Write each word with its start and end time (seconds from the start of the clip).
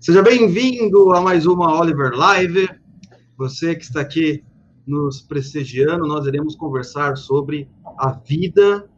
Seja 0.00 0.22
bem-vindo 0.22 1.12
a 1.12 1.20
mais 1.20 1.46
uma 1.46 1.78
Oliver 1.78 2.12
Live. 2.12 2.68
Você 3.36 3.74
que 3.74 3.84
está 3.84 4.00
aqui 4.00 4.42
nos 4.86 5.20
prestigiando, 5.20 6.06
nós 6.06 6.26
iremos 6.26 6.56
conversar 6.56 7.16
sobre 7.16 7.68
a 7.98 8.10
vida 8.10 8.88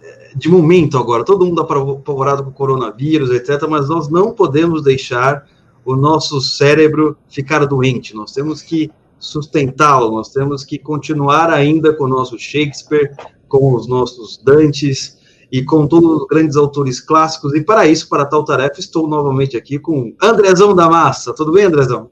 eh, 0.00 0.32
de 0.36 0.48
momento 0.48 0.96
agora. 0.96 1.24
Todo 1.24 1.44
mundo 1.44 1.60
apavorado 1.60 2.44
com 2.44 2.50
o 2.50 2.52
coronavírus, 2.52 3.30
etc., 3.30 3.68
mas 3.68 3.88
nós 3.88 4.08
não 4.08 4.32
podemos 4.32 4.82
deixar 4.82 5.46
o 5.84 5.96
nosso 5.96 6.40
cérebro 6.40 7.16
ficar 7.28 7.64
doente. 7.66 8.14
Nós 8.14 8.32
temos 8.32 8.62
que 8.62 8.90
sustentá-lo, 9.18 10.12
nós 10.12 10.30
temos 10.30 10.64
que 10.64 10.78
continuar 10.78 11.50
ainda 11.50 11.92
com 11.92 12.04
o 12.04 12.08
nosso 12.08 12.38
Shakespeare, 12.38 13.14
com 13.48 13.74
os 13.74 13.86
nossos 13.86 14.38
Dantes 14.38 15.18
e 15.54 15.64
com 15.64 15.86
todos 15.86 16.22
os 16.22 16.26
grandes 16.26 16.56
autores 16.56 17.00
clássicos. 17.00 17.54
E 17.54 17.62
para 17.62 17.86
isso, 17.86 18.08
para 18.08 18.26
tal 18.26 18.44
tarefa, 18.44 18.80
estou 18.80 19.06
novamente 19.06 19.56
aqui 19.56 19.78
com 19.78 20.12
Andrezão 20.20 20.74
da 20.74 20.90
Massa. 20.90 21.32
Tudo 21.32 21.52
bem, 21.52 21.66
Andrezão? 21.66 22.10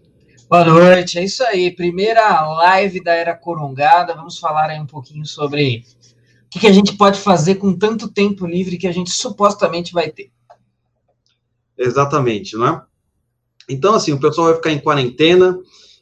Boa 0.48 0.65
noite, 0.65 1.18
é 1.18 1.24
isso 1.24 1.42
aí. 1.42 1.74
Primeira 1.74 2.41
live 2.41 3.02
da 3.02 3.12
Era 3.12 3.37
Corongada. 3.37 4.15
Vamos 4.15 4.38
falar 4.38 4.70
aí 4.70 4.78
um 4.78 4.87
pouquinho 4.87 5.27
sobre 5.27 5.82
o 6.55 6.60
que, 6.60 6.68
a 6.68 6.73
gente 6.73 6.96
pode 6.96 7.18
fazer 7.18 7.56
com 7.56 7.77
tanto 7.77 8.09
tempo 8.09 8.46
livre 8.46 8.78
que 8.78 8.87
a 8.87 8.92
gente 8.92 9.10
supostamente 9.10 9.93
vai 9.93 10.09
ter. 10.09 10.30
Exatamente, 11.77 12.56
não 12.56 12.68
é? 12.68 12.82
Então, 13.68 13.93
assim, 13.95 14.12
o 14.12 14.20
pessoal 14.20 14.46
vai 14.46 14.54
ficar 14.54 14.70
em 14.70 14.79
quarentena 14.79 15.59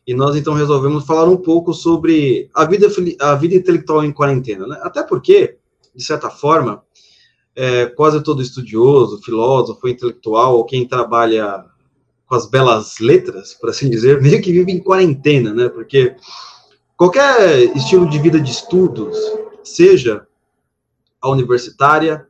e 0.06 0.12
nós 0.12 0.36
então 0.36 0.52
resolvemos 0.52 1.06
falar 1.06 1.24
um 1.24 1.38
pouco 1.38 1.72
sobre 1.72 2.50
a 2.54 2.66
vida, 2.66 2.86
a 3.18 3.34
vida 3.34 3.54
intelectual 3.54 4.04
em 4.04 4.12
quarentena, 4.12 4.66
né? 4.66 4.78
Até 4.82 5.02
porque, 5.02 5.56
de 5.94 6.04
certa 6.04 6.28
forma, 6.28 6.84
é, 7.60 7.84
quase 7.84 8.22
todo 8.22 8.40
estudioso, 8.40 9.20
filósofo, 9.22 9.86
intelectual, 9.86 10.56
ou 10.56 10.64
quem 10.64 10.88
trabalha 10.88 11.66
com 12.26 12.34
as 12.34 12.48
belas 12.48 12.98
letras, 12.98 13.52
por 13.52 13.68
assim 13.68 13.90
dizer, 13.90 14.22
meio 14.22 14.40
que 14.40 14.50
vive 14.50 14.72
em 14.72 14.82
quarentena, 14.82 15.52
né? 15.52 15.68
Porque 15.68 16.16
qualquer 16.96 17.76
estilo 17.76 18.08
de 18.08 18.18
vida 18.18 18.40
de 18.40 18.50
estudos, 18.50 19.14
seja 19.62 20.26
a 21.20 21.28
universitária, 21.28 22.26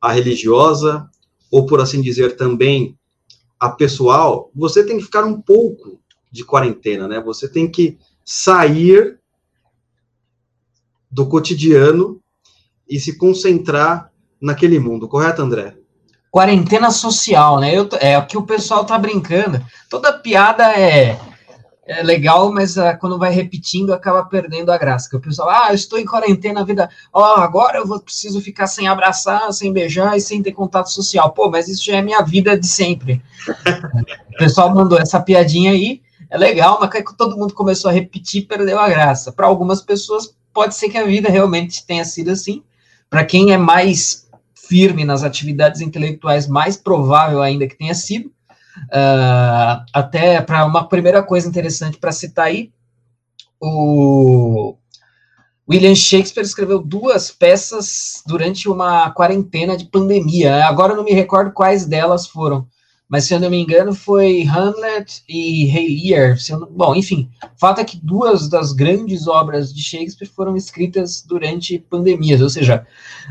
a 0.00 0.10
religiosa, 0.10 1.08
ou 1.52 1.64
por 1.64 1.80
assim 1.80 2.02
dizer 2.02 2.36
também 2.36 2.98
a 3.60 3.70
pessoal, 3.70 4.50
você 4.52 4.84
tem 4.84 4.98
que 4.98 5.04
ficar 5.04 5.24
um 5.24 5.40
pouco 5.40 6.00
de 6.32 6.44
quarentena, 6.44 7.06
né? 7.06 7.20
Você 7.20 7.48
tem 7.48 7.70
que 7.70 7.96
sair 8.24 9.20
do 11.08 11.28
cotidiano 11.28 12.20
e 12.88 12.98
se 12.98 13.16
concentrar 13.16 14.08
naquele 14.40 14.78
mundo, 14.78 15.08
correto, 15.08 15.42
André? 15.42 15.74
Quarentena 16.30 16.90
social, 16.90 17.58
né? 17.58 17.74
Eu, 17.74 17.88
é 18.00 18.18
o 18.18 18.26
que 18.26 18.36
o 18.36 18.42
pessoal 18.42 18.84
tá 18.84 18.98
brincando. 18.98 19.64
Toda 19.88 20.12
piada 20.12 20.72
é, 20.78 21.18
é 21.88 22.02
legal, 22.02 22.52
mas 22.52 22.76
uh, 22.76 22.96
quando 23.00 23.18
vai 23.18 23.32
repetindo 23.32 23.94
acaba 23.94 24.22
perdendo 24.24 24.70
a 24.70 24.76
graça. 24.76 25.08
Que 25.08 25.16
o 25.16 25.20
pessoal, 25.20 25.48
ah, 25.48 25.68
eu 25.70 25.74
estou 25.74 25.98
em 25.98 26.04
quarentena, 26.04 26.60
a 26.60 26.64
vida, 26.64 26.90
ó, 27.12 27.36
oh, 27.36 27.40
agora 27.40 27.78
eu 27.78 27.86
vou 27.86 27.98
preciso 27.98 28.42
ficar 28.42 28.66
sem 28.66 28.86
abraçar, 28.86 29.50
sem 29.54 29.72
beijar 29.72 30.16
e 30.16 30.20
sem 30.20 30.42
ter 30.42 30.52
contato 30.52 30.90
social. 30.90 31.32
Pô, 31.32 31.50
mas 31.50 31.66
isso 31.66 31.84
já 31.84 31.96
é 31.96 32.02
minha 32.02 32.20
vida 32.20 32.58
de 32.58 32.68
sempre. 32.68 33.22
o 34.34 34.38
pessoal 34.38 34.72
mandou 34.74 34.98
essa 34.98 35.18
piadinha 35.18 35.72
aí, 35.72 36.02
é 36.30 36.36
legal, 36.36 36.78
mas 36.78 36.90
que 36.90 37.16
todo 37.16 37.38
mundo 37.38 37.54
começou 37.54 37.90
a 37.90 37.94
repetir, 37.94 38.46
perdeu 38.46 38.78
a 38.78 38.88
graça. 38.88 39.32
Para 39.32 39.46
algumas 39.46 39.80
pessoas 39.80 40.34
pode 40.52 40.74
ser 40.74 40.90
que 40.90 40.98
a 40.98 41.06
vida 41.06 41.30
realmente 41.30 41.86
tenha 41.86 42.04
sido 42.04 42.30
assim. 42.30 42.62
Para 43.08 43.24
quem 43.24 43.52
é 43.52 43.56
mais 43.56 44.27
firme 44.68 45.04
nas 45.04 45.24
atividades 45.24 45.80
intelectuais, 45.80 46.46
mais 46.46 46.76
provável 46.76 47.40
ainda 47.40 47.66
que 47.66 47.76
tenha 47.76 47.94
sido. 47.94 48.30
Uh, 48.86 49.82
até 49.92 50.40
para 50.40 50.64
uma 50.64 50.86
primeira 50.86 51.22
coisa 51.22 51.48
interessante 51.48 51.98
para 51.98 52.12
citar 52.12 52.46
aí, 52.46 52.70
o 53.60 54.76
William 55.68 55.94
Shakespeare 55.94 56.44
escreveu 56.44 56.80
duas 56.80 57.30
peças 57.30 58.22
durante 58.26 58.68
uma 58.68 59.10
quarentena 59.10 59.76
de 59.76 59.86
pandemia. 59.86 60.64
Agora 60.66 60.92
eu 60.92 60.96
não 60.96 61.04
me 61.04 61.12
recordo 61.12 61.52
quais 61.52 61.84
delas 61.84 62.26
foram, 62.26 62.66
mas 63.08 63.24
se 63.24 63.32
eu 63.32 63.40
não 63.40 63.48
me 63.48 63.58
engano 63.58 63.94
foi 63.94 64.42
Hamlet 64.42 65.22
e 65.26 65.64
Rei 65.64 66.02
Lear. 66.04 66.36
Bom, 66.70 66.94
enfim, 66.94 67.30
fato 67.56 67.80
é 67.80 67.84
que 67.84 67.96
duas 67.96 68.48
das 68.48 68.72
grandes 68.72 69.26
obras 69.26 69.72
de 69.72 69.82
Shakespeare 69.82 70.28
foram 70.28 70.54
escritas 70.56 71.24
durante 71.26 71.78
pandemias, 71.78 72.42
ou 72.42 72.50
seja, 72.50 72.86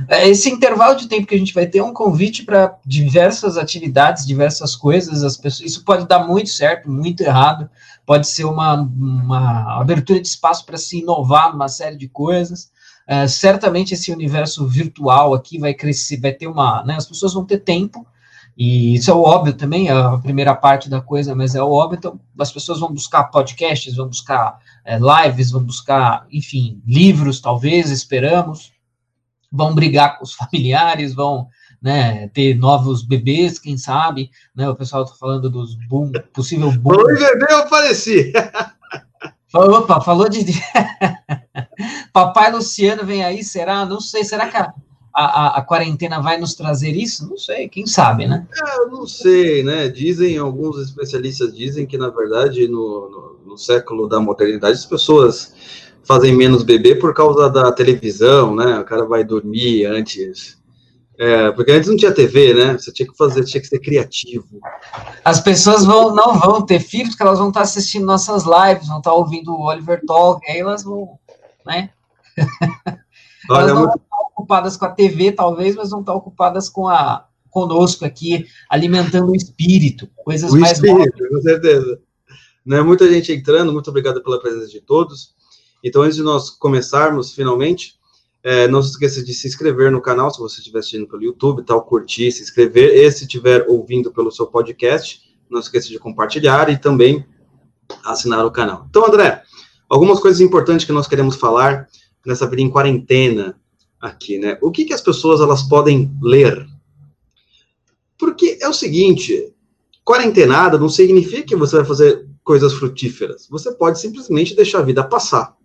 é, 0.07 0.27
esse 0.27 0.49
intervalo 0.49 0.95
de 0.95 1.07
tempo 1.07 1.27
que 1.27 1.35
a 1.35 1.37
gente 1.37 1.53
vai 1.53 1.67
ter 1.67 1.77
é 1.77 1.83
um 1.83 1.93
convite 1.93 2.43
para 2.43 2.75
diversas 2.83 3.55
atividades, 3.55 4.25
diversas 4.25 4.75
coisas, 4.75 5.23
as 5.23 5.37
pessoas, 5.37 5.69
isso 5.69 5.85
pode 5.85 6.07
dar 6.07 6.25
muito 6.25 6.49
certo, 6.49 6.89
muito 6.89 7.21
errado, 7.21 7.69
pode 8.03 8.27
ser 8.27 8.45
uma, 8.45 8.73
uma 8.73 9.79
abertura 9.79 10.19
de 10.19 10.27
espaço 10.27 10.65
para 10.65 10.77
se 10.77 10.99
inovar 10.99 11.51
numa 11.51 11.67
série 11.67 11.97
de 11.97 12.07
coisas, 12.07 12.71
é, 13.05 13.27
certamente 13.27 13.93
esse 13.93 14.11
universo 14.11 14.67
virtual 14.67 15.35
aqui 15.35 15.59
vai 15.59 15.73
crescer, 15.73 16.19
vai 16.19 16.33
ter 16.33 16.47
uma, 16.47 16.83
né, 16.83 16.95
as 16.95 17.05
pessoas 17.05 17.33
vão 17.33 17.45
ter 17.45 17.59
tempo, 17.59 18.05
e 18.57 18.95
isso 18.95 19.11
é 19.11 19.13
óbvio 19.13 19.53
também, 19.53 19.87
é 19.87 19.91
a 19.91 20.17
primeira 20.17 20.55
parte 20.55 20.89
da 20.89 20.99
coisa, 20.99 21.35
mas 21.35 21.53
é 21.53 21.61
óbvio. 21.61 21.97
Então, 21.99 22.19
as 22.39 22.51
pessoas 22.51 22.79
vão 22.79 22.91
buscar 22.91 23.25
podcasts, 23.25 23.95
vão 23.95 24.07
buscar 24.07 24.57
é, 24.83 24.97
lives, 24.97 25.51
vão 25.51 25.63
buscar, 25.63 26.25
enfim, 26.31 26.81
livros, 26.83 27.39
talvez, 27.39 27.91
esperamos. 27.91 28.73
Vão 29.51 29.75
brigar 29.75 30.17
com 30.17 30.23
os 30.23 30.33
familiares, 30.35 31.13
vão 31.13 31.47
né, 31.79 32.29
ter 32.29 32.55
novos 32.55 33.03
bebês, 33.03 33.59
quem 33.59 33.77
sabe. 33.77 34.31
Né, 34.55 34.67
o 34.67 34.75
pessoal 34.75 35.03
está 35.03 35.15
falando 35.15 35.51
dos 35.51 35.75
boom, 35.87 36.11
possível 36.33 36.71
boom. 36.71 36.97
Oi, 36.97 37.19
bebê, 37.19 37.45
eu 37.51 37.59
apareci. 37.59 38.33
Opa, 39.53 40.01
falou 40.01 40.27
de. 40.27 40.43
Papai 42.11 42.51
Luciano 42.51 43.05
vem 43.05 43.23
aí, 43.23 43.43
será? 43.43 43.85
Não 43.85 44.01
sei, 44.01 44.23
será 44.23 44.47
que 44.49 44.57
a 44.57 44.73
a, 45.17 45.25
a, 45.25 45.57
a, 45.57 45.61
quarentena 45.63 46.21
vai 46.21 46.37
nos 46.37 46.53
trazer 46.53 46.91
isso? 46.91 47.27
Não 47.27 47.37
sei, 47.37 47.67
quem 47.67 47.87
sabe, 47.87 48.27
né? 48.27 48.47
É, 48.55 48.77
eu 48.81 48.91
não 48.91 49.07
sei, 49.07 49.63
né? 49.63 49.89
Dizem, 49.89 50.37
alguns 50.37 50.77
especialistas 50.77 51.55
dizem 51.55 51.87
que, 51.87 51.97
na 51.97 52.09
verdade, 52.09 52.67
no, 52.67 53.09
no, 53.43 53.51
no 53.51 53.57
século 53.57 54.07
da 54.07 54.19
modernidade, 54.19 54.77
as 54.77 54.85
pessoas 54.85 55.55
fazem 56.03 56.35
menos 56.35 56.61
bebê 56.61 56.93
por 56.93 57.15
causa 57.15 57.49
da 57.49 57.71
televisão, 57.71 58.55
né? 58.55 58.79
O 58.79 58.85
cara 58.85 59.05
vai 59.05 59.23
dormir 59.23 59.85
antes. 59.85 60.55
É, 61.17 61.51
porque 61.51 61.71
antes 61.71 61.89
não 61.89 61.97
tinha 61.97 62.13
TV, 62.13 62.53
né? 62.53 62.73
Você 62.73 62.93
tinha 62.93 63.09
que 63.09 63.17
fazer, 63.17 63.43
tinha 63.43 63.59
que 63.59 63.67
ser 63.67 63.79
criativo. 63.79 64.61
As 65.25 65.39
pessoas 65.39 65.83
vão, 65.83 66.13
não 66.13 66.37
vão 66.37 66.61
ter 66.61 66.79
filhos, 66.79 67.09
porque 67.09 67.23
elas 67.23 67.39
vão 67.39 67.47
estar 67.47 67.61
assistindo 67.61 68.05
nossas 68.05 68.43
lives, 68.43 68.87
vão 68.87 68.99
estar 68.99 69.13
ouvindo 69.13 69.51
o 69.51 69.65
Oliver 69.65 69.99
Talk, 70.05 70.45
aí 70.47 70.59
elas 70.59 70.83
vão, 70.83 71.17
né? 71.65 71.89
Olha, 73.49 73.61
elas 73.61 73.73
não 73.73 73.81
muito... 73.81 74.06
ocupadas 74.37 74.77
com 74.77 74.85
a 74.85 74.91
TV, 74.91 75.31
talvez, 75.31 75.75
mas 75.75 75.89
não 75.89 76.01
estão 76.01 76.15
ocupadas 76.15 76.69
com 76.69 76.87
a 76.87 77.25
conosco 77.49 78.05
aqui, 78.05 78.45
alimentando 78.69 79.31
o 79.31 79.35
espírito, 79.35 80.07
coisas 80.15 80.53
o 80.53 80.59
mais 80.59 80.73
espírito, 80.73 81.17
com 81.27 81.41
certeza. 81.41 81.99
Né, 82.63 82.81
muita 82.83 83.09
gente 83.11 83.31
entrando, 83.31 83.73
muito 83.73 83.89
obrigado 83.89 84.21
pela 84.21 84.39
presença 84.39 84.67
de 84.67 84.79
todos. 84.79 85.33
Então, 85.83 86.03
antes 86.03 86.17
de 86.17 86.21
nós 86.21 86.51
começarmos, 86.51 87.33
finalmente, 87.33 87.95
é, 88.43 88.67
não 88.67 88.83
se 88.83 88.91
esqueça 88.91 89.23
de 89.23 89.33
se 89.33 89.47
inscrever 89.47 89.91
no 89.91 90.01
canal, 90.01 90.29
se 90.29 90.39
você 90.39 90.59
estiver 90.59 90.79
assistindo 90.79 91.07
pelo 91.07 91.23
YouTube, 91.23 91.63
tal, 91.63 91.81
curtir, 91.81 92.31
se 92.31 92.43
inscrever, 92.43 92.93
e 92.93 93.11
se 93.11 93.23
estiver 93.23 93.65
ouvindo 93.67 94.11
pelo 94.11 94.31
seu 94.31 94.45
podcast, 94.45 95.21
não 95.49 95.61
se 95.61 95.69
esqueça 95.69 95.87
de 95.87 95.97
compartilhar 95.97 96.69
e 96.69 96.77
também 96.77 97.25
assinar 98.03 98.45
o 98.45 98.51
canal. 98.51 98.85
Então, 98.89 99.07
André, 99.07 99.41
algumas 99.89 100.19
coisas 100.19 100.41
importantes 100.41 100.85
que 100.85 100.91
nós 100.91 101.07
queremos 101.07 101.37
falar 101.37 101.87
nessa 102.25 102.47
vida 102.47 102.61
em 102.61 102.69
quarentena 102.69 103.55
aqui, 103.99 104.37
né? 104.37 104.57
O 104.61 104.71
que, 104.71 104.85
que 104.85 104.93
as 104.93 105.01
pessoas 105.01 105.41
elas 105.41 105.63
podem 105.63 106.11
ler? 106.21 106.67
Porque 108.17 108.57
é 108.61 108.67
o 108.67 108.73
seguinte, 108.73 109.53
quarentenada 110.03 110.77
não 110.77 110.89
significa 110.89 111.43
que 111.43 111.55
você 111.55 111.77
vai 111.77 111.85
fazer 111.85 112.27
coisas 112.43 112.73
frutíferas. 112.73 113.47
Você 113.49 113.71
pode 113.73 113.99
simplesmente 113.99 114.55
deixar 114.55 114.79
a 114.79 114.83
vida 114.83 115.03
passar. 115.03 115.55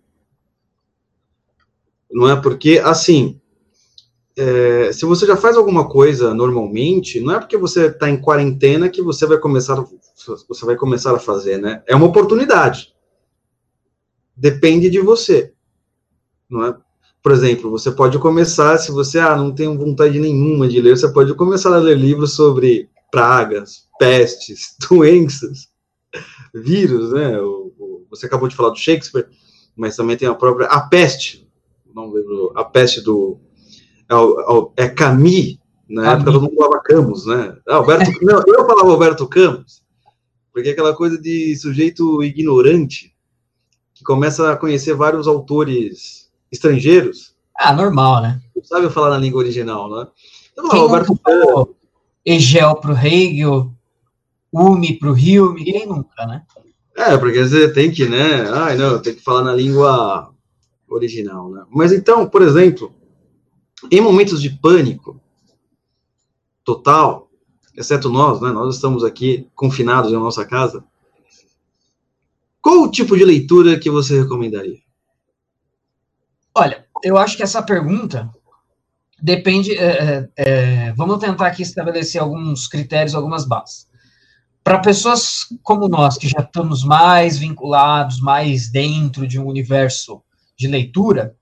Não 2.11 2.29
é 2.29 2.39
porque, 2.39 2.79
assim, 2.83 3.39
é, 4.35 4.91
se 4.91 5.05
você 5.05 5.25
já 5.25 5.37
faz 5.37 5.55
alguma 5.55 5.87
coisa 5.87 6.33
normalmente, 6.33 7.19
não 7.19 7.35
é 7.35 7.39
porque 7.39 7.57
você 7.57 7.87
está 7.87 8.09
em 8.09 8.19
quarentena 8.19 8.89
que 8.89 9.01
você 9.01 9.25
vai 9.25 9.39
começar, 9.39 9.83
você 10.47 10.65
vai 10.65 10.75
começar 10.75 11.15
a 11.15 11.19
fazer, 11.19 11.59
né? 11.59 11.83
É 11.87 11.95
uma 11.95 12.07
oportunidade. 12.07 12.93
Depende 14.35 14.89
de 14.89 14.99
você. 14.99 15.53
Não 16.49 16.65
é? 16.65 16.77
Por 17.23 17.31
exemplo, 17.31 17.71
você 17.71 17.89
pode 17.89 18.19
começar, 18.19 18.77
se 18.77 18.91
você 18.91 19.17
ah, 19.17 19.37
não 19.37 19.49
tem 19.49 19.77
vontade 19.77 20.19
nenhuma 20.19 20.67
de 20.67 20.81
ler, 20.81 20.97
você 20.97 21.07
pode 21.07 21.33
começar 21.35 21.73
a 21.73 21.79
ler 21.79 21.97
livros 21.97 22.35
sobre 22.35 22.89
pragas, 23.09 23.87
pestes, 23.97 24.75
doenças, 24.89 25.69
vírus, 26.53 27.13
né? 27.13 27.39
O, 27.39 27.71
o, 27.79 28.05
você 28.09 28.25
acabou 28.25 28.49
de 28.49 28.55
falar 28.57 28.71
do 28.71 28.77
Shakespeare, 28.77 29.29
mas 29.73 29.95
também 29.95 30.17
tem 30.17 30.27
a 30.27 30.35
própria 30.35 30.67
A 30.67 30.81
Peste, 30.81 31.49
não 31.95 32.11
lembro, 32.11 32.51
A 32.57 32.65
Peste 32.65 32.99
do. 32.99 33.39
É, 34.09 34.15
é, 34.15 34.85
é 34.85 34.89
Camus, 34.89 35.57
Na 35.87 36.11
época 36.11 36.33
todo 36.33 36.41
mundo 36.41 36.55
falava 36.57 36.83
Camus, 36.83 37.25
né? 37.25 37.57
Ah, 37.65 37.75
Alberto, 37.75 38.11
não, 38.21 38.43
eu 38.45 38.65
falava 38.65 38.91
Alberto 38.91 39.29
Camus, 39.29 39.81
porque 40.51 40.67
é 40.67 40.71
aquela 40.73 40.93
coisa 40.93 41.17
de 41.17 41.55
sujeito 41.55 42.21
ignorante 42.21 43.15
que 43.93 44.03
começa 44.03 44.51
a 44.51 44.57
conhecer 44.57 44.93
vários 44.93 45.25
autores 45.25 46.22
estrangeiros. 46.53 47.33
Ah, 47.57 47.73
normal, 47.73 48.21
né? 48.21 48.41
Não 48.55 48.63
sabe 48.63 48.89
falar 48.89 49.09
na 49.09 49.17
língua 49.17 49.39
original, 49.39 49.89
né? 49.89 50.07
Então, 50.51 50.69
Quem 50.69 50.79
Alberto 50.79 51.17
Camus. 51.17 51.67
Egel 52.25 52.75
pro 52.75 52.93
Hegel, 52.93 53.71
Umi 54.53 54.97
pro 54.97 55.17
Hilme, 55.17 55.65
quem 55.65 55.85
nunca, 55.85 56.25
né? 56.25 56.43
É, 56.95 57.17
porque 57.17 57.43
você 57.43 57.73
tem 57.73 57.91
que, 57.91 58.07
né? 58.07 58.49
Ai, 58.51 58.77
não, 58.77 59.01
tem 59.01 59.15
que 59.15 59.21
falar 59.21 59.43
na 59.43 59.53
língua 59.53 60.31
original, 60.87 61.49
né? 61.49 61.65
Mas 61.69 61.91
então, 61.91 62.29
por 62.29 62.41
exemplo, 62.41 62.93
em 63.91 63.99
momentos 63.99 64.41
de 64.41 64.51
pânico 64.51 65.19
total, 66.63 67.29
exceto 67.75 68.09
nós, 68.09 68.39
né? 68.39 68.51
Nós 68.51 68.75
estamos 68.75 69.03
aqui 69.03 69.49
confinados 69.55 70.11
em 70.11 70.15
nossa 70.15 70.45
casa. 70.45 70.83
Qual 72.61 72.83
o 72.83 72.91
tipo 72.91 73.17
de 73.17 73.25
leitura 73.25 73.77
que 73.77 73.89
você 73.89 74.21
recomendaria? 74.21 74.77
Olha, 76.55 76.85
eu 77.03 77.17
acho 77.17 77.35
que 77.35 77.43
essa 77.43 77.61
pergunta 77.61 78.29
depende. 79.21 79.77
É, 79.77 79.87
é, 79.87 80.29
é 80.37 80.93
vamos 80.93 81.19
tentar 81.19 81.47
aqui 81.47 81.63
estabelecer 81.63 82.21
alguns 82.21 82.67
critérios, 82.67 83.15
algumas 83.15 83.45
bases. 83.45 83.87
Para 84.63 84.79
pessoas 84.79 85.45
como 85.61 85.89
nós, 85.89 86.17
que 86.17 86.27
já 86.27 86.39
estamos 86.39 86.83
mais 86.83 87.37
vinculados, 87.37 88.21
mais 88.21 88.71
dentro 88.71 89.27
de 89.27 89.37
um 89.37 89.45
universo 89.45 90.23
de 90.57 90.67
leitura, 90.67 91.35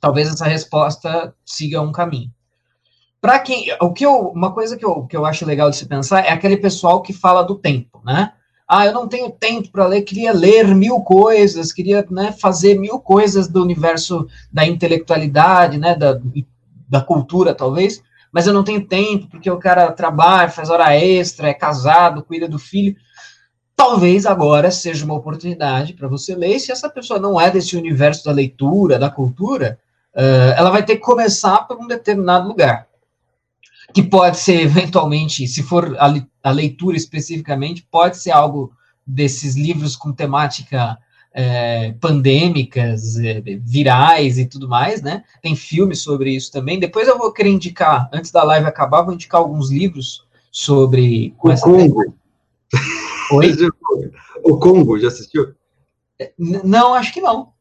talvez 0.00 0.28
essa 0.28 0.46
resposta 0.46 1.32
siga 1.44 1.80
um 1.80 1.92
caminho. 1.92 2.32
Para 3.20 3.38
quem, 3.38 3.66
o 3.80 3.92
que 3.92 4.04
eu, 4.04 4.30
uma 4.30 4.52
coisa 4.52 4.76
que 4.76 4.84
eu, 4.84 5.06
que 5.06 5.16
eu 5.16 5.26
acho 5.26 5.44
legal 5.44 5.70
de 5.70 5.76
se 5.76 5.86
pensar 5.86 6.24
é 6.24 6.30
aquele 6.30 6.56
pessoal 6.56 7.02
que 7.02 7.12
fala 7.12 7.42
do 7.42 7.54
tempo, 7.54 8.00
né? 8.04 8.32
Ah, 8.72 8.86
eu 8.86 8.92
não 8.92 9.08
tenho 9.08 9.28
tempo 9.32 9.68
para 9.72 9.84
ler, 9.84 10.02
queria 10.02 10.32
ler 10.32 10.64
mil 10.76 11.00
coisas, 11.00 11.72
queria 11.72 12.06
né, 12.08 12.30
fazer 12.30 12.78
mil 12.78 13.00
coisas 13.00 13.48
do 13.48 13.60
universo 13.60 14.28
da 14.52 14.64
intelectualidade, 14.64 15.76
né, 15.76 15.96
da, 15.96 16.20
da 16.88 17.00
cultura, 17.00 17.52
talvez, 17.52 18.00
mas 18.30 18.46
eu 18.46 18.54
não 18.54 18.62
tenho 18.62 18.86
tempo, 18.86 19.26
porque 19.26 19.50
o 19.50 19.58
cara 19.58 19.90
trabalha, 19.90 20.50
faz 20.50 20.70
hora 20.70 20.96
extra, 20.96 21.48
é 21.48 21.52
casado, 21.52 22.22
cuida 22.22 22.46
do 22.46 22.60
filho. 22.60 22.94
Talvez 23.74 24.24
agora 24.24 24.70
seja 24.70 25.04
uma 25.04 25.14
oportunidade 25.14 25.94
para 25.94 26.06
você 26.06 26.36
ler, 26.36 26.54
e 26.54 26.60
se 26.60 26.70
essa 26.70 26.88
pessoa 26.88 27.18
não 27.18 27.40
é 27.40 27.50
desse 27.50 27.76
universo 27.76 28.24
da 28.24 28.30
leitura, 28.30 29.00
da 29.00 29.10
cultura, 29.10 29.80
uh, 30.14 30.54
ela 30.56 30.70
vai 30.70 30.84
ter 30.84 30.94
que 30.94 31.02
começar 31.02 31.66
por 31.66 31.76
um 31.76 31.88
determinado 31.88 32.46
lugar. 32.46 32.86
Que 33.94 34.02
pode 34.02 34.38
ser, 34.38 34.60
eventualmente, 34.60 35.46
se 35.48 35.62
for 35.62 35.96
a, 35.98 36.14
a 36.42 36.50
leitura 36.50 36.96
especificamente, 36.96 37.86
pode 37.90 38.18
ser 38.18 38.30
algo 38.30 38.72
desses 39.06 39.56
livros 39.56 39.96
com 39.96 40.12
temática 40.12 40.98
é, 41.32 41.92
pandêmicas, 42.00 43.16
é, 43.18 43.40
virais 43.62 44.38
e 44.38 44.46
tudo 44.46 44.68
mais, 44.68 45.02
né? 45.02 45.24
Tem 45.42 45.54
filmes 45.54 46.02
sobre 46.02 46.34
isso 46.34 46.50
também. 46.50 46.78
Depois 46.78 47.08
eu 47.08 47.18
vou 47.18 47.32
querer 47.32 47.50
indicar, 47.50 48.08
antes 48.12 48.30
da 48.30 48.42
live 48.42 48.66
acabar, 48.66 49.02
vou 49.02 49.14
indicar 49.14 49.40
alguns 49.40 49.70
livros 49.70 50.26
sobre. 50.50 51.34
O 51.42 51.54
Congo. 51.60 52.14
Oi? 53.32 53.56
O 54.42 54.56
Congo, 54.56 54.98
já 54.98 55.08
assistiu? 55.08 55.54
É, 56.18 56.32
não, 56.38 56.94
acho 56.94 57.12
que 57.12 57.20
não. 57.20 57.52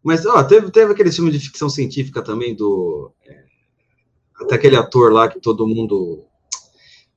Mas, 0.00 0.24
ó, 0.24 0.44
teve, 0.44 0.70
teve 0.70 0.92
aquele 0.92 1.10
filme 1.10 1.32
de 1.32 1.40
ficção 1.40 1.68
científica 1.68 2.22
também 2.22 2.54
do. 2.54 3.10
Até 4.40 4.54
aquele 4.54 4.76
ator 4.76 5.12
lá 5.12 5.28
que 5.28 5.40
todo 5.40 5.66
mundo. 5.66 6.24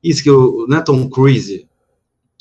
Isso 0.03 0.23
que 0.23 0.31
o. 0.31 0.65
Não 0.67 0.77
é 0.77 0.81
Tom 0.81 1.09
Cruise. 1.09 1.67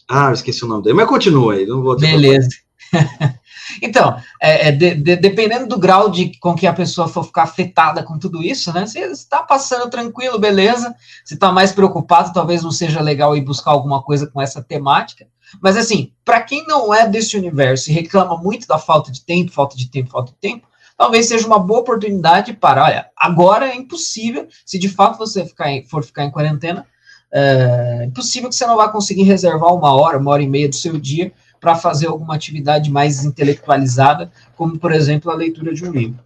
Ah, 0.09 0.32
esqueci 0.32 0.65
o 0.65 0.69
nome 0.69 0.82
dele. 0.82 0.97
Mas 0.97 1.09
continua 1.09 1.55
aí, 1.55 1.67
não 1.67 1.82
vou. 1.82 1.97
Beleza. 1.97 2.49
então, 3.82 4.17
é, 4.41 4.69
é, 4.69 4.73
de, 4.73 4.94
de, 4.94 5.17
dependendo 5.17 5.67
do 5.67 5.79
grau 5.79 6.11
de 6.11 6.37
com 6.41 6.55
que 6.55 6.67
a 6.67 6.73
pessoa 6.73 7.06
for 7.06 7.25
ficar 7.25 7.44
afetada 7.44 8.03
com 8.03 8.19
tudo 8.19 8.43
isso, 8.43 8.73
né? 8.73 8.87
Você 8.87 9.00
está 9.00 9.43
passando 9.43 9.88
tranquilo, 9.88 10.38
beleza. 10.38 10.94
Se 11.25 11.35
está 11.35 11.53
mais 11.53 11.73
preocupado, 11.73 12.32
talvez 12.32 12.62
não 12.62 12.73
seja 12.73 13.00
legal 13.00 13.37
ir 13.37 13.43
buscar 13.43 13.71
alguma 13.71 14.03
coisa 14.03 14.27
com 14.27 14.41
essa 14.41 14.62
temática. 14.62 15.27
Mas 15.61 15.77
assim, 15.77 16.12
para 16.25 16.41
quem 16.41 16.67
não 16.67 16.93
é 16.93 17.09
desse 17.09 17.37
universo 17.37 17.91
e 17.91 17.94
reclama 17.94 18.37
muito 18.37 18.67
da 18.67 18.79
falta 18.79 19.11
de 19.11 19.25
tempo, 19.25 19.53
falta 19.53 19.77
de 19.77 19.91
tempo, 19.91 20.11
falta 20.11 20.32
de 20.32 20.38
tempo, 20.38 20.67
talvez 21.00 21.29
seja 21.29 21.47
uma 21.47 21.58
boa 21.58 21.81
oportunidade 21.81 22.52
para, 22.52 22.85
olha, 22.85 23.06
agora 23.17 23.70
é 23.70 23.75
impossível, 23.75 24.47
se 24.67 24.79
de 24.79 24.87
fato 24.87 25.17
você 25.17 25.47
ficar 25.47 25.70
em, 25.70 25.82
for 25.82 26.05
ficar 26.05 26.26
em 26.26 26.31
quarentena, 26.31 26.87
é 27.32 28.05
impossível 28.05 28.50
que 28.50 28.55
você 28.55 28.67
não 28.67 28.76
vá 28.76 28.87
conseguir 28.87 29.23
reservar 29.23 29.75
uma 29.75 29.94
hora, 29.94 30.19
uma 30.19 30.31
hora 30.31 30.43
e 30.43 30.47
meia 30.47 30.69
do 30.69 30.75
seu 30.75 31.00
dia 31.00 31.32
para 31.58 31.75
fazer 31.75 32.08
alguma 32.08 32.35
atividade 32.35 32.91
mais 32.91 33.25
intelectualizada, 33.25 34.31
como, 34.55 34.79
por 34.79 34.93
exemplo, 34.93 35.31
a 35.31 35.35
leitura 35.35 35.73
de 35.73 35.88
um 35.88 35.91
livro. 35.91 36.19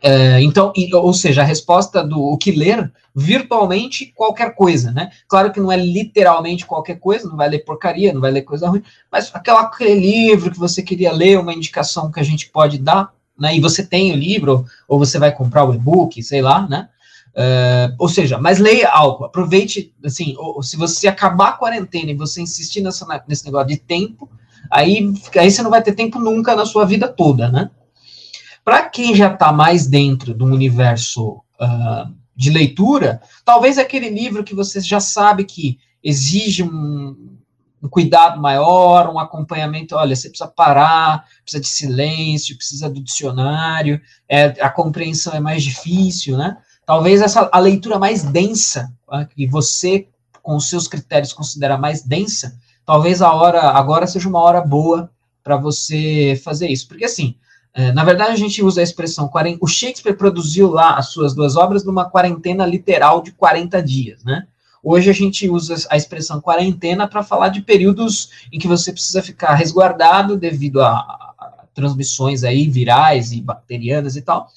É, 0.00 0.40
então, 0.40 0.72
ou 0.94 1.12
seja, 1.12 1.42
a 1.42 1.44
resposta 1.44 2.04
do 2.04 2.20
o 2.20 2.38
que 2.38 2.52
ler, 2.52 2.88
virtualmente 3.12 4.12
qualquer 4.14 4.54
coisa, 4.54 4.92
né? 4.92 5.10
Claro 5.26 5.52
que 5.52 5.58
não 5.58 5.72
é 5.72 5.76
literalmente 5.76 6.66
qualquer 6.66 7.00
coisa, 7.00 7.28
não 7.28 7.36
vai 7.36 7.48
ler 7.48 7.64
porcaria, 7.64 8.12
não 8.12 8.20
vai 8.20 8.30
ler 8.30 8.42
coisa 8.42 8.68
ruim, 8.68 8.84
mas 9.10 9.28
aquela, 9.34 9.62
aquele 9.62 9.98
livro 9.98 10.52
que 10.52 10.58
você 10.58 10.84
queria 10.84 11.12
ler, 11.12 11.40
uma 11.40 11.52
indicação 11.52 12.12
que 12.12 12.20
a 12.20 12.24
gente 12.24 12.48
pode 12.48 12.78
dar, 12.78 13.12
né? 13.38 13.56
E 13.56 13.60
você 13.60 13.84
tem 13.84 14.12
o 14.12 14.16
livro, 14.16 14.64
ou 14.86 14.98
você 14.98 15.18
vai 15.18 15.32
comprar 15.32 15.64
o 15.64 15.74
e-book, 15.74 16.22
sei 16.22 16.42
lá, 16.42 16.66
né? 16.68 16.88
Uh, 17.34 17.94
ou 17.98 18.08
seja, 18.08 18.36
mas 18.38 18.58
leia 18.58 18.90
algo, 18.90 19.24
aproveite, 19.24 19.94
assim, 20.04 20.34
ou, 20.36 20.62
se 20.62 20.76
você 20.76 21.08
acabar 21.08 21.48
a 21.48 21.52
quarentena 21.52 22.10
e 22.10 22.16
você 22.16 22.42
insistir 22.42 22.82
nessa, 22.82 23.06
nesse 23.26 23.46
negócio 23.46 23.68
de 23.68 23.78
tempo, 23.78 24.30
aí, 24.70 25.10
aí 25.36 25.50
você 25.50 25.62
não 25.62 25.70
vai 25.70 25.82
ter 25.82 25.94
tempo 25.94 26.18
nunca 26.18 26.54
na 26.54 26.66
sua 26.66 26.84
vida 26.84 27.08
toda, 27.08 27.48
né? 27.50 27.70
Para 28.62 28.82
quem 28.88 29.14
já 29.14 29.32
está 29.32 29.50
mais 29.50 29.86
dentro 29.86 30.34
do 30.34 30.44
universo 30.44 31.42
uh, 31.58 32.14
de 32.36 32.50
leitura, 32.50 33.20
talvez 33.44 33.78
aquele 33.78 34.10
livro 34.10 34.44
que 34.44 34.54
você 34.54 34.80
já 34.80 35.00
sabe 35.00 35.44
que 35.44 35.78
exige 36.04 36.62
um, 36.62 37.38
um 37.82 37.88
cuidado 37.88 38.40
maior, 38.40 39.12
um 39.12 39.18
acompanhamento, 39.18 39.96
olha, 39.96 40.14
você 40.14 40.28
precisa 40.28 40.48
parar, 40.48 41.24
precisa 41.42 41.60
de 41.60 41.68
silêncio, 41.68 42.56
precisa 42.56 42.88
do 42.88 43.02
dicionário, 43.02 44.00
é, 44.28 44.44
a 44.60 44.70
compreensão 44.70 45.34
é 45.34 45.40
mais 45.40 45.64
difícil, 45.64 46.36
né? 46.36 46.56
Talvez 46.86 47.20
essa 47.20 47.48
a 47.52 47.58
leitura 47.58 47.98
mais 47.98 48.22
densa, 48.22 48.92
tá? 49.06 49.24
que 49.24 49.46
você, 49.46 50.06
com 50.42 50.56
os 50.56 50.68
seus 50.68 50.86
critérios, 50.86 51.32
considera 51.32 51.76
mais 51.76 52.02
densa, 52.02 52.56
talvez 52.84 53.20
a 53.20 53.32
hora 53.32 53.60
agora 53.70 54.06
seja 54.06 54.28
uma 54.28 54.40
hora 54.40 54.60
boa 54.60 55.10
para 55.42 55.56
você 55.56 56.40
fazer 56.44 56.68
isso. 56.68 56.86
Porque, 56.86 57.04
assim, 57.04 57.36
é, 57.74 57.90
na 57.92 58.04
verdade, 58.04 58.32
a 58.32 58.36
gente 58.36 58.62
usa 58.62 58.80
a 58.80 58.84
expressão. 58.84 59.30
O 59.60 59.66
Shakespeare 59.66 60.16
produziu 60.16 60.70
lá 60.70 60.96
as 60.96 61.08
suas 61.08 61.34
duas 61.34 61.56
obras 61.56 61.84
numa 61.84 62.08
quarentena 62.08 62.66
literal 62.66 63.22
de 63.22 63.32
40 63.32 63.82
dias, 63.82 64.22
né? 64.24 64.46
Hoje 64.82 65.08
a 65.08 65.12
gente 65.12 65.48
usa 65.48 65.76
a 65.88 65.96
expressão 65.96 66.40
quarentena 66.40 67.06
para 67.06 67.22
falar 67.22 67.48
de 67.48 67.62
períodos 67.62 68.30
em 68.52 68.58
que 68.58 68.66
você 68.66 68.92
precisa 68.92 69.22
ficar 69.22 69.54
resguardado 69.54 70.36
devido 70.36 70.82
a, 70.82 70.90
a 70.92 71.64
transmissões 71.72 72.42
aí 72.42 72.68
virais 72.68 73.32
e 73.32 73.40
bacterianas 73.40 74.16
e 74.16 74.22
tal. 74.22 74.48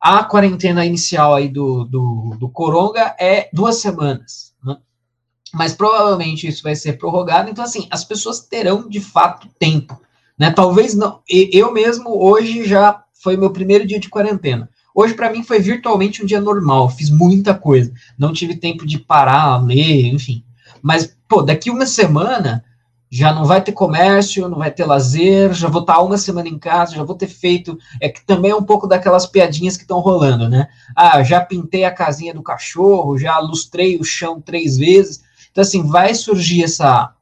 A 0.00 0.22
quarentena 0.22 0.86
inicial 0.86 1.34
aí 1.34 1.48
do, 1.48 1.84
do, 1.84 2.36
do 2.38 2.48
Coronga 2.48 3.16
é 3.18 3.48
duas 3.52 3.76
semanas, 3.76 4.54
né? 4.64 4.76
mas 5.52 5.74
provavelmente 5.74 6.46
isso 6.46 6.62
vai 6.62 6.76
ser 6.76 6.92
prorrogado, 6.96 7.50
então 7.50 7.64
assim, 7.64 7.88
as 7.90 8.04
pessoas 8.04 8.38
terão 8.38 8.88
de 8.88 9.00
fato 9.00 9.48
tempo, 9.58 10.00
né? 10.38 10.52
Talvez 10.52 10.94
não, 10.94 11.20
eu 11.28 11.72
mesmo 11.72 12.10
hoje 12.22 12.64
já 12.64 13.02
foi 13.12 13.36
meu 13.36 13.50
primeiro 13.50 13.84
dia 13.84 13.98
de 13.98 14.08
quarentena. 14.08 14.70
Hoje 15.00 15.14
para 15.14 15.30
mim 15.30 15.44
foi 15.44 15.60
virtualmente 15.60 16.24
um 16.24 16.26
dia 16.26 16.40
normal, 16.40 16.90
fiz 16.90 17.08
muita 17.08 17.54
coisa, 17.54 17.92
não 18.18 18.32
tive 18.32 18.56
tempo 18.56 18.84
de 18.84 18.98
parar, 18.98 19.64
ler, 19.64 20.06
enfim. 20.08 20.42
Mas 20.82 21.16
pô, 21.28 21.40
daqui 21.40 21.70
uma 21.70 21.86
semana 21.86 22.64
já 23.08 23.32
não 23.32 23.44
vai 23.44 23.62
ter 23.62 23.70
comércio, 23.70 24.48
não 24.48 24.58
vai 24.58 24.72
ter 24.72 24.84
lazer, 24.84 25.54
já 25.54 25.68
vou 25.68 25.82
estar 25.82 26.00
uma 26.00 26.18
semana 26.18 26.48
em 26.48 26.58
casa, 26.58 26.96
já 26.96 27.04
vou 27.04 27.14
ter 27.14 27.28
feito. 27.28 27.78
É 28.00 28.08
que 28.08 28.26
também 28.26 28.50
é 28.50 28.56
um 28.56 28.64
pouco 28.64 28.88
daquelas 28.88 29.24
piadinhas 29.24 29.76
que 29.76 29.84
estão 29.84 30.00
rolando, 30.00 30.48
né? 30.48 30.66
Ah, 30.96 31.22
já 31.22 31.40
pintei 31.40 31.84
a 31.84 31.94
casinha 31.94 32.34
do 32.34 32.42
cachorro, 32.42 33.16
já 33.16 33.38
lustrei 33.38 34.00
o 34.00 34.04
chão 34.04 34.40
três 34.40 34.76
vezes. 34.76 35.22
Então, 35.52 35.62
assim, 35.62 35.86
vai 35.86 36.12
surgir 36.12 36.64
essa, 36.64 37.14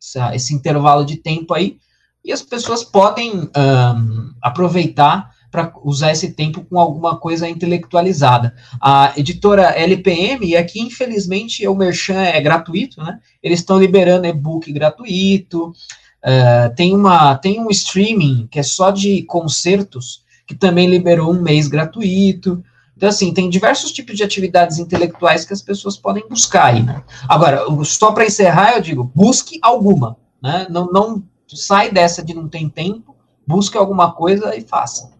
essa 0.00 0.32
esse 0.32 0.54
intervalo 0.54 1.04
de 1.04 1.16
tempo 1.16 1.54
aí, 1.54 1.76
e 2.24 2.30
as 2.32 2.40
pessoas 2.40 2.84
podem 2.84 3.50
um, 3.50 4.32
aproveitar 4.40 5.33
para 5.54 5.72
usar 5.84 6.10
esse 6.10 6.32
tempo 6.32 6.64
com 6.64 6.80
alguma 6.80 7.16
coisa 7.16 7.48
intelectualizada. 7.48 8.56
A 8.80 9.12
editora 9.16 9.70
LPM, 9.78 10.44
e 10.44 10.56
aqui 10.56 10.80
infelizmente 10.80 11.64
o 11.68 11.76
Merchan 11.76 12.20
é 12.20 12.40
gratuito, 12.40 13.00
né? 13.00 13.20
Eles 13.40 13.60
estão 13.60 13.78
liberando 13.78 14.26
e-book 14.26 14.72
gratuito. 14.72 15.68
Uh, 15.68 16.74
tem, 16.74 16.92
uma, 16.92 17.36
tem 17.36 17.60
um 17.60 17.70
streaming 17.70 18.48
que 18.50 18.58
é 18.58 18.64
só 18.64 18.90
de 18.90 19.22
concertos, 19.22 20.24
que 20.44 20.56
também 20.56 20.90
liberou 20.90 21.32
um 21.32 21.40
mês 21.40 21.68
gratuito. 21.68 22.60
Então, 22.96 23.08
assim, 23.08 23.32
tem 23.32 23.48
diversos 23.48 23.92
tipos 23.92 24.16
de 24.16 24.24
atividades 24.24 24.80
intelectuais 24.80 25.44
que 25.44 25.52
as 25.52 25.62
pessoas 25.62 25.96
podem 25.96 26.28
buscar 26.28 26.64
aí, 26.64 26.82
né? 26.82 27.04
Agora, 27.28 27.60
só 27.84 28.10
para 28.10 28.26
encerrar, 28.26 28.72
eu 28.74 28.82
digo, 28.82 29.08
busque 29.14 29.60
alguma, 29.62 30.16
né? 30.42 30.66
Não, 30.68 30.86
não 30.90 31.22
sai 31.46 31.92
dessa 31.92 32.24
de 32.24 32.34
não 32.34 32.48
ter 32.48 32.68
tempo, 32.70 33.14
busque 33.46 33.78
alguma 33.78 34.10
coisa 34.10 34.56
e 34.56 34.60
faça. 34.60 35.13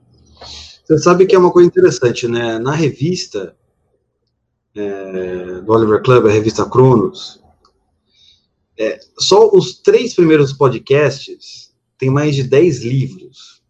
Você 0.84 0.98
sabe 0.98 1.26
que 1.26 1.34
é 1.34 1.38
uma 1.38 1.50
coisa 1.50 1.66
interessante, 1.66 2.28
né? 2.28 2.58
Na 2.58 2.72
revista 2.72 3.56
é, 4.74 5.60
do 5.60 5.72
Oliver 5.72 6.02
Club, 6.02 6.26
a 6.26 6.30
revista 6.30 6.68
Cronos, 6.68 7.40
é, 8.78 8.98
só 9.18 9.50
os 9.50 9.78
três 9.78 10.14
primeiros 10.14 10.52
podcasts 10.52 11.72
tem 11.96 12.10
mais 12.10 12.34
de 12.34 12.42
10 12.42 12.82
livros. 12.82 13.62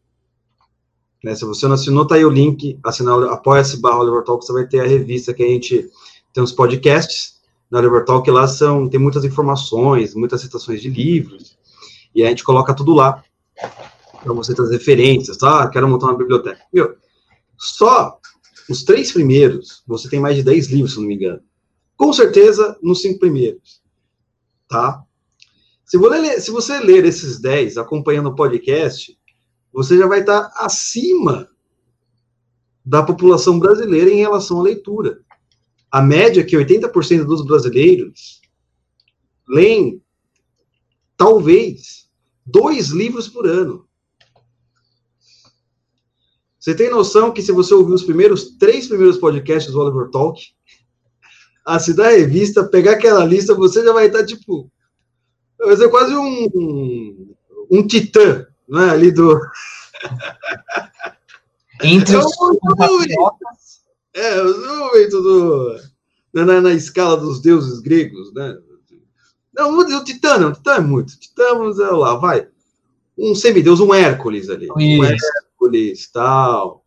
Né? 1.23 1.35
Se 1.35 1.45
você 1.45 1.67
não 1.67 1.75
assinou, 1.75 2.07
tá 2.07 2.17
aí 2.17 2.25
o 2.25 2.31
link, 2.31 2.79
assinar, 2.83 3.23
apoia-se 3.25 3.81
barra 3.81 4.01
Oliver 4.01 4.25
Talk, 4.25 4.45
você 4.45 4.53
vai 4.53 4.67
ter 4.67 4.81
a 4.81 4.87
revista 4.87 5.33
que 5.33 5.43
a 5.43 5.49
gente 5.49 5.91
tem 6.33 6.43
os 6.43 6.53
podcasts 6.53 7.35
na 7.71 7.79
Oliver 7.79 8.05
Talk, 8.05 8.29
lá 8.31 8.47
são, 8.49 8.89
tem 8.89 8.99
muitas 8.99 9.25
informações, 9.25 10.15
muitas 10.15 10.41
citações 10.41 10.81
de 10.81 10.89
livros, 10.89 11.57
e 12.15 12.23
a 12.23 12.29
gente 12.29 12.45
coloca 12.45 12.75
tudo 12.75 12.93
lá, 12.93 13.23
para 14.23 14.33
você 14.33 14.55
ter 14.55 14.63
as 14.63 14.71
referências, 14.71 15.37
tá? 15.37 15.69
Quero 15.69 15.89
montar 15.89 16.07
uma 16.07 16.17
biblioteca. 16.17 16.61
Meu, 16.73 16.97
só 17.59 18.19
os 18.69 18.83
três 18.83 19.13
primeiros, 19.13 19.83
você 19.87 20.09
tem 20.09 20.21
mais 20.21 20.37
de 20.37 20.43
10 20.43 20.69
livros, 20.69 20.95
se 20.95 21.01
não 21.01 21.07
me 21.07 21.15
engano. 21.15 21.41
Com 21.97 22.13
certeza, 22.13 22.77
nos 22.83 23.01
cinco 23.01 23.21
primeiros. 23.21 23.83
Tá? 24.69 25.05
Se 25.85 25.99
você 25.99 26.19
ler, 26.19 26.41
se 26.41 26.51
você 26.51 26.81
ler 26.81 27.05
esses 27.05 27.39
10 27.39 27.77
acompanhando 27.77 28.31
o 28.31 28.35
podcast, 28.35 29.17
você 29.73 29.99
já 29.99 30.07
vai 30.07 30.21
estar 30.21 30.51
acima 30.57 31.49
da 32.85 33.03
população 33.03 33.59
brasileira 33.59 34.11
em 34.11 34.19
relação 34.19 34.61
à 34.61 34.63
leitura. 34.63 35.21
A 35.91 36.03
média 36.03 36.41
é 36.41 36.45
que 36.45 36.57
80% 36.57 37.25
dos 37.25 37.45
brasileiros 37.45 38.41
leem, 39.49 40.03
talvez, 41.17 42.09
dois 42.45 42.89
livros 42.89 43.29
por 43.29 43.47
ano. 43.47 43.84
Você 46.65 46.75
tem 46.75 46.89
noção 46.89 47.31
que 47.31 47.43
se 47.43 47.53
você 47.53 47.75
ouvir 47.75 47.93
os 47.93 48.05
primeiros 48.05 48.57
três 48.57 48.89
primeiros 48.89 49.19
podcasts 49.19 49.71
do 49.71 49.79
Oliver 49.79 50.09
Talk, 50.11 50.41
assinar 51.63 52.07
a 52.07 52.17
revista, 52.17 52.65
pegar 52.65 52.93
aquela 52.93 53.23
lista, 53.23 53.55
você 53.55 53.85
já 53.85 53.93
vai 53.93 54.07
estar 54.07 54.25
tipo. 54.25 54.73
Vai 55.59 55.77
ser 55.77 55.91
quase 55.91 56.15
um, 56.17 56.49
um, 56.55 57.35
um 57.71 57.87
titã, 57.87 58.47
né? 58.67 58.89
Ali 58.89 59.13
do. 59.13 59.39
Entre 61.85 62.17
os 62.17 62.33
é, 64.15 64.43
o 64.43 64.79
momento 64.79 65.23
do. 65.23 65.79
Na, 66.33 66.63
na, 66.63 66.73
escala 66.73 67.19
dos 67.19 67.43
deuses 67.43 67.79
gregos, 67.81 68.33
né? 68.33 68.57
Não, 69.53 69.79
o 69.79 70.05
Titã, 70.05 70.39
não, 70.39 70.49
o 70.49 70.53
Titã 70.55 70.77
é 70.77 70.81
muito. 70.81 71.19
Titã, 71.19 71.45
vamos 71.59 71.77
lá, 71.77 72.15
vai. 72.17 72.49
Um 73.19 73.35
semideus, 73.35 73.81
um 73.81 73.93
Hércules 73.93 74.49
ali. 74.49 74.67
Um 74.71 75.05
Hércules 75.05 75.44
Tal. 76.13 76.85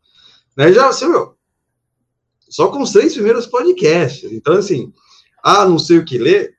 Né? 0.56 0.72
Já, 0.72 0.92
você 0.92 1.08
viu? 1.08 1.36
Só 2.50 2.70
com 2.70 2.82
os 2.82 2.92
três 2.92 3.14
primeiros 3.14 3.46
podcasts. 3.46 4.32
Então, 4.32 4.54
assim, 4.54 4.94
ah, 5.44 5.66
não 5.66 5.78
sei 5.78 5.98
o 5.98 6.06
que 6.06 6.18
ler, 6.18 6.56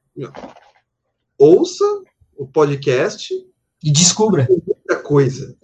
ouça 1.38 1.84
o 2.36 2.46
podcast 2.46 3.32
e 3.82 3.90
descubra 3.90 4.46
muita 4.48 4.96
coisa. 5.02 5.56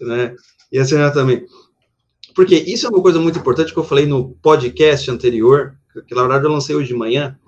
Né? 0.00 0.34
E 0.72 0.78
assim 0.78 0.96
também. 1.12 1.46
Porque 2.34 2.54
isso 2.54 2.86
é 2.86 2.90
uma 2.90 3.02
coisa 3.02 3.18
muito 3.18 3.38
importante 3.38 3.72
que 3.72 3.78
eu 3.78 3.84
falei 3.84 4.06
no 4.06 4.30
podcast 4.36 5.10
anterior, 5.10 5.76
que 6.06 6.14
na 6.14 6.22
verdade 6.22 6.44
eu 6.44 6.50
lancei 6.50 6.74
hoje 6.74 6.88
de 6.88 6.94
manhã, 6.94 7.38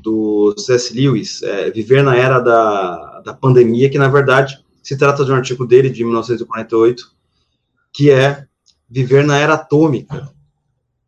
do 0.00 0.54
C.S. 0.56 0.94
Lewis, 0.94 1.42
é, 1.42 1.70
Viver 1.70 2.02
na 2.02 2.16
Era 2.16 2.40
da, 2.40 3.20
da 3.20 3.34
Pandemia, 3.34 3.90
que 3.90 3.98
na 3.98 4.08
verdade 4.08 4.63
se 4.84 4.98
trata 4.98 5.24
de 5.24 5.32
um 5.32 5.34
artigo 5.34 5.66
dele 5.66 5.88
de 5.88 6.04
1948, 6.04 7.10
que 7.90 8.10
é 8.10 8.46
Viver 8.88 9.24
na 9.24 9.38
Era 9.38 9.54
Atômica, 9.54 10.30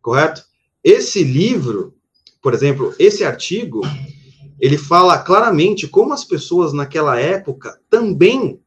correto? 0.00 0.42
Esse 0.82 1.22
livro, 1.22 1.94
por 2.40 2.54
exemplo, 2.54 2.94
esse 2.98 3.22
artigo, 3.22 3.82
ele 4.58 4.78
fala 4.78 5.18
claramente 5.18 5.86
como 5.86 6.14
as 6.14 6.24
pessoas 6.24 6.72
naquela 6.72 7.20
época 7.20 7.78
também, 7.90 8.58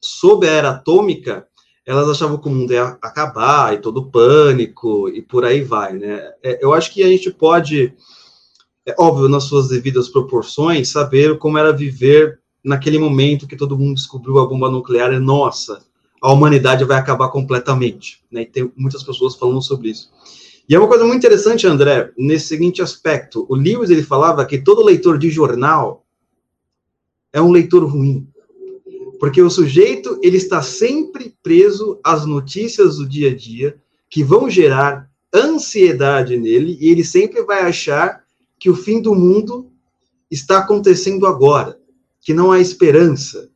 sob 0.00 0.48
a 0.48 0.52
era 0.52 0.70
atômica, 0.70 1.46
elas 1.84 2.08
achavam 2.08 2.38
que 2.38 2.48
o 2.48 2.50
mundo 2.50 2.72
ia 2.72 2.96
acabar 3.02 3.74
e 3.74 3.78
todo 3.78 4.10
pânico 4.10 5.10
e 5.10 5.20
por 5.20 5.44
aí 5.44 5.62
vai, 5.62 5.92
né? 5.92 6.32
É, 6.42 6.64
eu 6.64 6.72
acho 6.72 6.94
que 6.94 7.02
a 7.02 7.08
gente 7.08 7.30
pode, 7.30 7.92
é 8.86 8.94
óbvio, 8.98 9.28
nas 9.28 9.44
suas 9.44 9.68
devidas 9.68 10.08
proporções, 10.08 10.88
saber 10.88 11.36
como 11.38 11.58
era 11.58 11.70
viver 11.72 12.40
naquele 12.64 12.98
momento 12.98 13.46
que 13.46 13.56
todo 13.56 13.78
mundo 13.78 13.94
descobriu 13.94 14.38
a 14.38 14.46
bomba 14.46 14.70
nuclear, 14.70 15.12
é 15.12 15.18
nossa, 15.18 15.82
a 16.20 16.32
humanidade 16.32 16.84
vai 16.84 16.98
acabar 16.98 17.28
completamente. 17.30 18.22
Né? 18.30 18.42
E 18.42 18.46
tem 18.46 18.72
muitas 18.76 19.02
pessoas 19.02 19.34
falando 19.34 19.62
sobre 19.62 19.90
isso. 19.90 20.10
E 20.68 20.74
é 20.74 20.78
uma 20.78 20.86
coisa 20.88 21.04
muito 21.04 21.18
interessante, 21.18 21.66
André, 21.66 22.12
nesse 22.16 22.48
seguinte 22.48 22.80
aspecto. 22.80 23.44
O 23.48 23.56
Lewis, 23.56 23.90
ele 23.90 24.02
falava 24.02 24.44
que 24.44 24.58
todo 24.58 24.84
leitor 24.84 25.18
de 25.18 25.30
jornal 25.30 26.04
é 27.32 27.40
um 27.40 27.50
leitor 27.50 27.84
ruim. 27.84 28.28
Porque 29.18 29.42
o 29.42 29.50
sujeito, 29.50 30.18
ele 30.22 30.36
está 30.36 30.62
sempre 30.62 31.34
preso 31.42 31.98
às 32.04 32.24
notícias 32.24 32.98
do 32.98 33.08
dia 33.08 33.30
a 33.30 33.34
dia, 33.34 33.76
que 34.08 34.22
vão 34.22 34.48
gerar 34.48 35.10
ansiedade 35.34 36.36
nele, 36.36 36.76
e 36.80 36.88
ele 36.88 37.04
sempre 37.04 37.42
vai 37.42 37.62
achar 37.62 38.22
que 38.58 38.70
o 38.70 38.74
fim 38.74 39.00
do 39.00 39.14
mundo 39.14 39.70
está 40.30 40.58
acontecendo 40.58 41.26
agora 41.26 41.79
que 42.20 42.34
não 42.34 42.52
há 42.52 42.60
esperança, 42.60 43.50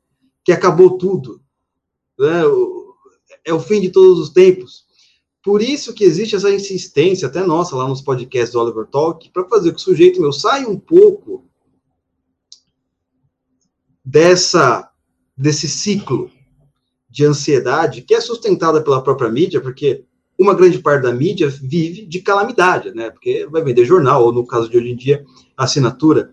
que 0.44 0.52
acabou 0.52 0.96
tudo. 0.96 1.40
Né? 2.18 2.42
É 3.44 3.52
o 3.52 3.60
fim 3.60 3.80
de 3.80 3.90
todos 3.90 4.18
os 4.18 4.30
tempos. 4.30 4.84
Por 5.42 5.60
isso 5.60 5.92
que 5.92 6.04
existe 6.04 6.34
essa 6.34 6.50
insistência, 6.50 7.28
até 7.28 7.44
nossa, 7.44 7.76
lá 7.76 7.86
nos 7.86 8.00
podcasts 8.00 8.52
do 8.52 8.60
Oliver 8.60 8.86
Talk, 8.86 9.30
para 9.30 9.46
fazer 9.46 9.72
que 9.72 9.76
o 9.76 9.80
sujeito 9.80 10.20
meu 10.20 10.32
saia 10.32 10.68
um 10.68 10.78
pouco 10.78 11.44
dessa 14.02 14.90
desse 15.36 15.68
ciclo 15.68 16.30
de 17.10 17.24
ansiedade 17.24 18.02
que 18.02 18.14
é 18.14 18.20
sustentada 18.20 18.82
pela 18.82 19.02
própria 19.02 19.28
mídia, 19.28 19.60
porque 19.60 20.04
uma 20.38 20.54
grande 20.54 20.78
parte 20.78 21.02
da 21.02 21.12
mídia 21.12 21.48
vive 21.48 22.06
de 22.06 22.20
calamidade, 22.20 22.92
né? 22.92 23.10
Porque 23.10 23.46
vai 23.46 23.62
vender 23.62 23.84
jornal, 23.84 24.24
ou 24.24 24.32
no 24.32 24.46
caso 24.46 24.68
de 24.68 24.76
hoje 24.76 24.90
em 24.90 24.96
dia, 24.96 25.24
assinatura 25.56 26.32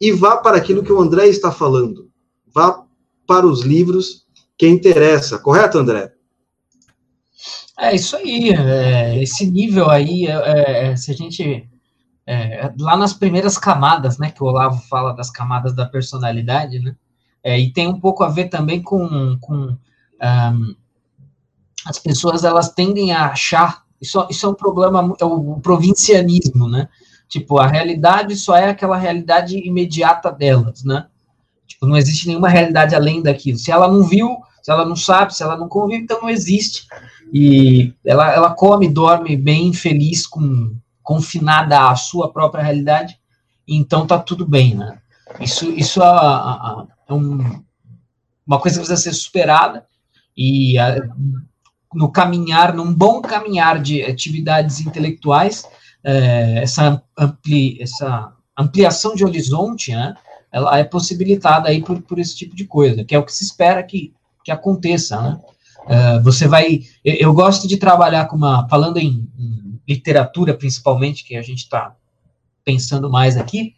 e 0.00 0.12
vá 0.12 0.36
para 0.36 0.56
aquilo 0.56 0.82
que 0.82 0.92
o 0.92 1.00
André 1.00 1.28
está 1.28 1.50
falando. 1.50 2.10
Vá 2.52 2.84
para 3.26 3.46
os 3.46 3.62
livros 3.62 4.24
que 4.56 4.68
interessa, 4.68 5.38
correto, 5.38 5.78
André? 5.78 6.12
É 7.78 7.94
isso 7.94 8.16
aí, 8.16 8.50
é, 8.50 9.20
esse 9.22 9.50
nível 9.50 9.90
aí, 9.90 10.26
é, 10.26 10.92
é 10.92 10.96
se 10.96 11.10
a 11.10 11.14
gente, 11.14 11.68
é, 12.24 12.72
lá 12.78 12.96
nas 12.96 13.12
primeiras 13.12 13.58
camadas, 13.58 14.16
né, 14.16 14.30
que 14.30 14.42
o 14.42 14.46
Olavo 14.46 14.80
fala 14.88 15.12
das 15.12 15.30
camadas 15.30 15.74
da 15.74 15.84
personalidade, 15.84 16.78
né, 16.78 16.94
é, 17.42 17.58
e 17.58 17.72
tem 17.72 17.88
um 17.88 17.98
pouco 17.98 18.22
a 18.22 18.28
ver 18.28 18.48
também 18.48 18.80
com, 18.80 19.36
com 19.40 19.76
um, 20.22 20.74
as 21.84 21.98
pessoas, 21.98 22.44
elas 22.44 22.72
tendem 22.72 23.12
a 23.12 23.26
achar, 23.26 23.82
isso, 24.00 24.24
isso 24.30 24.46
é 24.46 24.48
um 24.48 24.54
problema, 24.54 25.14
é 25.20 25.24
o 25.24 25.58
provincianismo, 25.60 26.68
né, 26.68 26.88
Tipo, 27.28 27.58
a 27.58 27.66
realidade 27.66 28.36
só 28.36 28.56
é 28.56 28.70
aquela 28.70 28.96
realidade 28.96 29.56
imediata 29.58 30.30
delas, 30.30 30.84
né? 30.84 31.06
Tipo, 31.66 31.86
não 31.86 31.96
existe 31.96 32.28
nenhuma 32.28 32.48
realidade 32.48 32.94
além 32.94 33.22
daquilo. 33.22 33.58
Se 33.58 33.72
ela 33.72 33.88
não 33.88 34.04
viu, 34.04 34.36
se 34.62 34.70
ela 34.70 34.84
não 34.84 34.96
sabe, 34.96 35.34
se 35.34 35.42
ela 35.42 35.56
não 35.56 35.68
convive, 35.68 36.02
então 36.02 36.20
não 36.22 36.30
existe. 36.30 36.86
E 37.32 37.92
ela, 38.04 38.32
ela 38.32 38.54
come, 38.54 38.88
dorme 38.88 39.36
bem, 39.36 39.72
feliz, 39.72 40.26
com, 40.26 40.76
confinada 41.02 41.90
à 41.90 41.94
sua 41.94 42.32
própria 42.32 42.62
realidade, 42.64 43.18
então 43.68 44.06
tá 44.06 44.18
tudo 44.18 44.46
bem, 44.46 44.74
né? 44.74 44.98
Isso, 45.40 45.70
isso 45.70 46.02
é, 46.02 46.06
é 47.08 47.14
um, 47.14 47.62
uma 48.46 48.58
coisa 48.58 48.80
que 48.80 48.86
precisa 48.86 48.96
ser 48.96 49.12
superada 49.12 49.86
e 50.36 50.76
no 51.92 52.10
caminhar, 52.10 52.74
num 52.74 52.92
bom 52.92 53.20
caminhar 53.20 53.80
de 53.80 54.02
atividades 54.02 54.80
intelectuais, 54.80 55.64
é, 56.04 56.58
essa, 56.62 57.02
ampli, 57.18 57.80
essa 57.80 58.32
ampliação 58.56 59.14
de 59.14 59.24
horizonte, 59.24 59.92
né, 59.92 60.14
ela 60.52 60.78
é 60.78 60.84
possibilitada 60.84 61.68
aí 61.68 61.82
por, 61.82 62.00
por 62.02 62.18
esse 62.18 62.36
tipo 62.36 62.54
de 62.54 62.66
coisa, 62.66 63.04
que 63.04 63.14
é 63.14 63.18
o 63.18 63.24
que 63.24 63.34
se 63.34 63.42
espera 63.42 63.82
que, 63.82 64.12
que 64.44 64.52
aconteça, 64.52 65.20
né? 65.20 65.40
É, 65.86 66.18
você 66.20 66.46
vai, 66.46 66.82
eu, 67.04 67.14
eu, 67.14 67.34
gosto 67.34 67.68
de 67.68 67.76
trabalhar 67.76 68.26
com 68.26 68.36
uma, 68.36 68.66
falando 68.68 68.96
em, 68.96 69.28
em 69.38 69.80
literatura 69.86 70.54
principalmente, 70.54 71.24
que 71.24 71.36
a 71.36 71.42
gente 71.42 71.58
está 71.58 71.94
pensando 72.64 73.10
mais 73.10 73.36
aqui, 73.36 73.74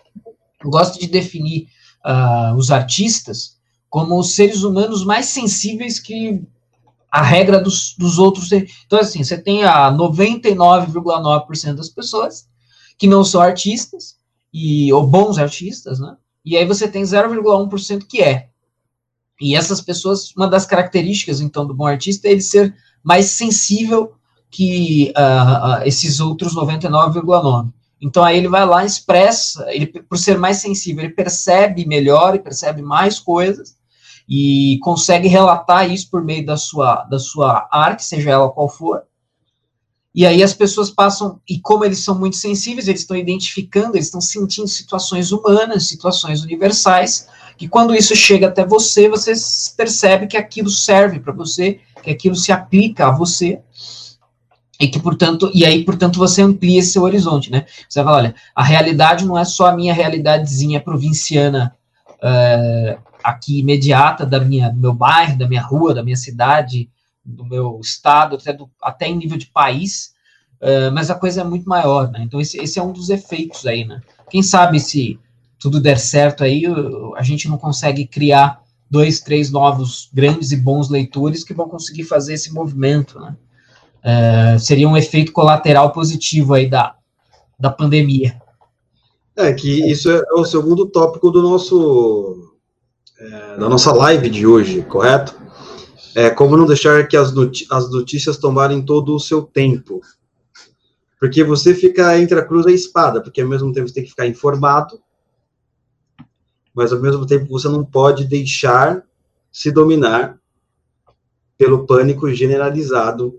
eu 0.62 0.70
gosto 0.70 1.00
de 1.00 1.08
definir 1.08 1.68
uh, 2.04 2.54
os 2.54 2.70
artistas 2.70 3.56
como 3.90 4.18
os 4.18 4.34
seres 4.34 4.62
humanos 4.62 5.04
mais 5.04 5.26
sensíveis 5.26 5.98
que 5.98 6.42
a 7.10 7.22
regra 7.22 7.60
dos, 7.60 7.94
dos 7.96 8.18
outros. 8.18 8.50
Então, 8.52 8.98
assim, 8.98 9.22
você 9.22 9.38
tem 9.38 9.64
a 9.64 9.90
99,9% 9.92 11.74
das 11.74 11.88
pessoas 11.88 12.48
que 12.98 13.06
não 13.06 13.24
são 13.24 13.40
artistas, 13.40 14.16
e, 14.52 14.90
ou 14.92 15.06
bons 15.06 15.38
artistas, 15.38 16.00
né? 16.00 16.16
E 16.44 16.56
aí 16.56 16.64
você 16.64 16.88
tem 16.88 17.02
0,1% 17.02 18.06
que 18.08 18.22
é. 18.22 18.48
E 19.38 19.54
essas 19.54 19.82
pessoas, 19.82 20.34
uma 20.34 20.48
das 20.48 20.64
características, 20.64 21.42
então, 21.42 21.66
do 21.66 21.74
bom 21.74 21.86
artista 21.86 22.26
é 22.26 22.32
ele 22.32 22.40
ser 22.40 22.74
mais 23.04 23.26
sensível 23.26 24.14
que 24.50 25.12
uh, 25.16 25.80
uh, 25.80 25.86
esses 25.86 26.20
outros 26.20 26.54
99,9%. 26.54 27.70
Então 28.00 28.24
aí 28.24 28.38
ele 28.38 28.48
vai 28.48 28.64
lá 28.64 28.84
expressa, 28.84 29.66
ele 29.70 29.86
por 29.86 30.16
ser 30.18 30.38
mais 30.38 30.58
sensível, 30.58 31.04
ele 31.04 31.14
percebe 31.14 31.86
melhor 31.86 32.34
e 32.34 32.38
percebe 32.38 32.82
mais 32.82 33.18
coisas 33.18 33.75
e 34.28 34.78
consegue 34.82 35.28
relatar 35.28 35.90
isso 35.90 36.10
por 36.10 36.24
meio 36.24 36.44
da 36.44 36.56
sua 36.56 37.04
da 37.04 37.18
sua 37.18 37.68
arte, 37.70 38.04
seja 38.04 38.30
ela 38.30 38.50
qual 38.50 38.68
for. 38.68 39.02
E 40.14 40.24
aí 40.24 40.42
as 40.42 40.54
pessoas 40.54 40.90
passam 40.90 41.38
e 41.46 41.60
como 41.60 41.84
eles 41.84 41.98
são 41.98 42.18
muito 42.18 42.36
sensíveis, 42.36 42.88
eles 42.88 43.02
estão 43.02 43.16
identificando, 43.16 43.96
eles 43.96 44.06
estão 44.06 44.20
sentindo 44.20 44.66
situações 44.66 45.30
humanas, 45.30 45.88
situações 45.88 46.42
universais, 46.42 47.28
que 47.58 47.68
quando 47.68 47.94
isso 47.94 48.16
chega 48.16 48.48
até 48.48 48.64
você, 48.64 49.10
você 49.10 49.34
percebe 49.76 50.26
que 50.26 50.38
aquilo 50.38 50.70
serve 50.70 51.20
para 51.20 51.34
você, 51.34 51.80
que 52.02 52.10
aquilo 52.10 52.34
se 52.34 52.50
aplica 52.50 53.08
a 53.08 53.10
você 53.10 53.60
e 54.80 54.88
que, 54.88 54.98
portanto, 54.98 55.50
e 55.54 55.64
aí, 55.64 55.84
portanto, 55.84 56.18
você 56.18 56.42
amplia 56.42 56.82
seu 56.82 57.02
horizonte, 57.02 57.50
né? 57.50 57.66
Você 57.88 58.02
vai 58.02 58.04
falar, 58.04 58.16
olha, 58.16 58.34
a 58.54 58.62
realidade 58.62 59.24
não 59.24 59.38
é 59.38 59.44
só 59.44 59.66
a 59.66 59.76
minha 59.76 59.92
realidadezinha 59.92 60.80
provinciana 60.80 61.74
uh, 62.16 63.00
aqui 63.22 63.60
imediata 63.60 64.24
da 64.24 64.40
minha, 64.40 64.70
do 64.70 64.78
meu 64.78 64.92
bairro, 64.92 65.38
da 65.38 65.48
minha 65.48 65.62
rua, 65.62 65.94
da 65.94 66.02
minha 66.02 66.16
cidade, 66.16 66.90
do 67.24 67.44
meu 67.44 67.80
estado, 67.80 68.36
até, 68.36 68.52
do, 68.52 68.70
até 68.82 69.08
em 69.08 69.16
nível 69.16 69.36
de 69.36 69.46
país, 69.46 70.14
uh, 70.60 70.92
mas 70.92 71.10
a 71.10 71.14
coisa 71.14 71.40
é 71.40 71.44
muito 71.44 71.68
maior, 71.68 72.10
né? 72.10 72.20
Então, 72.22 72.40
esse, 72.40 72.58
esse 72.58 72.78
é 72.78 72.82
um 72.82 72.92
dos 72.92 73.10
efeitos 73.10 73.66
aí, 73.66 73.84
né? 73.84 74.00
Quem 74.30 74.42
sabe 74.42 74.78
se 74.80 75.18
tudo 75.58 75.80
der 75.80 75.98
certo 75.98 76.44
aí, 76.44 76.64
a 77.16 77.22
gente 77.22 77.48
não 77.48 77.58
consegue 77.58 78.06
criar 78.06 78.60
dois, 78.90 79.20
três 79.20 79.50
novos 79.50 80.08
grandes 80.12 80.52
e 80.52 80.56
bons 80.56 80.88
leitores 80.88 81.42
que 81.42 81.54
vão 81.54 81.68
conseguir 81.68 82.04
fazer 82.04 82.34
esse 82.34 82.52
movimento, 82.52 83.18
né? 83.18 83.36
É, 84.02 84.56
seria 84.58 84.88
um 84.88 84.96
efeito 84.96 85.32
colateral 85.32 85.90
positivo 85.90 86.54
aí 86.54 86.70
da, 86.70 86.94
da 87.58 87.70
pandemia. 87.70 88.40
É, 89.36 89.52
que 89.52 89.90
isso 89.90 90.10
é 90.10 90.22
o 90.32 90.44
segundo 90.44 90.86
tópico 90.86 91.30
do 91.30 91.42
nosso, 91.42 92.54
é, 93.18 93.56
da 93.58 93.68
nossa 93.68 93.92
live 93.92 94.30
de 94.30 94.46
hoje, 94.46 94.82
correto? 94.82 95.38
É 96.14 96.30
como 96.30 96.56
não 96.56 96.64
deixar 96.64 97.06
que 97.06 97.16
as, 97.16 97.34
as 97.70 97.90
notícias 97.90 98.38
tomarem 98.38 98.82
todo 98.82 99.14
o 99.14 99.20
seu 99.20 99.42
tempo. 99.42 100.00
Porque 101.20 101.44
você 101.44 101.74
fica 101.74 102.18
entre 102.18 102.38
a 102.38 102.44
cruz 102.44 102.64
e 102.64 102.70
a 102.70 102.72
espada, 102.72 103.22
porque 103.22 103.42
ao 103.42 103.48
mesmo 103.48 103.72
tempo 103.72 103.86
você 103.86 103.94
tem 103.94 104.04
que 104.04 104.10
ficar 104.10 104.26
informado, 104.26 104.98
mas 106.74 106.92
ao 106.92 107.00
mesmo 107.00 107.26
tempo 107.26 107.46
você 107.46 107.68
não 107.68 107.84
pode 107.84 108.24
deixar 108.24 109.02
se 109.52 109.70
dominar 109.70 110.38
pelo 111.58 111.86
pânico 111.86 112.30
generalizado 112.32 113.38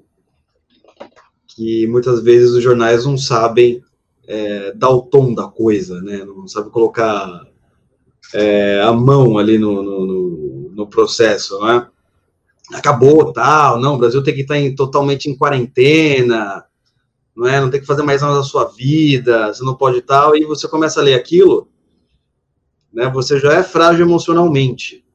que 1.48 1.88
muitas 1.88 2.22
vezes 2.22 2.52
os 2.52 2.64
jornais 2.64 3.04
não 3.04 3.18
sabem 3.18 3.84
é, 4.28 4.74
dar 4.74 4.90
o 4.90 5.04
tom 5.04 5.34
da 5.34 5.48
coisa, 5.48 6.02
né? 6.02 6.24
Não 6.26 6.48
sabem 6.48 6.70
colocar 6.70 7.48
é, 8.34 8.82
a 8.82 8.92
mão 8.92 9.38
ali 9.38 9.58
no, 9.58 9.82
no, 9.82 10.72
no, 10.76 10.88
processo, 10.88 11.58
né? 11.62 11.88
Acabou, 12.74 13.32
tal, 13.32 13.80
não, 13.80 13.96
o 13.96 13.98
Brasil 13.98 14.22
tem 14.22 14.36
que 14.36 14.42
estar 14.42 14.58
em, 14.58 14.76
totalmente 14.76 15.30
em 15.30 15.38
quarentena, 15.38 16.66
não 17.34 17.48
é? 17.48 17.62
Não 17.62 17.70
tem 17.70 17.80
que 17.80 17.88
fazer 17.88 18.04
mais 18.04 18.22
nada 18.22 18.36
da 18.36 18.44
sua 18.44 18.66
vida, 18.66 19.54
você 19.54 19.64
não 19.64 19.76
pode 19.76 20.02
tal, 20.02 20.36
e 20.36 20.44
você 20.44 20.68
começa 20.68 21.00
a 21.00 21.04
ler 21.04 21.14
aquilo, 21.14 21.70
né? 22.92 23.10
Você 23.10 23.40
já 23.40 23.54
é 23.54 23.64
frágil 23.64 24.06
emocionalmente, 24.06 25.06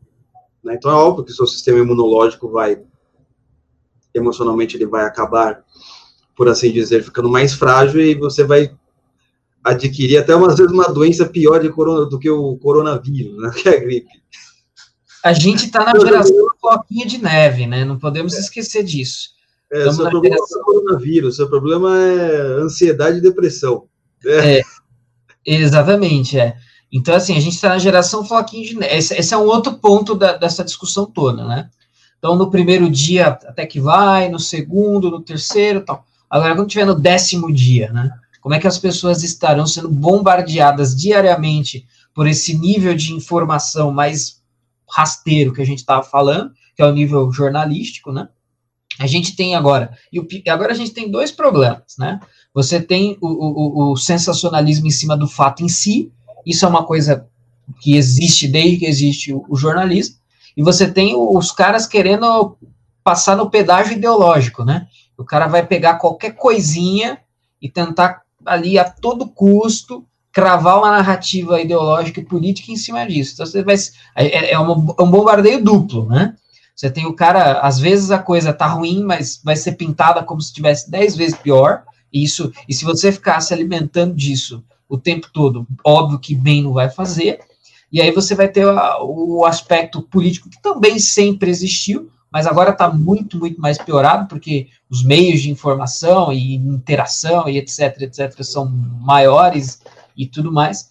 né? 0.64 0.74
Então 0.74 0.90
é 0.90 0.94
óbvio 0.94 1.24
que 1.24 1.32
seu 1.32 1.46
sistema 1.46 1.78
imunológico 1.78 2.48
vai, 2.48 2.82
emocionalmente 4.14 4.74
ele 4.74 4.86
vai 4.86 5.04
acabar 5.04 5.62
por 6.34 6.48
assim 6.48 6.72
dizer, 6.72 7.04
ficando 7.04 7.28
mais 7.28 7.52
frágil 7.52 8.00
e 8.00 8.14
você 8.14 8.42
vai 8.42 8.74
adquirir 9.62 10.18
até 10.18 10.34
umas 10.34 10.56
vezes 10.56 10.72
uma 10.72 10.88
doença 10.92 11.26
pior 11.26 11.60
de 11.60 11.68
corona, 11.68 12.06
do 12.06 12.18
que 12.18 12.28
o 12.28 12.56
coronavírus, 12.56 13.36
né, 13.40 13.50
que 13.56 13.68
é 13.68 13.76
a 13.76 13.80
gripe. 13.80 14.22
A 15.24 15.32
gente 15.32 15.66
está 15.66 15.84
na 15.84 15.98
geração 15.98 16.34
floquinha 16.60 17.06
de 17.06 17.18
neve, 17.18 17.64
né? 17.64 17.84
Não 17.84 17.96
podemos 17.96 18.34
é. 18.34 18.40
esquecer 18.40 18.82
disso. 18.82 19.30
É, 19.72 19.90
seu 19.90 20.10
problema 20.10 20.34
geração... 20.34 20.58
é 20.58 20.60
o 20.60 20.64
coronavírus, 20.64 21.36
seu 21.36 21.48
problema 21.48 21.96
é 21.96 22.60
ansiedade 22.60 23.18
e 23.18 23.22
depressão. 23.22 23.84
É. 24.26 24.58
é 24.58 24.64
exatamente, 25.46 26.38
é. 26.38 26.56
Então, 26.92 27.14
assim, 27.14 27.36
a 27.36 27.40
gente 27.40 27.54
está 27.54 27.70
na 27.70 27.78
geração 27.78 28.24
floquinha 28.24 28.66
de 28.66 28.76
neve. 28.76 28.96
Esse, 28.96 29.14
esse 29.14 29.32
é 29.32 29.36
um 29.36 29.46
outro 29.46 29.74
ponto 29.74 30.14
da, 30.14 30.36
dessa 30.36 30.64
discussão 30.64 31.06
toda, 31.06 31.46
né? 31.46 31.70
Então, 32.18 32.36
no 32.36 32.50
primeiro 32.50 32.90
dia, 32.90 33.28
até 33.28 33.64
que 33.64 33.80
vai, 33.80 34.28
no 34.28 34.38
segundo, 34.38 35.10
no 35.10 35.22
terceiro, 35.22 35.84
tal. 35.84 36.04
Agora, 36.28 36.54
quando 36.54 36.68
tiver 36.68 36.84
no 36.84 36.94
décimo 36.94 37.52
dia, 37.52 37.92
né? 37.92 38.12
Como 38.42 38.56
é 38.56 38.58
que 38.58 38.66
as 38.66 38.76
pessoas 38.76 39.22
estarão 39.22 39.66
sendo 39.66 39.88
bombardeadas 39.88 40.96
diariamente 40.96 41.86
por 42.12 42.26
esse 42.26 42.58
nível 42.58 42.94
de 42.94 43.14
informação 43.14 43.92
mais 43.92 44.42
rasteiro 44.90 45.54
que 45.54 45.62
a 45.62 45.64
gente 45.64 45.78
estava 45.78 46.02
falando, 46.02 46.52
que 46.76 46.82
é 46.82 46.84
o 46.84 46.92
nível 46.92 47.30
jornalístico, 47.32 48.12
né? 48.12 48.28
A 48.98 49.06
gente 49.06 49.34
tem 49.36 49.54
agora, 49.54 49.96
e 50.12 50.50
agora 50.50 50.72
a 50.72 50.74
gente 50.74 50.90
tem 50.90 51.10
dois 51.10 51.30
problemas, 51.30 51.96
né? 51.96 52.20
Você 52.52 52.80
tem 52.80 53.16
o, 53.22 53.28
o, 53.28 53.92
o 53.92 53.96
sensacionalismo 53.96 54.86
em 54.86 54.90
cima 54.90 55.16
do 55.16 55.26
fato 55.26 55.64
em 55.64 55.68
si, 55.68 56.12
isso 56.44 56.66
é 56.66 56.68
uma 56.68 56.84
coisa 56.84 57.26
que 57.80 57.96
existe 57.96 58.48
desde 58.48 58.78
que 58.78 58.86
existe 58.86 59.32
o, 59.32 59.46
o 59.48 59.56
jornalismo, 59.56 60.16
e 60.56 60.62
você 60.62 60.90
tem 60.90 61.14
os 61.16 61.52
caras 61.52 61.86
querendo 61.86 62.58
passar 63.04 63.36
no 63.36 63.48
pedágio 63.48 63.96
ideológico, 63.96 64.64
né? 64.64 64.88
O 65.16 65.24
cara 65.24 65.46
vai 65.46 65.64
pegar 65.64 65.94
qualquer 65.94 66.32
coisinha 66.32 67.18
e 67.60 67.70
tentar 67.70 68.22
ali 68.44 68.78
a 68.78 68.84
todo 68.84 69.28
custo 69.28 70.04
cravar 70.32 70.78
uma 70.78 70.90
narrativa 70.90 71.60
ideológica 71.60 72.20
e 72.20 72.24
política 72.24 72.72
em 72.72 72.76
cima 72.76 73.06
disso. 73.06 73.34
Então 73.34 73.46
você 73.46 73.62
vai 73.62 73.76
é, 74.16 74.26
é, 74.26 74.52
é, 74.52 74.58
um, 74.58 74.94
é 74.98 75.02
um 75.02 75.10
bombardeio 75.10 75.62
duplo, 75.62 76.06
né? 76.06 76.34
Você 76.74 76.90
tem 76.90 77.06
o 77.06 77.14
cara, 77.14 77.60
às 77.60 77.78
vezes 77.78 78.10
a 78.10 78.18
coisa 78.18 78.52
tá 78.52 78.66
ruim, 78.66 79.04
mas 79.04 79.40
vai 79.44 79.54
ser 79.54 79.72
pintada 79.72 80.22
como 80.22 80.40
se 80.40 80.52
tivesse 80.52 80.90
dez 80.90 81.14
vezes 81.14 81.36
pior. 81.36 81.82
E 82.12 82.24
isso, 82.24 82.50
e 82.68 82.74
se 82.74 82.84
você 82.84 83.12
ficar 83.12 83.40
se 83.40 83.52
alimentando 83.52 84.14
disso 84.14 84.64
o 84.88 84.98
tempo 84.98 85.28
todo, 85.32 85.66
óbvio 85.84 86.18
que 86.18 86.34
bem 86.34 86.62
não 86.62 86.72
vai 86.72 86.88
fazer. 86.88 87.40
E 87.92 88.00
aí 88.00 88.10
você 88.10 88.34
vai 88.34 88.48
ter 88.48 88.66
o 88.66 89.44
aspecto 89.44 90.00
político 90.02 90.48
que 90.48 90.60
também 90.62 90.98
sempre 90.98 91.50
existiu, 91.50 92.10
mas 92.32 92.46
agora 92.46 92.70
está 92.70 92.88
muito, 92.88 93.38
muito 93.38 93.60
mais 93.60 93.76
piorado, 93.76 94.26
porque 94.26 94.68
os 94.88 95.04
meios 95.04 95.42
de 95.42 95.50
informação 95.50 96.32
e 96.32 96.54
interação 96.54 97.46
e 97.48 97.58
etc, 97.58 98.00
etc, 98.00 98.42
são 98.42 98.66
maiores 98.66 99.82
e 100.16 100.26
tudo 100.26 100.50
mais. 100.50 100.90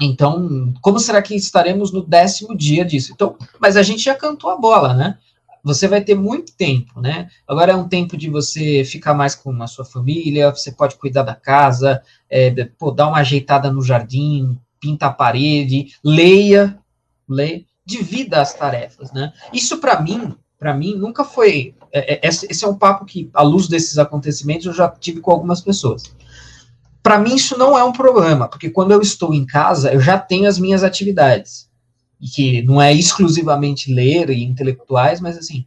Então, 0.00 0.74
como 0.82 1.00
será 1.00 1.22
que 1.22 1.34
estaremos 1.34 1.90
no 1.90 2.02
décimo 2.02 2.54
dia 2.54 2.84
disso? 2.84 3.12
Então, 3.14 3.34
mas 3.58 3.78
a 3.78 3.82
gente 3.82 4.02
já 4.02 4.14
cantou 4.14 4.50
a 4.50 4.58
bola, 4.58 4.92
né? 4.92 5.16
Você 5.64 5.88
vai 5.88 6.02
ter 6.02 6.14
muito 6.14 6.52
tempo, 6.52 7.00
né? 7.00 7.28
Agora 7.48 7.72
é 7.72 7.76
um 7.76 7.88
tempo 7.88 8.14
de 8.14 8.28
você 8.28 8.84
ficar 8.84 9.14
mais 9.14 9.34
com 9.34 9.50
a 9.62 9.66
sua 9.66 9.86
família, 9.86 10.50
você 10.50 10.70
pode 10.70 10.96
cuidar 10.96 11.22
da 11.22 11.34
casa, 11.34 12.02
é, 12.28 12.52
pô, 12.78 12.90
dar 12.90 13.08
uma 13.08 13.18
ajeitada 13.18 13.72
no 13.72 13.82
jardim, 13.82 14.56
pinta 14.78 15.06
a 15.06 15.12
parede, 15.12 15.94
leia, 16.04 16.78
leia 17.26 17.64
divida 17.86 18.42
as 18.42 18.52
tarefas, 18.52 19.12
né? 19.12 19.32
Isso 19.52 19.78
para 19.78 20.00
mim, 20.02 20.34
para 20.58 20.74
mim 20.74 20.96
nunca 20.96 21.24
foi. 21.24 21.74
É, 21.92 22.14
é, 22.14 22.28
esse 22.28 22.64
é 22.64 22.68
um 22.68 22.76
papo 22.76 23.04
que, 23.04 23.30
à 23.32 23.42
luz 23.42 23.68
desses 23.68 23.96
acontecimentos, 23.96 24.66
eu 24.66 24.72
já 24.72 24.88
tive 24.88 25.20
com 25.20 25.30
algumas 25.30 25.60
pessoas. 25.60 26.02
Para 27.02 27.20
mim 27.20 27.36
isso 27.36 27.56
não 27.56 27.78
é 27.78 27.84
um 27.84 27.92
problema, 27.92 28.48
porque 28.48 28.68
quando 28.68 28.90
eu 28.90 29.00
estou 29.00 29.32
em 29.32 29.46
casa, 29.46 29.92
eu 29.92 30.00
já 30.00 30.18
tenho 30.18 30.48
as 30.48 30.58
minhas 30.58 30.82
atividades, 30.82 31.70
e 32.20 32.26
que 32.26 32.62
não 32.62 32.82
é 32.82 32.92
exclusivamente 32.92 33.94
ler 33.94 34.30
e 34.30 34.42
intelectuais, 34.42 35.20
mas 35.20 35.38
assim, 35.38 35.64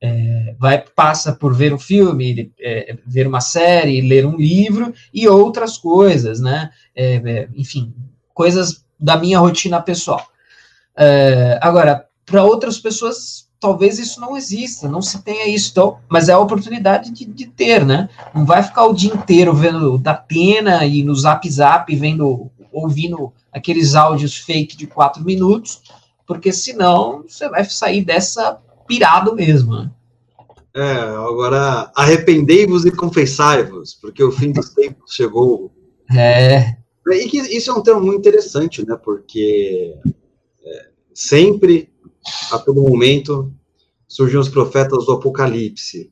é, 0.00 0.54
vai 0.58 0.82
passa 0.82 1.32
por 1.32 1.54
ver 1.54 1.72
um 1.72 1.78
filme, 1.78 2.50
é, 2.58 2.96
ver 3.06 3.26
uma 3.28 3.40
série, 3.40 4.00
ler 4.00 4.26
um 4.26 4.36
livro 4.36 4.92
e 5.14 5.28
outras 5.28 5.78
coisas, 5.78 6.40
né? 6.40 6.70
É, 6.96 7.14
é 7.16 7.48
enfim, 7.54 7.94
coisas 8.34 8.84
da 8.98 9.16
minha 9.16 9.38
rotina 9.38 9.80
pessoal. 9.80 10.29
É, 11.02 11.58
agora, 11.62 12.06
para 12.26 12.44
outras 12.44 12.78
pessoas, 12.78 13.48
talvez 13.58 13.98
isso 13.98 14.20
não 14.20 14.36
exista, 14.36 14.86
não 14.86 15.00
se 15.00 15.22
tenha 15.22 15.48
isso, 15.48 15.70
então, 15.70 15.98
mas 16.10 16.28
é 16.28 16.34
a 16.34 16.38
oportunidade 16.38 17.10
de, 17.10 17.24
de, 17.24 17.46
ter, 17.46 17.86
né? 17.86 18.10
Não 18.34 18.44
vai 18.44 18.62
ficar 18.62 18.84
o 18.84 18.92
dia 18.92 19.14
inteiro 19.14 19.54
vendo 19.54 19.96
da 19.96 20.12
pena 20.12 20.84
e 20.84 21.02
no 21.02 21.14
zap 21.14 21.48
zap, 21.50 21.96
vendo, 21.96 22.50
ouvindo 22.70 23.32
aqueles 23.50 23.94
áudios 23.94 24.36
fake 24.36 24.76
de 24.76 24.86
quatro 24.86 25.24
minutos, 25.24 25.80
porque 26.26 26.52
senão 26.52 27.24
você 27.26 27.48
vai 27.48 27.64
sair 27.64 28.04
dessa 28.04 28.58
pirado 28.86 29.34
mesmo, 29.34 29.76
né? 29.76 29.90
É, 30.74 30.92
agora 30.92 31.90
arrependei-vos 31.96 32.84
e 32.84 32.92
confessai-vos, 32.92 33.94
porque 33.94 34.22
o 34.22 34.30
fim 34.30 34.52
dos 34.52 34.68
tempos 34.74 35.14
chegou. 35.14 35.72
É. 36.14 36.76
E 37.08 37.28
que 37.28 37.38
isso 37.38 37.70
é 37.70 37.74
um 37.74 37.82
termo 37.82 38.02
muito 38.02 38.18
interessante, 38.18 38.86
né? 38.86 38.96
Porque 39.02 39.96
é, 40.64 40.89
sempre, 41.14 41.90
a 42.50 42.58
todo 42.58 42.82
momento, 42.82 43.52
surgiam 44.06 44.40
os 44.40 44.48
profetas 44.48 45.06
do 45.06 45.12
Apocalipse. 45.12 46.10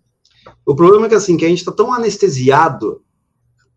O 0.65 0.75
problema 0.75 1.07
é 1.07 1.09
que 1.09 1.15
assim, 1.15 1.37
que 1.37 1.45
a 1.45 1.49
gente 1.49 1.59
está 1.59 1.73
tão 1.73 1.93
anestesiado 1.93 3.03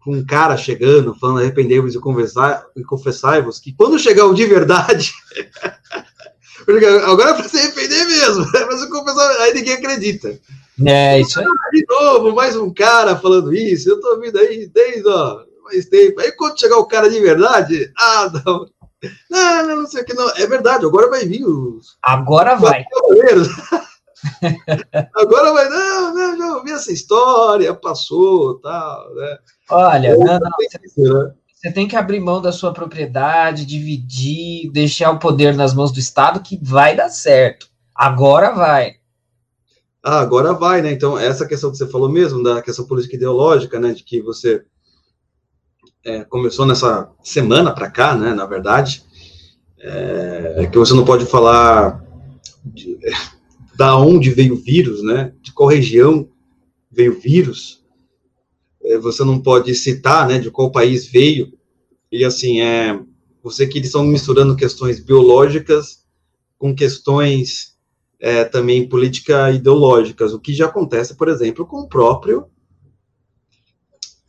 com 0.03 0.15
um 0.15 0.25
cara 0.25 0.57
chegando, 0.57 1.15
falando 1.15 1.39
arrependei-vos 1.39 1.95
e 1.95 2.83
confessai-vos, 2.83 3.59
que 3.59 3.73
quando 3.73 3.99
chegar 3.99 4.25
o 4.25 4.33
de 4.33 4.45
verdade, 4.45 5.13
agora 7.05 7.31
é 7.31 7.33
para 7.33 7.47
se 7.47 7.57
arrepender 7.57 8.05
mesmo, 8.05 8.43
é 8.55 8.65
para 8.65 8.77
se 8.77 8.89
confessar, 8.89 9.29
aí 9.41 9.53
ninguém 9.53 9.73
acredita. 9.73 10.39
É, 10.85 11.19
isso 11.19 11.39
aí. 11.39 11.45
De 11.71 11.85
novo, 11.87 12.33
mais 12.33 12.55
um 12.55 12.73
cara 12.73 13.15
falando 13.15 13.53
isso, 13.53 13.89
eu 13.89 13.99
tô 13.99 14.15
ouvindo 14.15 14.37
aí 14.39 14.67
desde, 14.67 15.07
ó, 15.07 15.43
mais 15.63 15.85
tempo. 15.85 16.19
Aí 16.19 16.31
quando 16.31 16.59
chegar 16.59 16.77
o 16.77 16.87
cara 16.87 17.09
de 17.09 17.19
verdade, 17.19 17.91
ah, 17.97 18.31
não. 18.45 18.65
Não, 19.29 19.67
não, 19.67 19.75
não 19.77 19.87
sei 19.87 20.01
o 20.01 20.05
que, 20.05 20.13
não. 20.13 20.29
É 20.35 20.45
verdade, 20.45 20.85
agora 20.85 21.09
vai 21.09 21.25
vir 21.25 21.45
os. 21.45 21.97
Agora 22.01 22.55
vai. 22.55 22.85
agora 25.15 25.53
vai, 25.53 25.69
não, 25.69 26.13
não, 26.13 26.37
já 26.37 26.55
ouvi 26.55 26.71
essa 26.71 26.91
história, 26.91 27.73
passou, 27.73 28.59
tal, 28.59 29.15
né? 29.15 29.37
Olha, 29.69 30.15
não, 30.15 30.39
não, 30.39 30.51
você, 30.59 31.01
né? 31.01 31.33
você 31.55 31.71
tem 31.71 31.87
que 31.87 31.95
abrir 31.95 32.19
mão 32.19 32.39
da 32.39 32.51
sua 32.51 32.71
propriedade, 32.71 33.65
dividir, 33.65 34.71
deixar 34.71 35.11
o 35.11 35.19
poder 35.19 35.55
nas 35.55 35.73
mãos 35.73 35.91
do 35.91 35.99
Estado, 35.99 36.41
que 36.41 36.59
vai 36.61 36.95
dar 36.95 37.09
certo. 37.09 37.67
Agora 37.95 38.51
vai. 38.51 38.95
Ah, 40.03 40.19
agora 40.19 40.53
vai, 40.53 40.81
né? 40.81 40.91
Então, 40.91 41.17
essa 41.17 41.47
questão 41.47 41.71
que 41.71 41.77
você 41.77 41.87
falou 41.87 42.09
mesmo, 42.09 42.41
da 42.41 42.61
questão 42.61 42.85
política 42.85 43.15
ideológica, 43.15 43.79
né, 43.79 43.93
de 43.93 44.03
que 44.03 44.21
você 44.21 44.63
é, 46.03 46.23
começou 46.23 46.65
nessa 46.65 47.09
semana 47.23 47.73
para 47.73 47.89
cá, 47.89 48.15
né, 48.15 48.33
na 48.33 48.45
verdade, 48.45 49.03
é, 49.79 50.67
que 50.71 50.77
você 50.77 50.93
não 50.93 51.05
pode 51.05 51.25
falar 51.25 52.03
de, 52.65 52.97
da 53.75 53.97
onde 53.97 54.29
veio 54.31 54.53
o 54.53 54.61
vírus, 54.61 55.03
né, 55.03 55.33
de 55.41 55.51
qual 55.51 55.69
região 55.69 56.27
veio 56.91 57.13
o 57.13 57.19
vírus, 57.19 57.83
é, 58.83 58.97
você 58.97 59.23
não 59.23 59.39
pode 59.39 59.73
citar, 59.75 60.27
né, 60.27 60.39
de 60.39 60.49
qual 60.49 60.71
país 60.71 61.05
veio, 61.07 61.53
e 62.11 62.25
assim, 62.25 62.61
é, 62.61 62.99
você 63.43 63.65
que 63.65 63.77
eles 63.77 63.87
estão 63.87 64.03
misturando 64.03 64.55
questões 64.55 64.99
biológicas 64.99 66.03
com 66.57 66.75
questões 66.75 67.75
é, 68.19 68.43
também 68.43 68.87
política 68.87 69.51
ideológicas, 69.51 70.33
o 70.33 70.39
que 70.39 70.53
já 70.53 70.67
acontece, 70.67 71.15
por 71.15 71.27
exemplo, 71.27 71.65
com 71.65 71.77
o 71.77 71.87
próprio 71.87 72.45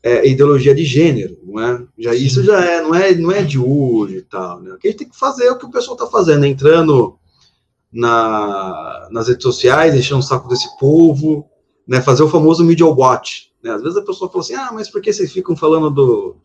é, 0.03 0.27
ideologia 0.29 0.75
de 0.75 0.85
gênero, 0.85 1.39
não 1.45 1.63
é? 1.63 1.85
Já, 1.97 2.15
isso 2.15 2.43
já 2.43 2.61
é 2.65 2.83
não, 2.83 2.95
é, 2.95 3.15
não 3.15 3.31
é 3.31 3.43
de 3.43 3.59
hoje 3.59 4.17
e 4.17 4.23
tal, 4.23 4.61
né? 4.61 4.73
O 4.73 4.79
que 4.79 4.89
a 4.89 4.91
gente 4.91 4.99
tem 4.99 5.09
que 5.09 5.19
fazer 5.19 5.45
é 5.45 5.53
o 5.53 5.59
que 5.59 5.65
o 5.65 5.71
pessoal 5.71 5.97
está 5.97 6.09
fazendo, 6.09 6.45
entrando 6.45 7.17
na, 7.93 9.09
nas 9.13 9.29
redes 9.29 9.45
sociais, 9.45 9.95
enchendo 9.95 10.21
o 10.21 10.23
saco 10.23 10.49
desse 10.49 10.77
povo, 10.79 11.49
né? 11.87 12.01
Fazer 12.01 12.25
o 12.25 12.29
famoso 12.29 12.65
media 12.65 12.87
watch, 12.87 13.53
né? 13.63 13.71
Às 13.71 13.83
vezes 13.83 13.97
a 13.97 14.03
pessoa 14.03 14.29
fala 14.29 14.43
assim, 14.43 14.55
ah, 14.55 14.71
mas 14.73 14.91
por 14.91 15.01
que 15.01 15.13
vocês 15.13 15.33
ficam 15.33 15.55
falando 15.55 15.89
do, 15.89 16.37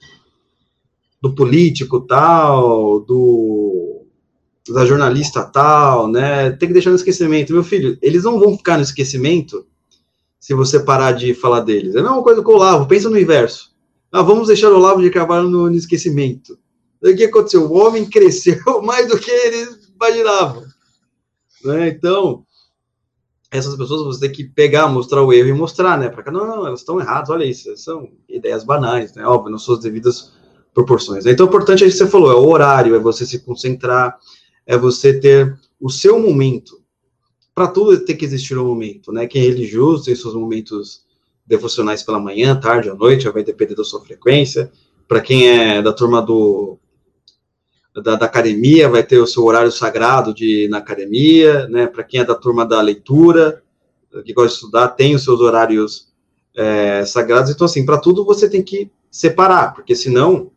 do 1.19 1.33
político 1.33 2.01
tal, 2.01 2.99
do 2.99 4.03
da 4.69 4.85
jornalista 4.85 5.43
tal, 5.43 6.09
né? 6.09 6.51
Tem 6.51 6.67
que 6.67 6.73
deixar 6.73 6.89
no 6.89 6.97
esquecimento. 6.97 7.53
Meu 7.53 7.63
filho, 7.63 7.97
eles 8.01 8.25
não 8.25 8.37
vão 8.37 8.57
ficar 8.57 8.75
no 8.75 8.83
esquecimento 8.83 9.65
se 10.47 10.53
você 10.53 10.79
parar 10.79 11.11
de 11.11 11.33
falar 11.33 11.59
deles. 11.59 11.93
É 11.93 11.99
a 11.99 12.03
mesma 12.03 12.23
coisa 12.23 12.41
com 12.41 12.53
o 12.53 12.55
Olavo, 12.55 12.87
pensa 12.87 13.09
no 13.09 13.19
inverso. 13.19 13.75
Ah, 14.09 14.21
vamos 14.21 14.47
deixar 14.47 14.71
o 14.71 14.77
Olavo 14.77 15.01
de 15.01 15.09
Carvalho 15.09 15.49
no, 15.49 15.69
no 15.69 15.75
esquecimento. 15.75 16.57
O 17.03 17.13
que 17.13 17.25
aconteceu? 17.25 17.69
O 17.69 17.73
homem 17.73 18.05
cresceu 18.09 18.81
mais 18.81 19.09
do 19.09 19.19
que 19.19 19.29
eles 19.29 19.91
imaginavam. 19.93 20.63
Né? 21.65 21.89
Então, 21.89 22.45
essas 23.51 23.75
pessoas 23.75 24.03
você 24.03 24.21
tem 24.21 24.31
que 24.31 24.45
pegar, 24.45 24.87
mostrar 24.87 25.21
o 25.21 25.33
erro 25.33 25.49
e 25.49 25.53
mostrar, 25.53 25.99
né? 25.99 26.07
Para 26.07 26.23
cá, 26.23 26.31
não, 26.31 26.47
não, 26.47 26.65
elas 26.65 26.79
estão 26.79 26.97
erradas, 26.97 27.29
olha 27.29 27.43
isso, 27.43 27.75
são 27.75 28.09
ideias 28.29 28.63
banais, 28.63 29.13
né? 29.15 29.25
Óbvio, 29.25 29.51
nas 29.51 29.63
suas 29.63 29.81
devidas 29.81 30.31
proporções. 30.73 31.25
Então, 31.25 31.45
o 31.45 31.49
importante 31.49 31.83
é 31.83 31.87
isso 31.87 31.97
que 31.97 32.05
você 32.05 32.09
falou, 32.09 32.31
é 32.31 32.35
o 32.35 32.47
horário, 32.47 32.95
é 32.95 32.99
você 32.99 33.25
se 33.25 33.39
concentrar, 33.39 34.17
é 34.65 34.77
você 34.77 35.19
ter 35.19 35.59
o 35.77 35.89
seu 35.89 36.17
momento. 36.17 36.81
Para 37.57 37.69
tudo 37.69 37.99
tem 38.05 38.15
que 38.15 38.23
existir 38.23 38.55
um 38.55 38.67
momento, 38.67 39.11
né? 39.11 39.25
Quem 39.25 39.41
é 39.41 39.45
religioso 39.45 40.05
tem 40.05 40.15
seus 40.15 40.35
momentos 40.35 41.01
devocionais 41.43 42.03
pela 42.03 42.19
manhã, 42.19 42.55
tarde, 42.55 42.87
à 42.87 42.93
noite, 42.93 43.27
vai 43.29 43.43
depender 43.43 43.73
da 43.73 43.83
sua 43.83 43.99
frequência. 43.99 44.71
Para 45.07 45.21
quem 45.21 45.47
é 45.49 45.81
da 45.81 45.91
turma 45.91 46.21
do 46.21 46.77
da, 47.95 48.15
da, 48.15 48.27
academia, 48.27 48.87
vai 48.87 49.01
ter 49.01 49.17
o 49.17 49.25
seu 49.25 49.43
horário 49.43 49.71
sagrado 49.71 50.35
de 50.35 50.67
na 50.69 50.77
academia, 50.77 51.67
né? 51.67 51.87
Para 51.87 52.03
quem 52.03 52.19
é 52.19 52.23
da 52.23 52.35
turma 52.35 52.63
da 52.63 52.79
leitura, 52.79 53.63
que 54.23 54.33
gosta 54.33 54.49
de 54.49 54.53
estudar, 54.53 54.89
tem 54.89 55.15
os 55.15 55.23
seus 55.23 55.39
horários 55.41 56.09
é, 56.55 57.03
sagrados. 57.05 57.49
Então, 57.49 57.65
assim, 57.65 57.83
para 57.83 57.97
tudo 57.97 58.23
você 58.23 58.47
tem 58.47 58.61
que 58.61 58.91
separar, 59.09 59.73
porque 59.73 59.95
senão 59.95 60.51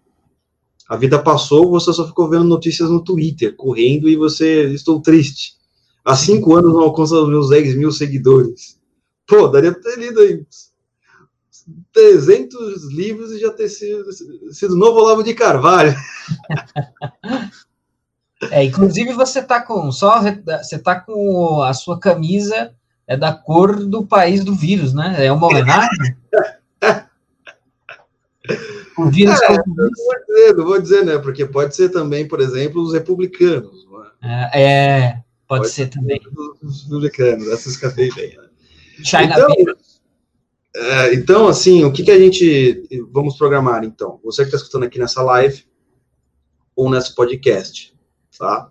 a 0.87 0.97
vida 0.97 1.19
passou, 1.19 1.71
você 1.71 1.95
só 1.95 2.07
ficou 2.07 2.29
vendo 2.29 2.45
notícias 2.45 2.91
no 2.91 3.03
Twitter, 3.03 3.57
correndo, 3.57 4.07
e 4.07 4.17
você, 4.17 4.65
estou 4.75 5.01
triste. 5.01 5.59
Há 6.05 6.17
cinco 6.17 6.57
anos 6.57 6.73
não 6.73 6.83
alcança 6.83 7.15
os 7.15 7.29
meus 7.29 7.51
10 7.51 7.77
mil 7.77 7.93
seguidores. 7.93 8.79
Pô, 9.27 9.49
daria 9.49 9.73
ter 9.73 9.99
lido 9.99 10.21
aí 10.21 10.45
300 11.93 12.93
livros 12.93 13.33
e 13.33 13.39
já 13.39 13.51
ter 13.51 13.69
sido, 13.69 14.05
sido 14.53 14.77
novo 14.77 14.99
Olavo 14.99 15.23
de 15.23 15.35
Carvalho. 15.35 15.95
É, 18.51 18.65
inclusive 18.65 19.13
você 19.13 19.43
tá 19.43 19.61
com 19.61 19.93
só 19.93 20.23
você 20.63 20.79
tá 20.79 20.99
com 20.99 21.63
a 21.63 21.75
sua 21.75 22.01
camisa 22.01 22.75
é 23.07 23.15
da 23.17 23.33
cor 23.33 23.85
do 23.85 24.07
país 24.07 24.45
do 24.45 24.55
vírus, 24.55 24.95
né? 24.95 25.27
É 25.27 25.33
uma 25.33 25.49
homenagem. 25.49 26.17
o 28.97 29.11
vírus 29.11 29.43
é, 29.43 29.49
não 29.49 29.75
vou, 29.75 29.91
dizer, 30.27 30.57
não 30.57 30.65
vou 30.65 30.81
dizer, 30.81 31.05
né? 31.05 31.19
Porque 31.19 31.45
pode 31.45 31.75
ser 31.75 31.89
também, 31.89 32.29
por 32.29 32.41
exemplo, 32.41 32.81
os 32.81 32.93
republicanos. 32.93 33.85
É? 34.23 34.63
é, 34.63 34.63
é, 34.63 35.25
pode, 35.51 35.63
pode 35.63 35.69
ser, 35.69 35.85
ser, 35.85 35.89
também. 35.89 36.21
Os 36.63 36.85
republicanos, 36.85 37.49
essa 37.49 37.69
escapei 37.69 38.09
bem. 38.13 38.37
Né? 38.37 38.49
China 39.05 39.25
então, 39.25 39.75
é, 40.77 41.15
então, 41.15 41.49
assim, 41.49 41.85
o 41.85 41.93
que, 41.93 42.05
que 42.05 42.11
a 42.13 42.19
gente 42.19 42.89
vamos 43.11 43.37
programar, 43.37 43.83
então? 43.83 44.21
Você 44.23 44.43
que 44.43 44.49
está 44.49 44.59
escutando 44.59 44.85
aqui 44.85 45.01
nessa 45.01 45.21
live 45.23 45.65
ou 46.77 46.89
nesse 46.89 47.13
podcast, 47.13 47.93
tá? 48.39 48.71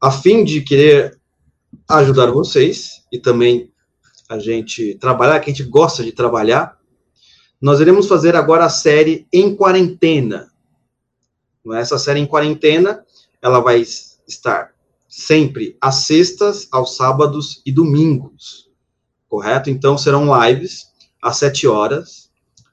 A 0.00 0.12
fim 0.12 0.44
de 0.44 0.60
querer 0.60 1.18
ajudar 1.88 2.30
vocês 2.30 3.04
e 3.12 3.18
também 3.18 3.72
a 4.28 4.38
gente 4.38 4.94
trabalhar, 5.00 5.40
que 5.40 5.50
a 5.50 5.52
gente 5.52 5.68
gosta 5.68 6.04
de 6.04 6.12
trabalhar, 6.12 6.78
nós 7.60 7.80
iremos 7.80 8.06
fazer 8.06 8.36
agora 8.36 8.64
a 8.64 8.70
série 8.70 9.26
em 9.32 9.54
quarentena. 9.56 10.48
É? 11.72 11.80
Essa 11.80 11.98
série 11.98 12.20
em 12.20 12.26
quarentena, 12.26 13.04
ela 13.42 13.58
vai 13.58 13.80
estar 13.80 14.72
sempre 15.10 15.76
às 15.78 16.06
sextas, 16.06 16.66
aos 16.72 16.96
sábados 16.96 17.60
e 17.66 17.70
domingos 17.70 18.70
correto? 19.30 19.70
Então 19.70 19.96
serão 19.96 20.28
lives 20.44 20.88
às 21.22 21.36
7 21.36 21.68
horas, 21.68 22.28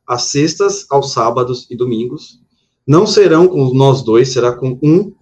às 0.06 0.23
sextas, 0.23 0.86
aos 0.89 1.13
sábados 1.13 1.67
e 1.69 1.76
domingos. 1.76 2.41
Não 2.86 3.06
serão 3.06 3.47
com 3.47 3.73
nós 3.73 4.02
dois, 4.02 4.34
será 4.34 4.52
com 4.52 4.80
um. 4.82 5.13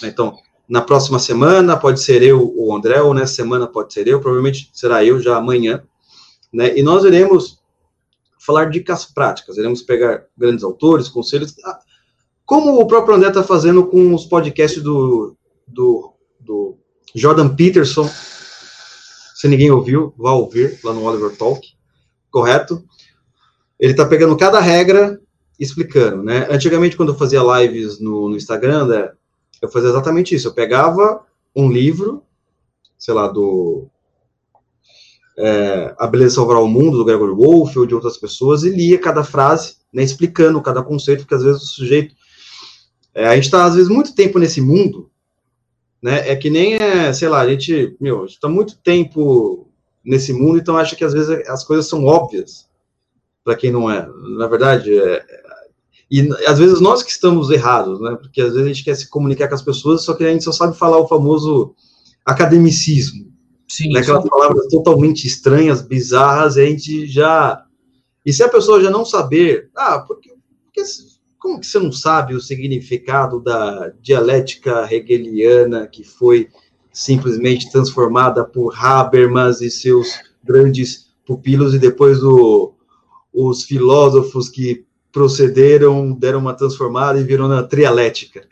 Né? 0.00 0.08
Então, 0.08 0.36
na 0.68 0.80
próxima 0.80 1.18
semana 1.18 1.76
pode 1.76 2.00
ser 2.00 2.22
eu 2.22 2.54
ou 2.56 2.68
o 2.68 2.74
André, 2.74 3.02
ou 3.02 3.12
nessa 3.12 3.34
semana 3.34 3.66
pode 3.66 3.92
ser 3.92 4.06
eu, 4.06 4.20
provavelmente 4.20 4.70
será 4.72 5.04
eu 5.04 5.20
já 5.20 5.36
amanhã. 5.36 5.82
Né? 6.52 6.78
E 6.78 6.82
nós 6.82 7.04
iremos 7.04 7.58
falar 8.38 8.66
dicas 8.66 9.04
práticas, 9.04 9.58
iremos 9.58 9.82
pegar 9.82 10.24
grandes 10.38 10.64
autores, 10.64 11.08
conselhos, 11.08 11.54
ah, 11.64 11.80
como 12.46 12.80
o 12.80 12.86
próprio 12.86 13.16
André 13.16 13.28
está 13.28 13.42
fazendo 13.42 13.86
com 13.86 14.14
os 14.14 14.24
podcasts 14.24 14.82
do, 14.82 15.36
do 15.66 16.09
Jordan 17.14 17.54
Peterson, 17.54 18.08
se 19.34 19.48
ninguém 19.48 19.70
ouviu, 19.70 20.14
vá 20.16 20.32
ouvir 20.32 20.78
lá 20.84 20.92
no 20.92 21.04
Oliver 21.04 21.36
Talk, 21.36 21.66
correto? 22.30 22.84
Ele 23.78 23.92
está 23.92 24.04
pegando 24.04 24.36
cada 24.36 24.60
regra 24.60 25.20
explicando, 25.58 26.22
né? 26.22 26.46
Antigamente, 26.50 26.96
quando 26.96 27.12
eu 27.12 27.18
fazia 27.18 27.42
lives 27.42 28.00
no, 28.00 28.28
no 28.28 28.36
Instagram, 28.36 28.86
né, 28.86 29.10
eu 29.60 29.70
fazia 29.70 29.90
exatamente 29.90 30.34
isso. 30.34 30.48
Eu 30.48 30.54
pegava 30.54 31.24
um 31.54 31.70
livro, 31.70 32.22
sei 32.98 33.12
lá, 33.12 33.28
do 33.28 33.88
é, 35.38 35.94
A 35.98 36.06
Beleza 36.06 36.36
Salvará 36.36 36.60
o 36.60 36.68
Mundo, 36.68 36.98
do 36.98 37.04
Gregory 37.04 37.32
Wolfe, 37.32 37.78
ou 37.78 37.86
de 37.86 37.94
outras 37.94 38.16
pessoas, 38.16 38.62
e 38.62 38.70
lia 38.70 38.98
cada 38.98 39.24
frase, 39.24 39.76
né, 39.92 40.02
explicando 40.02 40.62
cada 40.62 40.82
conceito, 40.82 41.20
porque 41.20 41.34
às 41.34 41.42
vezes 41.42 41.62
o 41.62 41.66
sujeito... 41.66 42.14
É, 43.12 43.26
a 43.26 43.34
gente 43.34 43.44
está, 43.44 43.64
às 43.64 43.74
vezes, 43.74 43.88
muito 43.88 44.14
tempo 44.14 44.38
nesse 44.38 44.60
mundo, 44.60 45.09
né? 46.02 46.30
É 46.30 46.36
que 46.36 46.50
nem, 46.50 46.74
é, 46.74 47.12
sei 47.12 47.28
lá, 47.28 47.40
a 47.40 47.48
gente, 47.48 47.96
meu, 48.00 48.24
está 48.24 48.48
muito 48.48 48.76
tempo 48.78 49.68
nesse 50.04 50.32
mundo, 50.32 50.58
então 50.58 50.76
acha 50.76 50.96
que 50.96 51.04
às 51.04 51.12
vezes 51.12 51.48
as 51.48 51.64
coisas 51.64 51.88
são 51.88 52.04
óbvias 52.04 52.68
para 53.44 53.56
quem 53.56 53.70
não 53.70 53.90
é. 53.90 54.08
Na 54.36 54.46
verdade, 54.46 54.98
é, 54.98 55.24
e 56.10 56.28
às 56.46 56.58
vezes 56.58 56.80
nós 56.80 57.02
que 57.02 57.10
estamos 57.12 57.50
errados, 57.50 58.00
né? 58.00 58.16
Porque 58.20 58.40
às 58.40 58.48
vezes 58.48 58.64
a 58.64 58.68
gente 58.68 58.84
quer 58.84 58.96
se 58.96 59.08
comunicar 59.08 59.46
com 59.48 59.54
as 59.54 59.62
pessoas, 59.62 60.02
só 60.02 60.14
que 60.14 60.24
a 60.24 60.32
gente 60.32 60.42
só 60.42 60.50
sabe 60.50 60.76
falar 60.76 60.98
o 60.98 61.06
famoso 61.06 61.74
academicismo. 62.26 63.30
Sim, 63.68 63.92
né? 63.92 64.00
Aquelas 64.00 64.28
palavras 64.28 64.66
totalmente 64.66 65.26
estranhas, 65.26 65.82
bizarras, 65.82 66.56
e 66.56 66.62
a 66.62 66.66
gente 66.66 67.06
já. 67.06 67.64
E 68.26 68.32
se 68.32 68.42
a 68.42 68.48
pessoa 68.48 68.82
já 68.82 68.90
não 68.90 69.04
saber, 69.04 69.70
ah, 69.76 70.00
porque, 70.00 70.34
porque 70.64 70.82
como 71.40 71.58
que 71.58 71.66
você 71.66 71.78
não 71.78 71.90
sabe 71.90 72.34
o 72.34 72.40
significado 72.40 73.40
da 73.40 73.92
dialética 74.00 74.86
hegeliana 74.92 75.86
que 75.86 76.04
foi 76.04 76.50
simplesmente 76.92 77.72
transformada 77.72 78.44
por 78.44 78.74
Habermas 78.76 79.62
e 79.62 79.70
seus 79.70 80.20
grandes 80.44 81.08
pupilos 81.26 81.74
e 81.74 81.78
depois 81.78 82.22
o, 82.22 82.74
os 83.32 83.64
filósofos 83.64 84.50
que 84.50 84.84
procederam, 85.10 86.12
deram 86.12 86.40
uma 86.40 86.54
transformada 86.54 87.18
e 87.18 87.24
virou 87.24 87.48
na 87.48 87.62
trialética. 87.62 88.46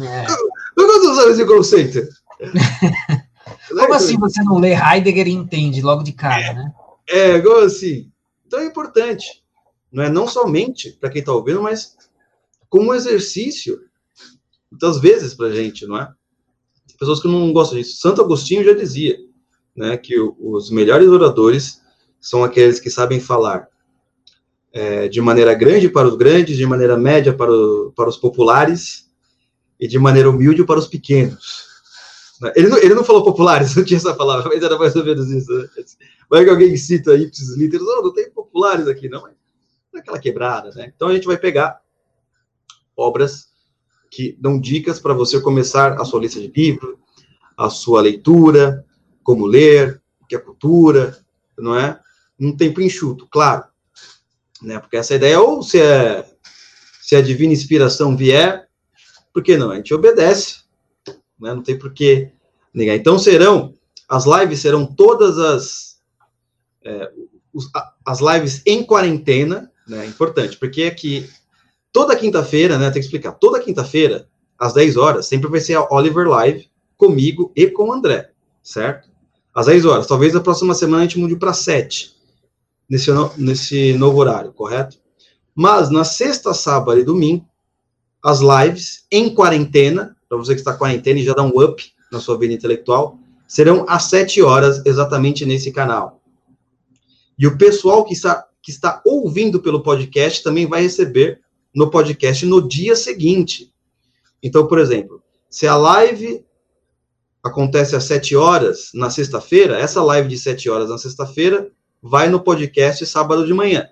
É. 0.00 0.26
Como 0.74 0.92
você 0.92 1.14
sabe 1.14 1.32
esse 1.32 1.44
conceito? 1.44 2.08
como 3.68 3.94
assim 3.94 4.16
você 4.16 4.42
não 4.44 4.58
lê 4.58 4.74
Heidegger 4.74 5.26
e 5.26 5.32
entende 5.32 5.82
logo 5.82 6.04
de 6.04 6.12
cara, 6.12 6.52
né? 6.52 6.72
É, 7.08 7.40
como 7.40 7.64
assim? 7.64 8.10
Então 8.46 8.60
é 8.60 8.64
importante, 8.64 9.42
não 9.90 10.04
é 10.04 10.08
não 10.08 10.28
somente 10.28 10.92
para 10.92 11.10
quem 11.10 11.20
está 11.20 11.32
ouvindo, 11.32 11.62
mas 11.62 11.96
como 12.68 12.94
exercício, 12.94 13.80
muitas 14.70 15.00
vezes 15.00 15.34
para 15.34 15.46
a 15.46 15.52
gente, 15.52 15.86
não 15.86 15.98
é? 15.98 16.12
Pessoas 16.98 17.20
que 17.20 17.28
não 17.28 17.52
gostam 17.52 17.78
disso. 17.78 18.00
Santo 18.00 18.20
Agostinho 18.20 18.64
já 18.64 18.72
dizia, 18.72 19.18
né, 19.76 19.96
que 19.96 20.18
os 20.18 20.70
melhores 20.70 21.08
oradores 21.08 21.80
são 22.20 22.42
aqueles 22.42 22.80
que 22.80 22.90
sabem 22.90 23.20
falar 23.20 23.68
é, 24.72 25.08
de 25.08 25.20
maneira 25.20 25.54
grande 25.54 25.88
para 25.88 26.08
os 26.08 26.16
grandes, 26.16 26.56
de 26.56 26.66
maneira 26.66 26.96
média 26.96 27.32
para, 27.32 27.52
o, 27.52 27.92
para 27.94 28.08
os 28.08 28.16
populares 28.16 29.08
e 29.78 29.86
de 29.86 29.98
maneira 29.98 30.28
humilde 30.28 30.64
para 30.64 30.78
os 30.78 30.88
pequenos. 30.88 31.66
Né? 32.40 32.52
Ele 32.56 32.68
não, 32.68 32.78
ele 32.78 32.94
não 32.94 33.04
falou 33.04 33.24
populares, 33.24 33.74
não 33.76 33.84
tinha 33.84 33.98
essa 33.98 34.14
palavra, 34.14 34.48
mas 34.48 34.62
era 34.62 34.76
mais 34.76 34.94
ou 34.96 35.04
menos 35.04 35.30
isso. 35.30 35.52
Né? 35.52 35.68
Vai 36.28 36.44
que 36.44 36.50
alguém 36.50 36.76
cita 36.76 37.14
ipsis 37.14 37.56
literis, 37.56 37.86
oh, 37.86 38.02
não 38.02 38.12
tem 38.12 38.30
populares 38.30 38.86
aqui, 38.88 39.08
não, 39.08 39.22
mas 39.22 39.34
aquela 39.94 40.18
quebrada, 40.18 40.70
né? 40.70 40.92
Então 40.94 41.08
a 41.08 41.14
gente 41.14 41.26
vai 41.26 41.36
pegar 41.36 41.80
obras 42.98 43.48
que 44.10 44.36
dão 44.38 44.60
dicas 44.60 44.98
para 44.98 45.14
você 45.14 45.40
começar 45.40 46.00
a 46.00 46.04
sua 46.04 46.20
lista 46.20 46.40
de 46.40 46.48
livro, 46.48 46.98
a 47.56 47.70
sua 47.70 48.00
leitura, 48.00 48.84
como 49.22 49.46
ler, 49.46 50.02
o 50.20 50.26
que 50.26 50.34
é 50.34 50.38
cultura, 50.38 51.16
não 51.56 51.76
é? 51.76 51.98
Num 52.38 52.56
tempo 52.56 52.80
enxuto, 52.80 53.26
claro 53.30 53.64
né? 54.62 54.78
Porque 54.78 54.96
essa 54.96 55.14
ideia, 55.14 55.40
ou 55.40 55.62
se 55.62 55.80
é 55.80 56.24
se 57.00 57.16
a 57.16 57.22
divina 57.22 57.54
inspiração 57.54 58.14
vier, 58.14 58.68
por 59.32 59.42
que 59.42 59.56
não? 59.56 59.70
A 59.70 59.76
gente 59.76 59.94
obedece, 59.94 60.58
né? 61.40 61.54
Não 61.54 61.62
tem 61.62 61.78
por 61.78 61.92
que 61.92 62.30
negar. 62.74 62.96
Então 62.96 63.18
serão, 63.18 63.74
as 64.08 64.26
lives 64.26 64.60
serão 64.60 64.84
todas 64.84 65.38
as 65.38 65.98
é, 66.84 67.10
os, 67.52 67.70
as 68.04 68.20
lives 68.20 68.62
em 68.66 68.84
quarentena, 68.84 69.70
né? 69.86 70.06
Importante, 70.06 70.56
porque 70.58 70.84
aqui 70.84 71.30
toda 71.98 72.14
quinta-feira, 72.14 72.78
né? 72.78 72.92
Tem 72.92 73.00
que 73.00 73.06
explicar. 73.06 73.32
Toda 73.32 73.58
quinta-feira, 73.58 74.28
às 74.56 74.72
10 74.72 74.96
horas, 74.96 75.26
sempre 75.26 75.50
vai 75.50 75.58
ser 75.58 75.74
a 75.74 75.88
Oliver 75.90 76.28
Live 76.28 76.70
comigo 76.96 77.50
e 77.56 77.66
com 77.66 77.88
o 77.88 77.92
André, 77.92 78.30
certo? 78.62 79.08
Às 79.52 79.66
10 79.66 79.84
horas. 79.84 80.06
Talvez 80.06 80.36
a 80.36 80.40
próxima 80.40 80.74
semana 80.74 81.02
a 81.02 81.06
gente 81.06 81.18
mude 81.18 81.34
para 81.34 81.52
7 81.52 82.14
nesse, 82.88 83.10
nesse 83.36 83.94
novo 83.94 84.18
horário, 84.18 84.52
correto? 84.52 84.96
Mas 85.52 85.90
na 85.90 86.04
sexta, 86.04 86.54
sábado 86.54 87.00
e 87.00 87.02
domingo, 87.02 87.44
as 88.22 88.38
lives 88.38 89.04
em 89.10 89.34
quarentena, 89.34 90.16
para 90.28 90.38
você 90.38 90.54
que 90.54 90.60
está 90.60 90.74
em 90.74 90.78
quarentena 90.78 91.18
e 91.18 91.24
já 91.24 91.34
dá 91.34 91.42
um 91.42 91.60
up 91.60 91.84
na 92.12 92.20
sua 92.20 92.38
vida 92.38 92.54
intelectual, 92.54 93.18
serão 93.48 93.84
às 93.88 94.04
sete 94.04 94.40
horas, 94.40 94.86
exatamente 94.86 95.44
nesse 95.44 95.72
canal. 95.72 96.20
E 97.36 97.44
o 97.44 97.58
pessoal 97.58 98.04
que 98.04 98.14
está, 98.14 98.46
que 98.62 98.70
está 98.70 99.02
ouvindo 99.04 99.60
pelo 99.60 99.82
podcast 99.82 100.44
também 100.44 100.64
vai 100.64 100.82
receber 100.82 101.40
no 101.74 101.90
podcast 101.90 102.44
no 102.46 102.66
dia 102.66 102.96
seguinte. 102.96 103.72
Então, 104.42 104.66
por 104.66 104.78
exemplo, 104.78 105.22
se 105.48 105.66
a 105.66 105.76
live 105.76 106.44
acontece 107.42 107.96
às 107.96 108.04
sete 108.04 108.36
horas 108.36 108.90
na 108.94 109.10
sexta-feira, 109.10 109.78
essa 109.78 110.02
live 110.02 110.28
de 110.28 110.38
sete 110.38 110.68
horas 110.68 110.90
na 110.90 110.98
sexta-feira 110.98 111.70
vai 112.02 112.28
no 112.28 112.40
podcast 112.40 113.04
sábado 113.06 113.46
de 113.46 113.54
manhã. 113.54 113.88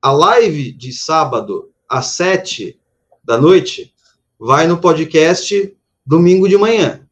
A 0.00 0.12
live 0.12 0.72
de 0.72 0.92
sábado 0.92 1.70
às 1.88 2.06
sete 2.06 2.78
da 3.24 3.38
noite 3.38 3.92
vai 4.38 4.66
no 4.66 4.78
podcast 4.78 5.76
domingo 6.06 6.48
de 6.48 6.56
manhã. 6.56 7.06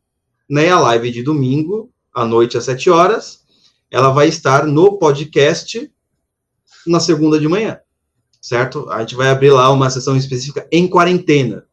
Né? 0.48 0.70
A 0.70 0.78
live 0.78 1.10
de 1.10 1.22
domingo 1.22 1.90
à 2.14 2.24
noite 2.24 2.56
às 2.56 2.64
sete 2.64 2.88
horas, 2.88 3.44
ela 3.90 4.10
vai 4.10 4.28
estar 4.28 4.66
no 4.66 4.98
podcast 4.98 5.90
na 6.86 7.00
segunda 7.00 7.38
de 7.38 7.48
manhã, 7.48 7.80
certo? 8.46 8.88
A 8.90 9.00
gente 9.00 9.16
vai 9.16 9.28
abrir 9.28 9.50
lá 9.50 9.68
uma 9.72 9.90
sessão 9.90 10.16
específica 10.16 10.68
em 10.70 10.86
quarentena. 10.86 11.66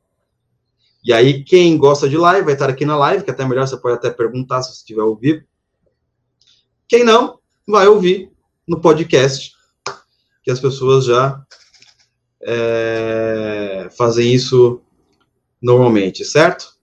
E 1.06 1.14
aí, 1.14 1.44
quem 1.44 1.78
gosta 1.78 2.10
de 2.10 2.18
live 2.18 2.46
vai 2.46 2.56
estar 2.56 2.68
aqui 2.68 2.84
na 2.84 2.98
live, 2.98 3.24
que 3.24 3.30
é 3.30 3.34
até 3.34 3.46
melhor 3.46 3.68
você 3.68 3.78
pode 3.78 3.98
até 3.98 4.10
perguntar 4.10 4.64
se 4.64 4.72
você 4.72 4.78
estiver 4.78 5.02
ao 5.02 5.16
vivo. 5.16 5.44
Quem 6.88 7.04
não, 7.04 7.38
vai 7.68 7.88
ouvir 7.88 8.32
no 8.68 8.82
podcast, 8.82 9.54
que 10.42 10.50
as 10.50 10.60
pessoas 10.60 11.06
já 11.06 11.40
é, 12.42 13.88
fazem 13.96 14.34
isso 14.34 14.82
normalmente, 15.62 16.26
certo? 16.26 16.74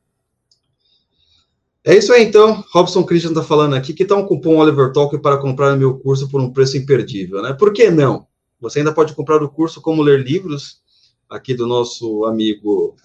É 1.85 1.97
isso 1.97 2.13
aí, 2.13 2.23
então. 2.23 2.65
Robson 2.73 3.03
Christian 3.03 3.31
está 3.31 3.43
falando 3.43 3.75
aqui 3.75 3.93
que 3.93 4.05
está 4.05 4.15
um 4.15 4.25
cupom 4.25 4.57
Oliver 4.59 4.93
Talk 4.93 5.19
para 5.19 5.39
comprar 5.39 5.77
meu 5.77 5.99
curso 5.99 6.29
por 6.29 6.41
um 6.41 6.53
preço 6.53 6.77
imperdível, 6.77 7.43
né? 7.43 7.55
Por 7.55 7.73
que 7.73 7.91
não? 7.91 8.30
Você 8.61 8.81
ainda 8.81 8.93
pode 8.93 9.15
comprar 9.15 9.43
o 9.43 9.49
curso 9.49 9.81
Como 9.81 10.03
Ler 10.03 10.23
Livros, 10.23 10.81
aqui 11.29 11.55
do 11.55 11.67
nosso 11.67 12.25
amigo 12.27 12.97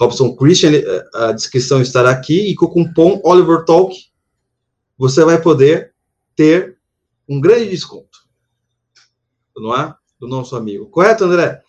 Robson 0.00 0.34
Christian. 0.34 0.70
A 1.14 1.32
descrição 1.32 1.82
estará 1.82 2.10
aqui. 2.10 2.50
E 2.50 2.54
com 2.54 2.66
o 2.66 2.70
cupom 2.70 3.20
Oliver 3.24 3.64
Talk, 3.64 3.94
você 4.96 5.24
vai 5.24 5.40
poder 5.40 5.92
ter 6.34 6.78
um 7.28 7.40
grande 7.40 7.70
desconto, 7.70 8.26
não 9.56 9.74
é? 9.76 9.94
Do 10.18 10.28
nosso 10.28 10.56
amigo. 10.56 10.86
Correto, 10.86 11.24
André? 11.24 11.62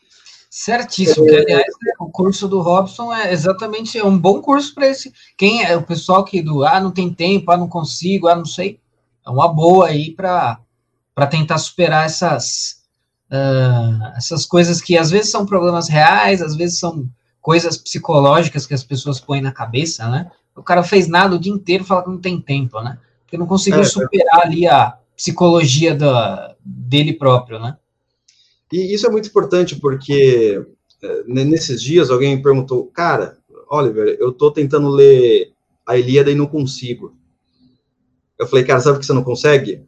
Certíssimo. 0.50 1.30
É... 1.30 1.40
aliás, 1.40 1.74
o 2.00 2.10
curso 2.10 2.48
do 2.48 2.62
Robson 2.62 3.14
é 3.14 3.34
exatamente 3.34 3.98
é 3.98 4.06
um 4.06 4.18
bom 4.18 4.42
curso 4.42 4.74
para 4.74 4.88
esse. 4.88 5.12
Quem 5.38 5.64
é 5.64 5.76
o 5.76 5.84
pessoal 5.86 6.24
que 6.24 6.42
do 6.42 6.64
ah, 6.64 6.80
não 6.80 6.92
tem 6.92 7.14
tempo, 7.14 7.52
ah, 7.52 7.58
não 7.58 7.68
consigo, 7.68 8.28
ah, 8.28 8.36
não 8.36 8.46
sei. 8.46 8.80
É 9.26 9.30
uma 9.30 9.48
boa 9.48 9.88
aí 9.88 10.14
para 10.14 10.60
tentar 11.26 11.58
superar 11.58 12.06
essas, 12.06 12.82
uh, 13.32 14.18
essas 14.18 14.46
coisas 14.46 14.82
que 14.82 14.98
às 14.98 15.10
vezes 15.10 15.32
são 15.32 15.46
problemas 15.46 15.88
reais, 15.88 16.42
às 16.42 16.56
vezes 16.56 16.78
são 16.78 17.10
coisas 17.42 17.78
psicológicas 17.78 18.68
que 18.68 18.74
as 18.74 18.84
pessoas 18.84 19.20
põem 19.20 19.42
na 19.42 19.52
cabeça, 19.52 20.10
né? 20.10 20.30
O 20.56 20.64
cara 20.64 20.84
fez 20.84 21.08
nada 21.08 21.36
o 21.36 21.40
dia 21.40 21.54
inteiro 21.54 21.84
e 21.84 21.88
fala 21.88 22.04
que 22.04 22.10
não 22.10 22.20
tem 22.20 22.42
tempo, 22.42 22.82
né? 22.82 22.98
Porque 23.24 23.38
não 23.38 23.48
conseguiu 23.48 23.82
é, 23.82 23.86
superar 23.86 24.42
ali 24.42 24.68
a 24.68 24.98
psicologia 25.16 25.96
da, 25.96 26.56
dele 26.64 27.14
próprio, 27.14 27.60
né? 27.60 27.78
E 28.74 28.94
isso 28.94 29.08
é 29.08 29.10
muito 29.10 29.30
importante 29.30 29.76
porque 29.78 30.66
é, 31.02 31.24
nesses 31.28 31.82
dias 31.82 32.10
alguém 32.10 32.36
me 32.36 32.44
perguntou, 32.44 32.86
cara, 32.88 33.38
Oliver, 33.70 34.18
eu 34.20 34.32
tô 34.34 34.52
tentando 34.52 34.90
ler 34.90 35.54
a 35.86 35.98
Ilíada 35.98 36.32
e 36.32 36.36
não 36.36 36.48
consigo. 36.48 37.16
Eu 38.38 38.48
falei, 38.48 38.66
cara, 38.66 38.82
sabe 38.82 38.98
o 38.98 39.00
que 39.00 39.06
você 39.06 39.14
não 39.14 39.24
consegue? 39.24 39.84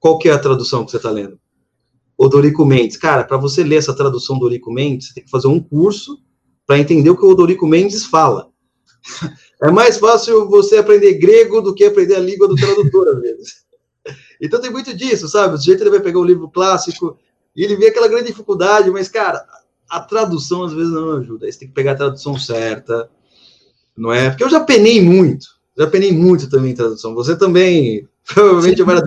Qual 0.00 0.18
que 0.18 0.28
é 0.28 0.32
a 0.32 0.38
tradução 0.38 0.84
que 0.84 0.90
você 0.90 0.96
está 0.96 1.10
lendo? 1.10 1.38
Odorico 2.16 2.64
Mendes. 2.64 2.96
Cara, 2.96 3.22
para 3.22 3.36
você 3.36 3.62
ler 3.62 3.76
essa 3.76 3.94
tradução 3.94 4.38
do 4.38 4.46
Odorico 4.46 4.72
Mendes, 4.72 5.08
você 5.08 5.14
tem 5.14 5.24
que 5.24 5.30
fazer 5.30 5.46
um 5.46 5.60
curso 5.60 6.18
para 6.66 6.78
entender 6.78 7.10
o 7.10 7.16
que 7.16 7.24
o 7.24 7.28
Odorico 7.28 7.66
Mendes 7.66 8.04
fala. 8.06 8.48
É 9.62 9.70
mais 9.70 9.98
fácil 9.98 10.48
você 10.48 10.78
aprender 10.78 11.18
grego 11.18 11.60
do 11.60 11.74
que 11.74 11.84
aprender 11.84 12.14
a 12.14 12.18
língua 12.18 12.48
do 12.48 12.54
tradutor, 12.54 13.08
às 13.08 13.20
vezes. 13.20 13.54
Então 14.40 14.58
tem 14.58 14.70
muito 14.70 14.96
disso, 14.96 15.28
sabe? 15.28 15.54
O 15.54 15.58
sujeito 15.58 15.82
ele 15.82 15.90
vai 15.90 16.00
pegar 16.00 16.18
um 16.18 16.24
livro 16.24 16.48
clássico 16.48 17.18
e 17.54 17.62
ele 17.62 17.76
vê 17.76 17.88
aquela 17.88 18.08
grande 18.08 18.28
dificuldade, 18.28 18.90
mas, 18.90 19.06
cara, 19.06 19.44
a 19.86 20.00
tradução 20.00 20.62
às 20.62 20.72
vezes 20.72 20.90
não 20.90 21.18
ajuda. 21.18 21.44
Aí 21.44 21.52
você 21.52 21.58
tem 21.58 21.68
que 21.68 21.74
pegar 21.74 21.92
a 21.92 21.96
tradução 21.96 22.38
certa, 22.38 23.10
não 23.94 24.10
é? 24.10 24.30
Porque 24.30 24.42
eu 24.42 24.48
já 24.48 24.60
penei 24.60 25.02
muito, 25.02 25.46
já 25.76 25.86
penei 25.86 26.10
muito 26.10 26.48
também 26.48 26.70
em 26.70 26.74
tradução. 26.74 27.14
Você 27.14 27.36
também, 27.36 28.08
provavelmente, 28.24 28.82
vai. 28.82 29.02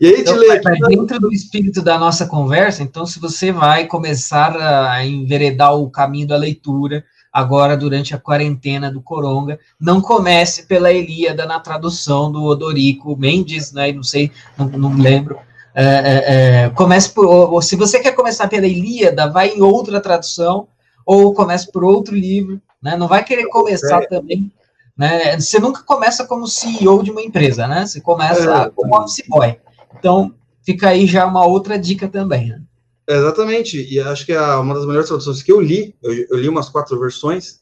E 0.00 0.06
aí, 0.06 0.20
então, 0.20 0.36
lê, 0.36 0.60
dentro 0.88 1.18
do 1.18 1.32
espírito 1.32 1.82
da 1.82 1.98
nossa 1.98 2.26
conversa, 2.26 2.82
então, 2.82 3.06
se 3.06 3.18
você 3.18 3.50
vai 3.50 3.86
começar 3.86 4.56
a 4.56 5.04
enveredar 5.04 5.74
o 5.74 5.90
caminho 5.90 6.26
da 6.26 6.36
leitura, 6.36 7.04
agora 7.36 7.76
durante 7.76 8.14
a 8.14 8.18
quarentena 8.18 8.90
do 8.90 9.02
Coronga, 9.02 9.58
não 9.78 10.00
comece 10.00 10.62
pela 10.62 10.90
Ilíada 10.90 11.44
na 11.44 11.60
tradução 11.60 12.32
do 12.32 12.42
Odorico 12.44 13.14
Mendes, 13.14 13.72
né, 13.72 13.92
não 13.92 14.02
sei, 14.02 14.32
não, 14.56 14.66
não 14.68 14.96
lembro, 14.96 15.38
é, 15.74 15.84
é, 15.84 16.64
é, 16.64 16.70
comece 16.70 17.10
por, 17.10 17.26
ou, 17.26 17.60
se 17.60 17.76
você 17.76 18.00
quer 18.00 18.12
começar 18.12 18.48
pela 18.48 18.66
Ilíada, 18.66 19.28
vai 19.28 19.50
em 19.50 19.60
outra 19.60 20.00
tradução, 20.00 20.68
ou 21.04 21.34
comece 21.34 21.70
por 21.70 21.84
outro 21.84 22.14
livro, 22.14 22.58
né, 22.82 22.96
não 22.96 23.06
vai 23.06 23.22
querer 23.22 23.46
começar 23.48 24.02
é. 24.02 24.06
também, 24.06 24.50
né, 24.96 25.38
você 25.38 25.58
nunca 25.58 25.82
começa 25.82 26.24
como 26.26 26.46
CEO 26.46 27.02
de 27.02 27.10
uma 27.10 27.20
empresa, 27.20 27.66
né, 27.66 27.84
você 27.84 28.00
começa 28.00 28.50
é. 28.50 28.70
como 28.70 28.98
office 28.98 29.22
boy, 29.28 29.58
então 29.98 30.34
fica 30.64 30.88
aí 30.88 31.06
já 31.06 31.26
uma 31.26 31.46
outra 31.46 31.78
dica 31.78 32.08
também, 32.08 32.48
né. 32.48 32.62
Exatamente, 33.08 33.86
e 33.88 34.00
acho 34.00 34.26
que 34.26 34.32
é 34.32 34.40
uma 34.56 34.74
das 34.74 34.84
melhores 34.84 35.06
traduções 35.06 35.42
que 35.42 35.52
eu 35.52 35.60
li, 35.60 35.94
eu, 36.02 36.12
eu, 36.30 36.36
li 36.36 36.48
umas 36.48 36.68
quatro 36.68 36.98
versões, 36.98 37.60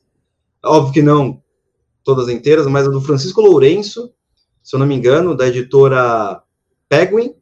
óbvio 0.65 0.95
que 0.95 1.03
não 1.03 1.43
todas 2.03 2.29
inteiras, 2.29 2.67
mas 2.67 2.87
a 2.87 2.91
do 2.91 3.01
Francisco 3.01 3.43
Lourenço, 3.43 4.11
se 4.63 4.75
eu 4.75 4.81
não 4.81 4.87
me 4.87 4.95
engano, 4.95 5.37
da 5.37 5.47
editora 5.47 6.43
Penguin, 6.89 7.35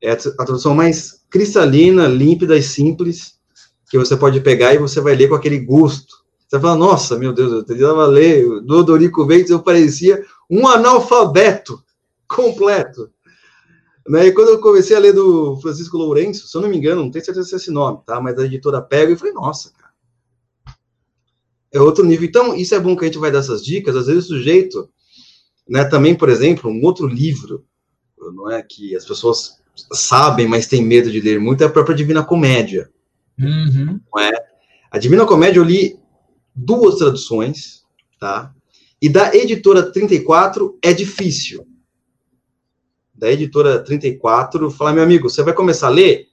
é 0.00 0.12
a 0.12 0.16
tradução 0.16 0.74
mais 0.74 1.24
cristalina, 1.30 2.06
límpida 2.06 2.56
e 2.56 2.62
simples 2.62 3.38
que 3.88 3.98
você 3.98 4.16
pode 4.16 4.40
pegar 4.40 4.74
e 4.74 4.78
você 4.78 5.00
vai 5.00 5.14
ler 5.14 5.28
com 5.28 5.34
aquele 5.34 5.58
gosto. 5.58 6.22
Você 6.40 6.58
vai 6.58 6.60
falar, 6.60 6.76
nossa, 6.76 7.18
meu 7.18 7.32
Deus, 7.32 7.52
eu 7.52 7.64
tentava 7.64 8.06
ler 8.06 8.60
do 8.62 8.78
Odorico 8.78 9.26
Veites, 9.26 9.50
eu 9.50 9.62
parecia 9.62 10.24
um 10.50 10.66
analfabeto 10.66 11.82
completo. 12.28 13.10
Né? 14.08 14.26
E 14.26 14.32
quando 14.32 14.48
eu 14.48 14.60
comecei 14.60 14.96
a 14.96 15.00
ler 15.00 15.12
do 15.12 15.56
Francisco 15.60 15.96
Lourenço, 15.96 16.48
se 16.48 16.56
eu 16.56 16.60
não 16.60 16.68
me 16.68 16.76
engano, 16.76 17.02
não 17.02 17.10
tenho 17.10 17.24
certeza 17.24 17.46
se 17.46 17.54
é 17.54 17.56
esse 17.56 17.70
nome, 17.70 18.00
tá? 18.04 18.20
Mas 18.20 18.38
a 18.38 18.44
editora 18.44 18.82
pega 18.82 19.12
e 19.12 19.16
falei, 19.16 19.32
nossa, 19.32 19.72
cara. 19.72 19.92
É 21.72 21.80
outro 21.80 22.04
nível. 22.04 22.28
Então, 22.28 22.54
isso 22.54 22.74
é 22.74 22.80
bom 22.80 22.96
que 22.96 23.04
a 23.04 23.08
gente 23.08 23.18
vai 23.18 23.30
dar 23.30 23.38
essas 23.38 23.64
dicas. 23.64 23.96
Às 23.96 24.06
vezes 24.06 24.24
o 24.24 24.28
sujeito, 24.28 24.90
né, 25.68 25.84
também, 25.84 26.14
por 26.14 26.28
exemplo, 26.28 26.70
um 26.70 26.84
outro 26.84 27.06
livro, 27.06 27.64
não 28.18 28.50
é 28.50 28.62
que 28.62 28.94
as 28.94 29.04
pessoas 29.04 29.62
sabem, 29.92 30.46
mas 30.46 30.66
têm 30.66 30.84
medo 30.84 31.10
de 31.10 31.20
ler 31.20 31.40
muito, 31.40 31.62
é 31.62 31.66
a 31.66 31.70
própria 31.70 31.96
Divina 31.96 32.22
Comédia. 32.22 32.90
Uhum. 33.38 34.00
Não 34.12 34.22
é? 34.22 34.32
A 34.90 34.98
Divina 34.98 35.24
Comédia 35.24 35.60
eu 35.60 35.64
li 35.64 35.98
duas 36.54 36.96
traduções, 36.96 37.84
tá? 38.20 38.54
E 39.00 39.08
da 39.08 39.34
editora 39.34 39.90
34 39.90 40.78
é 40.82 40.92
difícil 40.92 41.66
da 43.22 43.30
editora 43.30 43.78
34, 43.78 44.68
falar, 44.68 44.92
meu 44.92 45.04
amigo, 45.04 45.30
você 45.30 45.44
vai 45.44 45.54
começar 45.54 45.86
a 45.86 45.90
ler? 45.90 46.26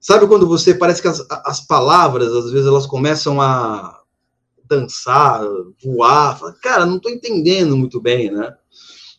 Sabe 0.00 0.26
quando 0.26 0.44
você 0.44 0.74
parece 0.74 1.00
que 1.00 1.06
as, 1.06 1.24
as 1.30 1.64
palavras, 1.64 2.32
às 2.32 2.50
vezes, 2.50 2.66
elas 2.66 2.84
começam 2.84 3.40
a 3.40 4.02
dançar, 4.64 5.40
voar, 5.80 6.36
fala, 6.36 6.52
cara, 6.60 6.84
não 6.84 6.96
estou 6.96 7.12
entendendo 7.12 7.76
muito 7.76 8.00
bem, 8.00 8.28
né? 8.28 8.52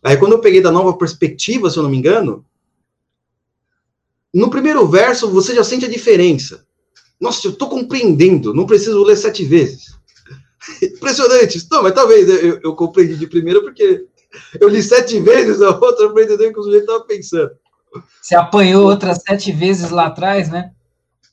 Aí 0.04 0.18
quando 0.18 0.34
eu 0.34 0.42
peguei 0.42 0.60
da 0.60 0.70
nova 0.70 0.98
perspectiva, 0.98 1.70
se 1.70 1.78
eu 1.78 1.84
não 1.84 1.90
me 1.90 1.96
engano, 1.96 2.46
no 4.34 4.50
primeiro 4.50 4.86
verso 4.86 5.32
você 5.32 5.56
já 5.56 5.64
sente 5.64 5.86
a 5.86 5.90
diferença. 5.90 6.66
Nossa, 7.22 7.48
eu 7.48 7.52
estou 7.52 7.70
compreendendo, 7.70 8.54
não 8.54 8.66
preciso 8.66 9.02
ler 9.02 9.16
sete 9.16 9.46
vezes. 9.46 9.98
Impressionante. 10.84 11.66
Não, 11.72 11.84
mas 11.84 11.94
talvez 11.94 12.28
eu, 12.28 12.60
eu 12.62 12.76
compreendi 12.76 13.16
de 13.16 13.28
primeira 13.28 13.62
porque 13.62 14.08
eu 14.60 14.68
li 14.68 14.82
sete 14.82 15.20
vezes 15.20 15.62
a 15.62 15.70
outra 15.70 16.12
para 16.12 16.24
entender 16.24 16.48
o 16.48 16.54
que 16.54 16.60
o 16.60 16.64
sujeito 16.64 16.84
estava 16.84 17.06
pensando. 17.06 17.52
Você 18.22 18.36
apanhou 18.36 18.86
outras 18.86 19.20
sete 19.22 19.52
vezes 19.52 19.90
lá 19.92 20.08
atrás, 20.08 20.50
né? 20.50 20.72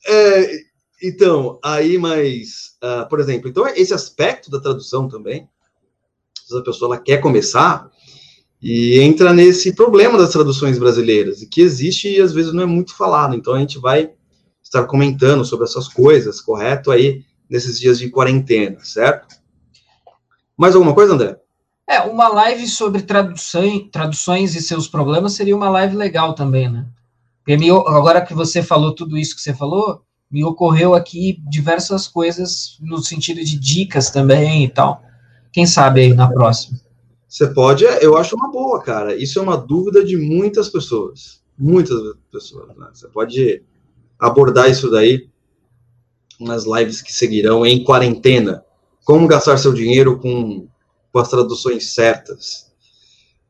É, 0.05 0.61
então, 1.01 1.59
aí, 1.63 1.97
mas, 1.97 2.77
uh, 2.83 3.07
por 3.09 3.19
exemplo, 3.19 3.49
então 3.49 3.67
esse 3.67 3.93
aspecto 3.93 4.51
da 4.51 4.59
tradução 4.59 5.07
também, 5.07 5.49
se 6.45 6.55
a 6.57 6.61
pessoa 6.61 6.95
ela 6.95 7.03
quer 7.03 7.17
começar, 7.19 7.89
e 8.61 8.99
entra 8.99 9.33
nesse 9.33 9.73
problema 9.73 10.17
das 10.19 10.29
traduções 10.29 10.77
brasileiras, 10.77 11.43
que 11.49 11.61
existe 11.61 12.07
e 12.07 12.21
às 12.21 12.31
vezes 12.31 12.53
não 12.53 12.61
é 12.61 12.67
muito 12.67 12.95
falado, 12.95 13.35
então 13.35 13.55
a 13.55 13.59
gente 13.59 13.79
vai 13.79 14.11
estar 14.61 14.85
comentando 14.85 15.43
sobre 15.43 15.65
essas 15.65 15.87
coisas, 15.87 16.39
correto, 16.39 16.91
aí, 16.91 17.23
nesses 17.49 17.79
dias 17.79 17.97
de 17.97 18.09
quarentena, 18.09 18.77
certo? 18.83 19.35
Mais 20.55 20.75
alguma 20.75 20.93
coisa, 20.93 21.13
André? 21.13 21.40
É, 21.89 21.99
uma 22.01 22.27
live 22.29 22.67
sobre 22.67 23.01
tradução, 23.01 23.89
traduções 23.91 24.55
e 24.55 24.61
seus 24.61 24.87
problemas 24.87 25.33
seria 25.33 25.55
uma 25.55 25.69
live 25.69 25.95
legal 25.95 26.33
também, 26.33 26.69
né? 26.69 26.85
Me, 27.47 27.69
agora 27.69 28.21
que 28.21 28.33
você 28.33 28.61
falou 28.61 28.93
tudo 28.93 29.17
isso 29.17 29.35
que 29.35 29.41
você 29.41 29.53
falou, 29.53 30.01
me 30.29 30.43
ocorreu 30.43 30.93
aqui 30.93 31.41
diversas 31.49 32.07
coisas 32.07 32.77
no 32.79 32.99
sentido 32.99 33.43
de 33.43 33.59
dicas 33.59 34.09
também 34.09 34.63
e 34.63 34.69
tal. 34.69 35.03
Quem 35.51 35.65
sabe 35.65 36.01
aí 36.01 36.13
na 36.13 36.31
próxima. 36.31 36.79
Você 37.27 37.47
pode, 37.47 37.85
é, 37.85 38.05
eu 38.05 38.15
acho 38.15 38.35
uma 38.35 38.49
boa, 38.49 38.81
cara. 38.81 39.15
Isso 39.15 39.39
é 39.39 39.41
uma 39.41 39.57
dúvida 39.57 40.03
de 40.03 40.15
muitas 40.15 40.69
pessoas. 40.69 41.41
Muitas 41.57 41.97
pessoas. 42.31 42.69
Né? 42.77 42.87
Você 42.93 43.07
pode 43.07 43.63
abordar 44.19 44.69
isso 44.69 44.89
daí 44.89 45.29
nas 46.39 46.65
lives 46.65 47.01
que 47.01 47.13
seguirão 47.13 47.65
em 47.65 47.83
quarentena. 47.83 48.63
Como 49.03 49.27
gastar 49.27 49.57
seu 49.57 49.73
dinheiro 49.73 50.19
com 50.19 50.67
com 51.11 51.19
as 51.19 51.29
traduções 51.29 51.93
certas. 51.93 52.71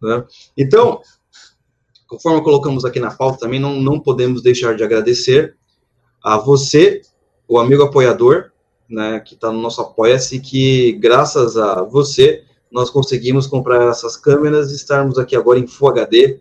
Né? 0.02 0.24
Então, 0.58 1.02
conforme 2.08 2.44
colocamos 2.44 2.84
aqui 2.84 3.00
na 3.00 3.12
pauta, 3.12 3.40
também 3.40 3.60
não, 3.60 3.80
não 3.80 4.00
podemos 4.00 4.42
deixar 4.42 4.76
de 4.76 4.84
agradecer 4.84 5.56
a 6.24 6.38
você, 6.38 7.02
o 7.48 7.60
amigo 7.60 7.84
apoiador, 7.84 8.52
né, 8.90 9.20
que 9.22 9.36
está 9.36 9.52
no 9.52 9.62
nosso 9.62 9.82
Apoia-se, 9.82 10.40
que 10.40 10.94
graças 10.94 11.58
a 11.58 11.82
você 11.84 12.44
nós 12.72 12.90
conseguimos 12.90 13.48
comprar 13.48 13.90
essas 13.90 14.16
câmeras 14.16 14.72
e 14.72 14.76
estarmos 14.76 15.18
aqui 15.18 15.36
agora 15.36 15.60
em 15.60 15.68
Full 15.68 15.90
HD, 15.90 16.40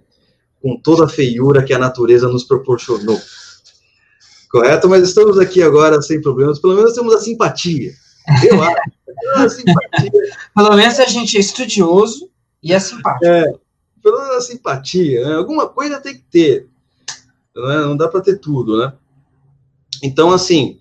com 0.63 0.77
toda 0.81 1.05
a 1.05 1.09
feiura 1.09 1.65
que 1.65 1.73
a 1.73 1.79
natureza 1.79 2.29
nos 2.29 2.45
proporcionou. 2.45 3.19
Correto? 4.51 4.89
Mas 4.89 5.03
estamos 5.05 5.39
aqui 5.39 5.63
agora 5.63 6.01
sem 6.03 6.21
problemas, 6.21 6.59
pelo 6.59 6.75
menos 6.75 6.93
temos 6.93 7.15
a 7.15 7.21
simpatia. 7.21 7.93
Eu 8.45 8.63
acho. 8.63 8.91
Pelo 10.55 10.77
menos 10.77 10.99
a 10.99 11.07
gente 11.07 11.37
é 11.37 11.41
estudioso 11.41 12.31
e 12.63 12.73
é 12.73 12.79
simpático. 12.79 13.25
É, 13.27 13.53
pelo 14.03 14.19
menos 14.19 14.37
a 14.37 14.41
simpatia. 14.41 15.27
Né? 15.27 15.35
Alguma 15.35 15.69
coisa 15.69 16.01
tem 16.01 16.15
que 16.15 16.23
ter. 16.23 16.69
Né? 17.55 17.79
Não 17.79 17.97
dá 17.97 18.09
para 18.09 18.21
ter 18.21 18.39
tudo, 18.39 18.79
né? 18.79 18.93
Então, 20.03 20.31
assim, 20.31 20.81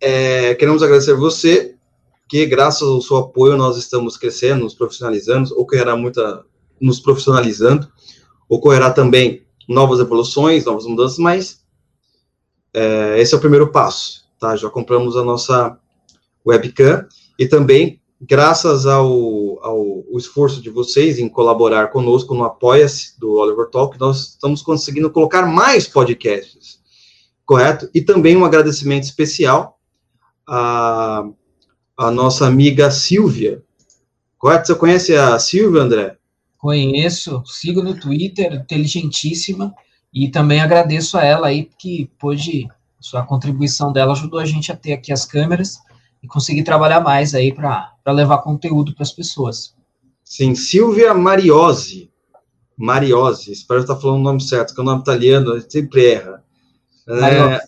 é, 0.00 0.54
queremos 0.54 0.82
agradecer 0.82 1.14
você, 1.14 1.76
que 2.28 2.46
graças 2.46 2.82
ao 2.82 3.00
seu 3.00 3.16
apoio 3.18 3.56
nós 3.56 3.76
estamos 3.76 4.16
crescendo, 4.16 4.64
nos 4.64 4.74
profissionalizando, 4.74 5.52
ocorrerá 5.58 5.96
muita 5.96 6.44
nos 6.80 6.98
profissionalizando, 6.98 7.90
ocorrerá 8.48 8.90
também 8.90 9.44
novas 9.68 10.00
evoluções, 10.00 10.64
novas 10.64 10.86
mudanças, 10.86 11.18
mas 11.18 11.60
é, 12.72 13.20
esse 13.20 13.34
é 13.34 13.36
o 13.36 13.40
primeiro 13.40 13.70
passo, 13.70 14.24
tá? 14.38 14.56
Já 14.56 14.70
compramos 14.70 15.16
a 15.16 15.22
nossa 15.22 15.78
webcam 16.46 17.06
e 17.38 17.46
também 17.46 18.00
graças 18.20 18.86
ao, 18.86 19.06
ao, 19.64 20.04
ao 20.10 20.18
esforço 20.18 20.60
de 20.60 20.68
vocês 20.68 21.18
em 21.18 21.28
colaborar 21.28 21.88
conosco 21.88 22.34
no 22.34 22.44
Apoia-se 22.44 23.18
do 23.18 23.34
Oliver 23.34 23.70
Talk, 23.70 23.98
nós 23.98 24.30
estamos 24.30 24.60
conseguindo 24.60 25.10
colocar 25.10 25.46
mais 25.46 25.88
podcasts, 25.88 26.80
correto? 27.46 27.88
E 27.94 28.02
também 28.02 28.36
um 28.36 28.44
agradecimento 28.44 29.04
especial 29.04 29.78
à, 30.46 31.24
à 31.96 32.10
nossa 32.10 32.46
amiga 32.46 32.90
Silvia, 32.90 33.62
correto? 34.38 34.66
Você 34.66 34.74
conhece 34.74 35.16
a 35.16 35.38
Silvia, 35.38 35.82
André? 35.82 36.16
Conheço, 36.58 37.42
sigo 37.46 37.82
no 37.82 37.98
Twitter, 37.98 38.52
inteligentíssima, 38.52 39.74
e 40.12 40.28
também 40.28 40.60
agradeço 40.60 41.16
a 41.16 41.24
ela 41.24 41.46
aí, 41.46 41.70
que 41.78 42.10
pôde, 42.18 42.68
sua 43.00 43.24
contribuição 43.24 43.92
dela 43.92 44.12
ajudou 44.12 44.38
a 44.38 44.44
gente 44.44 44.70
a 44.70 44.76
ter 44.76 44.92
aqui 44.92 45.10
as 45.10 45.24
câmeras, 45.24 45.78
e 46.22 46.26
conseguir 46.26 46.62
trabalhar 46.62 47.00
mais 47.00 47.34
aí 47.34 47.52
para 47.52 47.92
levar 48.08 48.38
conteúdo 48.38 48.94
para 48.94 49.02
as 49.02 49.12
pessoas. 49.12 49.74
Sim, 50.24 50.54
Silvia 50.54 51.14
Mariose. 51.14 52.10
Mariose, 52.76 53.52
espero 53.52 53.80
estar 53.80 53.96
falando 53.96 54.20
o 54.20 54.22
nome 54.22 54.40
certo, 54.40 54.68
porque 54.68 54.80
o 54.80 54.84
nome 54.84 55.02
italiano 55.02 55.60
sempre 55.68 56.12
erra. 56.12 56.42
É, 57.08 57.60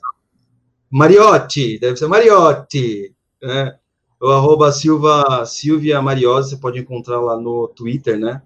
Mariotti, 0.90 1.78
deve 1.78 1.96
ser 1.96 2.06
Mariotti. 2.06 3.14
Né? 3.42 3.76
O 4.20 4.28
arroba 4.28 4.70
Silva, 4.70 5.44
Silvia 5.44 6.00
Mariose, 6.00 6.50
você 6.50 6.56
pode 6.56 6.78
encontrar 6.78 7.20
lá 7.20 7.36
no 7.36 7.68
Twitter, 7.68 8.18
né? 8.18 8.40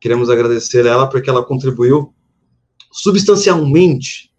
Queremos 0.00 0.28
agradecer 0.28 0.84
ela 0.84 1.06
porque 1.06 1.30
ela 1.30 1.44
contribuiu 1.44 2.12
substancialmente, 2.90 4.32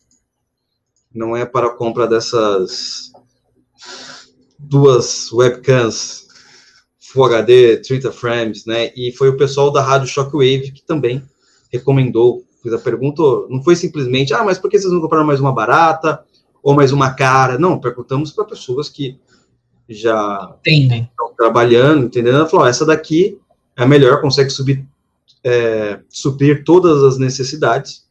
não 1.13 1.35
é 1.35 1.45
para 1.45 1.67
a 1.67 1.75
compra 1.75 2.05
dessas 2.05 3.11
duas 4.64 5.32
webcams 5.32 6.24
Full 7.14 7.26
HD, 7.26 7.78
30 7.78 8.11
frames, 8.11 8.66
né? 8.66 8.91
E 8.95 9.11
foi 9.11 9.30
o 9.30 9.38
pessoal 9.38 9.72
da 9.72 9.84
Rádio 9.84 10.07
Shockwave 10.07 10.72
que 10.72 10.84
também 10.84 11.22
recomendou, 11.72 12.43
fez 12.64 12.74
a 12.74 12.80
pergunta, 12.80 13.22
não 13.49 13.61
foi 13.61 13.76
simplesmente, 13.76 14.34
ah, 14.34 14.43
mas 14.43 14.57
por 14.57 14.68
que 14.68 14.80
vocês 14.80 14.91
não 14.91 14.99
compraram 14.99 15.26
mais 15.26 15.39
uma 15.39 15.53
barata 15.53 16.24
ou 16.64 16.74
mais 16.74 16.91
uma 16.91 17.14
cara? 17.14 17.59
Não, 17.59 17.80
perguntamos 17.80 18.32
para 18.32 18.45
pessoas 18.45 18.89
que 18.89 19.20
já 19.88 20.55
Entendem. 20.61 21.03
estão 21.03 21.36
trabalhando, 21.38 22.05
entendendo? 22.05 22.38
Ela 22.38 22.49
falou, 22.49 22.66
essa 22.66 22.84
daqui 22.84 23.38
é 23.78 23.84
a 23.84 23.88
melhor, 23.88 24.20
consegue 24.20 24.49
subir, 24.49 24.84
é, 25.43 25.99
suprir 26.09 26.64
todas 26.64 27.03
as 27.03 27.20
necessidades, 27.20 28.07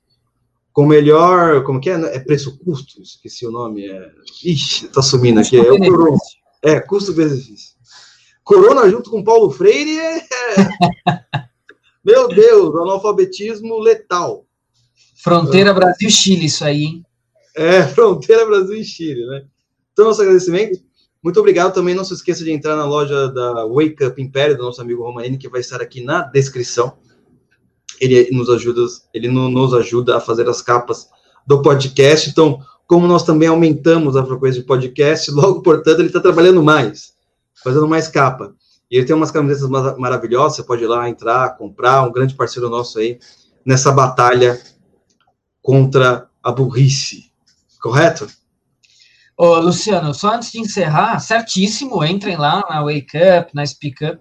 com 0.73 0.87
melhor, 0.87 1.65
como 1.65 1.81
que 1.81 1.91
é? 1.91 1.95
É 2.15 2.21
preço-custo? 2.21 3.03
Esqueci 3.03 3.45
o 3.45 3.51
nome, 3.51 3.85
é... 3.91 4.11
Ixi, 4.45 4.89
tá 4.89 5.03
sumindo 5.03 5.41
aqui, 5.41 5.57
é 5.57 5.73
o. 5.73 6.17
É, 6.63 6.81
custo-benefício. 6.81 7.73
Corona 8.45 8.89
junto 8.89 9.11
com 9.11 9.25
Paulo 9.25 9.51
Freire 9.51 9.99
é... 9.99 10.27
Meu 12.05 12.29
Deus, 12.29 12.75
analfabetismo 12.75 13.79
letal. 13.79 14.45
Fronteira 15.23 15.73
Brasil-Chile, 15.73 16.47
isso 16.47 16.65
aí, 16.65 16.83
hein? 16.83 17.07
É, 17.55 17.83
fronteira 17.89 18.47
Brasil 18.47 18.77
e 18.77 18.85
Chile, 18.85 19.27
né? 19.27 19.45
Então, 19.93 20.07
nosso 20.07 20.23
agradecimento. 20.23 20.81
Muito 21.23 21.39
obrigado 21.39 21.73
também. 21.73 21.95
Não 21.95 22.05
se 22.05 22.15
esqueça 22.15 22.43
de 22.43 22.51
entrar 22.51 22.75
na 22.77 22.85
loja 22.85 23.29
da 23.29 23.65
Wake 23.67 24.05
Up 24.05 24.21
Império, 24.21 24.57
do 24.57 24.65
nosso 24.65 24.81
amigo 24.81 25.05
Romanini, 25.05 25.39
que 25.39 25.49
vai 25.49 25.61
estar 25.61 25.81
aqui 25.81 26.03
na 26.03 26.23
descrição. 26.23 26.97
Ele 28.01 28.31
nos 28.33 28.51
ajuda, 28.51 28.81
ele 29.15 29.29
nos 29.29 29.73
ajuda 29.75 30.17
a 30.17 30.21
fazer 30.21 30.49
as 30.49 30.61
capas 30.61 31.09
do 31.47 31.63
podcast. 31.63 32.29
Então, 32.29 32.59
como 32.93 33.07
nós 33.07 33.23
também 33.23 33.49
aumentamos 33.49 34.19
a 34.19 34.27
frequência 34.27 34.61
de 34.61 34.67
podcast, 34.67 35.31
logo, 35.33 35.63
portanto, 35.63 36.01
ele 36.01 36.09
está 36.09 36.21
trabalhando 36.21 36.63
mais, 36.63 37.15
fazendo 37.65 37.89
mais 37.89 38.07
capa. 38.07 38.55
E 38.91 38.99
ele 38.99 39.07
tem 39.07 39.17
umas 39.17 39.31
camisetas 39.31 39.71
maravilhosas, 39.97 40.57
você 40.57 40.63
pode 40.63 40.85
ir 40.85 40.87
lá 40.87 41.09
entrar, 41.09 41.57
comprar, 41.57 42.03
um 42.03 42.13
grande 42.13 42.35
parceiro 42.35 42.69
nosso 42.69 42.99
aí, 42.99 43.19
nessa 43.65 43.91
batalha 43.91 44.61
contra 45.63 46.29
a 46.43 46.53
burrice. 46.53 47.33
Correto? 47.81 48.27
Ô, 49.39 49.59
Luciano, 49.59 50.13
só 50.13 50.35
antes 50.35 50.53
de 50.53 50.59
encerrar, 50.59 51.19
certíssimo, 51.19 52.05
entrem 52.05 52.37
lá 52.37 52.63
na 52.69 52.83
Wake 52.83 53.17
Up, 53.17 53.53
na 53.55 53.65
Speak 53.65 54.05
Up. 54.05 54.21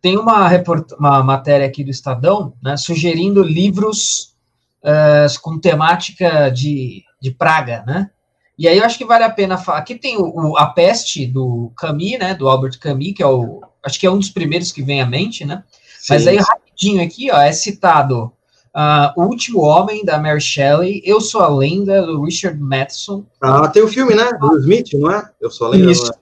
Tem 0.00 0.16
uma, 0.16 0.48
uma 0.96 1.24
matéria 1.24 1.66
aqui 1.66 1.82
do 1.82 1.90
Estadão, 1.90 2.54
né, 2.62 2.76
sugerindo 2.76 3.42
livros 3.42 4.36
uh, 4.84 5.40
com 5.42 5.58
temática 5.58 6.48
de, 6.50 7.02
de 7.22 7.30
praga, 7.30 7.84
né? 7.86 8.10
E 8.58 8.68
aí 8.68 8.76
eu 8.76 8.84
acho 8.84 8.98
que 8.98 9.04
vale 9.04 9.24
a 9.24 9.30
pena 9.30 9.56
falar. 9.56 9.78
Aqui 9.78 9.94
tem 9.94 10.18
o, 10.18 10.24
o, 10.24 10.58
A 10.58 10.66
Peste, 10.66 11.26
do 11.26 11.72
Camus, 11.76 12.18
né? 12.18 12.34
Do 12.34 12.48
Albert 12.48 12.78
Camus, 12.78 13.14
que 13.16 13.22
é 13.22 13.26
o. 13.26 13.62
Acho 13.82 13.98
que 13.98 14.06
é 14.06 14.10
um 14.10 14.18
dos 14.18 14.28
primeiros 14.28 14.70
que 14.70 14.82
vem 14.82 15.00
à 15.00 15.06
mente, 15.06 15.44
né? 15.44 15.64
Sim. 15.98 16.14
Mas 16.14 16.26
aí, 16.26 16.36
rapidinho 16.36 17.02
aqui, 17.02 17.30
ó, 17.30 17.40
é 17.40 17.52
citado 17.52 18.32
Uh, 18.74 19.20
o 19.20 19.24
Último 19.24 19.60
Homem, 19.60 20.02
da 20.02 20.18
Mary 20.18 20.40
Shelley, 20.40 21.02
Eu 21.04 21.20
Sou 21.20 21.42
a 21.42 21.48
Lenda, 21.48 22.06
do 22.06 22.24
Richard 22.24 22.58
Matheson. 22.58 23.26
Ah, 23.38 23.68
tem 23.68 23.82
o 23.82 23.88
filme, 23.88 24.14
né? 24.14 24.30
Do 24.40 24.58
Smith, 24.60 24.94
não 24.94 25.10
é? 25.10 25.30
Eu 25.38 25.50
Sou 25.50 25.66
a 25.66 25.70
Lenda. 25.70 25.92
Isso, 25.92 26.10
é? 26.10 26.14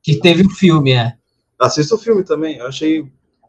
que 0.00 0.14
teve 0.14 0.46
o 0.46 0.50
filme, 0.50 0.92
é. 0.92 1.14
Assista 1.58 1.96
o 1.96 1.98
filme 1.98 2.22
também, 2.22 2.58
eu 2.58 2.66
achei 2.68 3.04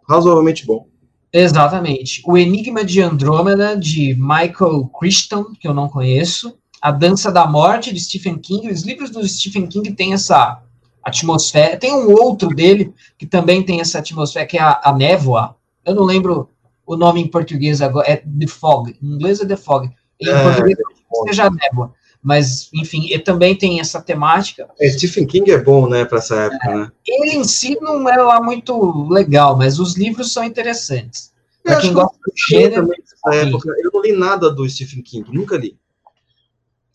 razoavelmente 0.09 0.65
bom. 0.65 0.87
Exatamente. 1.31 2.23
O 2.25 2.35
Enigma 2.35 2.83
de 2.83 2.99
Andrômeda, 2.99 3.77
de 3.77 4.15
Michael 4.15 4.89
Crichton, 4.99 5.53
que 5.59 5.67
eu 5.67 5.73
não 5.73 5.87
conheço. 5.87 6.57
A 6.81 6.91
Dança 6.91 7.31
da 7.31 7.47
Morte, 7.47 7.93
de 7.93 7.99
Stephen 7.99 8.37
King. 8.37 8.69
Os 8.69 8.83
livros 8.83 9.09
do 9.09 9.27
Stephen 9.27 9.67
King 9.67 9.91
têm 9.93 10.13
essa 10.13 10.61
atmosfera. 11.03 11.77
Tem 11.77 11.93
um 11.93 12.11
outro 12.11 12.49
dele 12.49 12.93
que 13.17 13.25
também 13.25 13.63
tem 13.63 13.81
essa 13.81 13.99
atmosfera, 13.99 14.45
que 14.45 14.57
é 14.57 14.61
a, 14.61 14.81
a 14.83 14.93
Névoa. 14.93 15.55
Eu 15.85 15.95
não 15.95 16.03
lembro 16.03 16.49
o 16.87 16.95
nome 16.95 17.21
em 17.21 17.27
português 17.27 17.81
agora 17.81 18.09
é 18.09 18.15
The 18.15 18.47
Fog, 18.47 18.95
em 19.03 19.07
inglês 19.07 19.41
é 19.41 19.45
The 19.45 19.57
Fog, 19.57 19.91
em 20.21 20.29
é, 20.29 20.43
português 20.43 20.77
é 20.79 21.27
seja 21.27 21.49
névoa, 21.49 21.93
mas 22.23 22.69
enfim, 22.73 23.07
ele 23.09 23.19
também 23.19 23.55
tem 23.55 23.81
essa 23.81 24.01
temática. 24.01 24.69
É, 24.79 24.89
Stephen 24.89 25.27
King 25.27 25.51
é 25.51 25.61
bom, 25.61 25.87
né, 25.87 26.05
para 26.05 26.19
essa 26.19 26.35
época, 26.35 26.69
é, 26.69 26.75
né? 26.75 26.91
Ele 27.05 27.35
em 27.35 27.43
si 27.43 27.77
não 27.81 28.07
é 28.09 28.15
lá 28.15 28.41
muito 28.41 29.07
legal, 29.09 29.57
mas 29.57 29.79
os 29.79 29.97
livros 29.97 30.31
são 30.31 30.43
interessantes. 30.43 31.33
Para 31.61 31.81
quem 31.81 31.91
gosta 31.91 32.17
do 32.25 32.33
gênero. 32.49 32.89
Época, 33.33 33.69
eu 33.79 33.91
não 33.93 34.01
li 34.01 34.13
nada 34.13 34.49
do 34.49 34.67
Stephen 34.69 35.01
King, 35.03 35.29
nunca 35.33 35.57
li. 35.57 35.77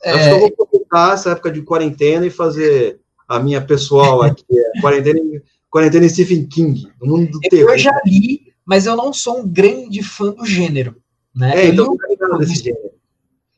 É... 0.04 0.12
Acho 0.12 0.28
que 0.28 0.34
eu 0.34 0.40
vou 0.40 0.48
aproveitar 0.48 1.14
essa 1.14 1.30
época 1.30 1.50
de 1.50 1.62
quarentena 1.62 2.26
e 2.26 2.30
fazer 2.30 3.00
a 3.28 3.38
minha 3.38 3.60
pessoal 3.60 4.22
aqui, 4.22 4.44
é, 4.50 4.72
quarentena, 4.80 5.20
quarentena 5.70 6.08
Stephen 6.08 6.46
King, 6.46 6.86
no 7.00 7.16
mundo 7.16 7.30
do 7.30 7.40
eu 7.42 7.50
terror. 7.50 7.70
Eu 7.72 7.78
já 7.78 8.00
li 8.04 8.52
mas 8.64 8.86
eu 8.86 8.96
não 8.96 9.12
sou 9.12 9.40
um 9.40 9.48
grande 9.48 10.02
fã 10.02 10.30
do 10.30 10.46
gênero. 10.46 10.96
Né? 11.34 11.64
É, 11.64 11.68
eu, 11.68 11.72
então, 11.72 11.94
li 11.94 12.34
um, 12.34 12.38
desse 12.38 12.56
gênero. 12.56 12.90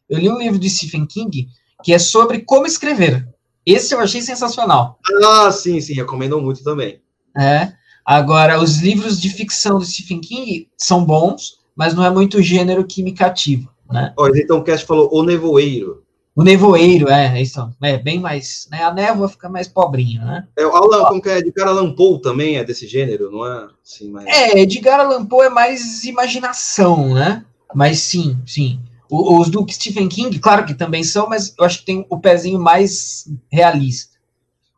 eu 0.08 0.18
li 0.18 0.28
um 0.28 0.38
livro 0.38 0.58
de 0.58 0.70
Stephen 0.70 1.06
King 1.06 1.48
que 1.82 1.92
é 1.92 1.98
sobre 1.98 2.40
como 2.40 2.66
escrever. 2.66 3.28
Esse 3.66 3.94
eu 3.94 4.00
achei 4.00 4.22
sensacional. 4.22 4.98
Ah, 5.24 5.50
sim, 5.50 5.80
sim, 5.80 5.94
recomendo 5.94 6.40
muito 6.40 6.62
também. 6.62 7.00
É. 7.36 7.72
Agora, 8.04 8.60
os 8.60 8.78
livros 8.78 9.20
de 9.20 9.30
ficção 9.30 9.78
do 9.78 9.84
Stephen 9.84 10.20
King 10.20 10.68
são 10.76 11.04
bons, 11.04 11.60
mas 11.74 11.94
não 11.94 12.04
é 12.04 12.10
muito 12.10 12.38
o 12.38 12.42
gênero 12.42 12.86
que 12.86 13.02
me 13.02 13.12
cativa. 13.12 13.70
Né? 13.90 14.12
Olha, 14.16 14.38
então 14.40 14.58
o 14.58 14.64
Cast 14.64 14.86
falou 14.86 15.08
O 15.12 15.22
Nevoeiro. 15.22 16.03
O 16.36 16.42
nevoeiro, 16.42 17.08
é, 17.08 17.38
é, 17.38 17.42
isso. 17.42 17.70
É 17.80 17.96
bem 17.96 18.18
mais. 18.18 18.66
Né, 18.70 18.82
a 18.82 18.92
névoa 18.92 19.28
fica 19.28 19.48
mais 19.48 19.68
pobrinha, 19.68 20.24
né? 20.24 20.48
É, 20.56 20.66
o 20.66 20.74
Alan, 20.74 21.04
como 21.04 21.22
que 21.22 21.28
é? 21.28 21.38
Edgar 21.38 21.68
Allan 21.68 21.94
Poe 21.94 22.20
também 22.20 22.56
é 22.56 22.64
desse 22.64 22.88
gênero, 22.88 23.30
não 23.30 23.46
é? 23.46 23.68
Sim, 23.84 24.10
mas... 24.10 24.26
É, 24.26 24.58
Edgar 24.58 24.98
Allan 24.98 25.24
Poe 25.24 25.46
é 25.46 25.50
mais 25.50 26.02
imaginação, 26.04 27.14
né? 27.14 27.44
Mas 27.72 28.00
sim, 28.00 28.36
sim. 28.44 28.80
O, 29.08 29.40
os 29.40 29.48
do 29.48 29.64
Stephen 29.70 30.08
King, 30.08 30.36
claro 30.40 30.66
que 30.66 30.74
também 30.74 31.04
são, 31.04 31.28
mas 31.28 31.54
eu 31.56 31.64
acho 31.64 31.80
que 31.80 31.86
tem 31.86 32.04
o 32.10 32.18
pezinho 32.18 32.58
mais 32.58 33.28
realista. 33.50 34.14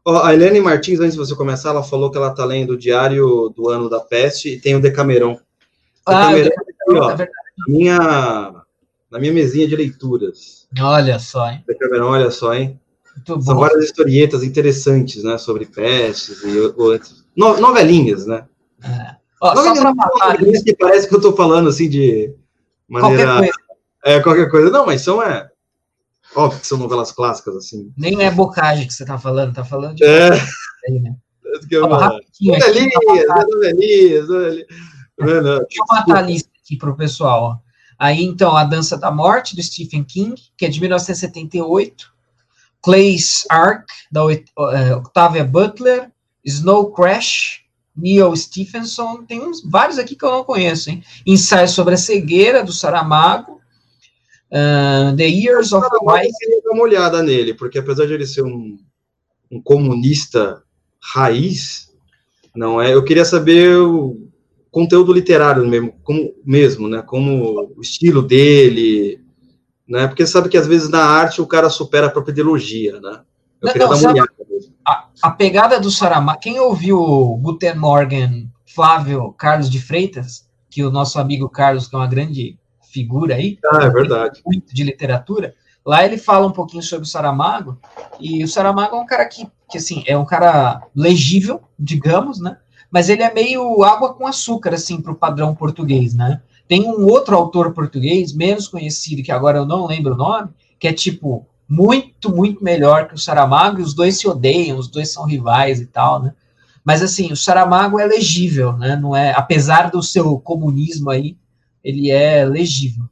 Oh, 0.05 0.19
a 0.19 0.35
Helene 0.35 0.61
Martins, 0.61 1.01
antes 1.01 1.13
de 1.13 1.19
você 1.19 1.35
começar, 1.35 1.71
ela 1.71 1.83
falou 1.83 2.11
que 2.11 2.19
ela 2.19 2.35
tá 2.35 2.45
lendo 2.45 2.75
o 2.75 2.79
Diário 2.79 3.53
do 3.57 3.69
Ano 3.71 3.89
da 3.89 3.99
Peste 3.99 4.51
e 4.51 4.61
tem 4.61 4.77
o 4.77 4.81
Decameron. 4.81 5.39
Ah, 6.05 6.33
Decameron, 6.33 6.51
Decameron 6.67 7.07
ó, 7.07 7.11
é 7.11 7.17
verdade. 7.17 7.33
Minha, 7.67 8.65
na 9.11 9.19
minha 9.19 9.33
mesinha 9.33 9.67
de 9.67 9.75
leituras. 9.75 10.66
Olha 10.81 11.19
só, 11.19 11.51
hein? 11.51 11.65
Decameron, 11.67 12.11
olha 12.11 12.31
só, 12.31 12.55
hein? 12.55 12.81
Muito 13.17 13.43
São 13.43 13.55
bom. 13.55 13.61
várias 13.61 13.85
historietas 13.85 14.43
interessantes, 14.43 15.25
né? 15.25 15.39
Sobre 15.39 15.67
pestes 15.67 16.43
e 16.43 16.59
outras. 16.59 17.25
No, 17.37 17.59
novelinhas, 17.59 18.27
né? 18.27 18.45
É. 18.85 19.17
Ó, 19.41 19.55
novelinhas, 19.55 19.95
matar, 19.95 20.37
que 20.39 20.77
parece 20.77 21.09
que 21.09 21.15
eu 21.15 21.21
tô 21.21 21.35
falando 21.35 21.69
assim 21.69 21.89
de 21.89 22.35
maneira. 22.89 23.25
Qualquer 23.25 23.39
coisa. 23.39 23.67
É, 24.05 24.21
qualquer 24.21 24.51
coisa. 24.51 24.71
Não, 24.71 24.87
mas 24.87 25.03
são 25.03 25.23
é. 25.23 25.49
Óbvio 26.35 26.61
que 26.61 26.67
são 26.67 26.79
novelas 26.79 27.13
clássicas, 27.13 27.57
assim. 27.57 27.93
Nem 27.97 28.23
é 28.23 28.31
bocagem 28.31 28.87
que 28.87 28.93
você 28.93 29.05
tá 29.05 29.19
falando, 29.19 29.55
tá 29.55 29.65
falando 29.65 29.97
de. 29.97 30.05
É. 30.05 30.31
Aí, 30.89 31.01
né? 31.01 31.17
Ó, 31.81 31.89
novelinhas, 31.89 33.29
novelinhas, 33.49 34.29
novelinhas. 34.29 34.29
Deixa 35.19 35.81
eu 35.81 35.87
matar 35.89 36.19
a 36.19 36.23
lista 36.23 36.51
aqui 36.63 36.77
pro 36.77 36.97
pessoal, 36.97 37.43
ó. 37.43 37.66
Aí, 37.99 38.23
então, 38.23 38.57
A 38.57 38.65
Dança 38.65 38.97
da 38.97 39.11
Morte, 39.11 39.57
do 39.57 39.63
Stephen 39.63 40.05
King, 40.05 40.35
que 40.57 40.67
é 40.67 40.69
de 40.69 40.81
1978. 40.81 42.13
Clay's 42.83 43.45
Ark, 43.51 43.87
da 44.11 44.25
uh, 44.25 44.33
Octavia 44.99 45.45
Butler. 45.45 46.11
Snow 46.47 46.93
Crash, 46.93 47.65
Neil 47.97 48.35
Stephenson. 48.37 49.25
Tem 49.25 49.41
uns, 49.41 49.63
vários 49.65 49.99
aqui 49.99 50.15
que 50.15 50.25
eu 50.25 50.31
não 50.31 50.45
conheço, 50.45 50.91
hein? 50.91 51.03
Ensaio 51.27 51.69
sobre 51.69 51.95
a 51.95 51.99
Cegueira, 51.99 52.63
do 52.63 52.73
Saramago. 52.73 53.61
Uh, 54.49 55.17
The 55.17 55.27
Years 55.27 55.73
of 55.73 55.85
Life. 56.03 56.33
Eu 56.43 56.63
dar 56.63 56.71
uma 56.71 56.85
olhada 56.85 57.23
nele, 57.23 57.53
porque 57.53 57.79
apesar 57.79 58.07
de 58.07 58.15
ele 58.15 58.27
ser 58.27 58.43
um, 58.43 58.79
um 59.51 59.61
comunista 59.61 60.63
raiz, 61.01 61.93
não 62.55 62.81
é? 62.81 62.95
Eu 62.95 63.05
queria 63.05 63.25
saber 63.25 63.77
o, 63.77 64.26
conteúdo 64.77 65.11
literário 65.11 65.67
mesmo, 65.67 65.95
como, 66.05 66.35
mesmo, 66.45 66.87
né? 66.87 67.01
Como 67.01 67.73
o 67.75 67.81
estilo 67.81 68.21
dele, 68.21 69.25
né? 69.89 70.07
Porque 70.07 70.27
sabe 70.27 70.51
que 70.51 70.59
às 70.59 70.67
vezes 70.67 70.91
na 70.91 71.03
arte 71.03 71.41
o 71.41 71.47
cara 71.47 71.71
supera 71.71 72.09
a 72.09 72.11
própria 72.11 72.33
ideologia, 72.33 73.01
né? 73.01 73.23
Eu 73.63 73.75
não, 73.75 73.89
não, 73.89 73.97
sabe, 73.97 74.21
a, 74.87 75.09
a, 75.23 75.31
pegada 75.31 75.81
do 75.81 75.91
Saramago, 75.91 76.41
quem 76.41 76.61
ouviu 76.61 76.99
o 76.99 77.39
Guten 77.39 77.75
Morgen, 77.77 78.53
Flávio 78.67 79.33
Carlos 79.33 79.71
de 79.71 79.81
Freitas, 79.81 80.47
que 80.69 80.85
o 80.85 80.91
nosso 80.91 81.19
amigo 81.19 81.49
Carlos, 81.49 81.89
que 81.89 81.97
é 81.97 81.99
uma 81.99 82.07
grande 82.07 82.59
figura 82.93 83.37
aí, 83.37 83.59
ah, 83.65 83.85
é 83.85 83.89
verdade. 83.89 84.43
muito 84.45 84.75
de 84.75 84.85
literatura, 84.85 85.55
lá 85.87 86.05
ele 86.05 86.19
fala 86.19 86.47
um 86.47 86.53
pouquinho 86.53 86.83
sobre 86.83 87.07
o 87.07 87.11
Saramago, 87.11 87.81
e 88.21 88.45
o 88.45 88.49
Saramago 88.49 88.95
é 88.95 89.01
um 89.01 89.07
cara 89.07 89.25
que, 89.25 89.49
que 89.71 89.79
assim, 89.79 90.05
é 90.07 90.19
um 90.19 90.27
cara 90.27 90.83
legível, 90.95 91.63
digamos, 91.79 92.39
né? 92.39 92.59
Mas 92.97 93.11
ele 93.11 93.23
é 93.23 93.31
meio 93.31 93.85
água 93.85 94.15
com 94.15 94.27
açúcar, 94.27 94.73
assim, 94.73 95.03
para 95.03 95.13
o 95.13 95.17
padrão 95.17 95.55
português, 95.55 96.15
né? 96.15 96.41
Tem 96.67 96.87
um 96.87 97.05
outro 97.05 97.37
autor 97.37 97.75
português, 97.75 98.33
menos 98.33 98.69
conhecido, 98.69 99.23
que 99.23 99.31
agora 99.31 99.59
eu 99.59 99.67
não 99.67 99.87
lembro 99.87 100.15
o 100.15 100.17
nome, 100.17 100.49
que 100.79 100.89
é 100.89 100.95
tipo 100.95 101.47
muito, 101.69 102.35
muito 102.35 102.65
melhor 102.65 103.07
que 103.07 103.15
o 103.15 103.19
Saramago, 103.19 103.81
e 103.81 103.83
os 103.83 103.93
dois 103.93 104.19
se 104.19 104.27
odeiam, 104.27 104.79
os 104.79 104.89
dois 104.89 105.13
são 105.13 105.27
rivais 105.27 105.79
e 105.79 105.85
tal, 105.85 106.23
né? 106.23 106.33
Mas 106.83 107.03
assim, 107.03 107.31
o 107.31 107.37
Saramago 107.37 108.01
é 108.01 108.07
legível, 108.07 108.73
né? 108.73 108.97
Não 108.97 109.15
é, 109.15 109.31
apesar 109.33 109.91
do 109.91 110.03
seu 110.03 110.39
comunismo 110.39 111.11
aí, 111.11 111.37
ele 111.85 112.11
é 112.11 112.47
legível. 112.47 113.05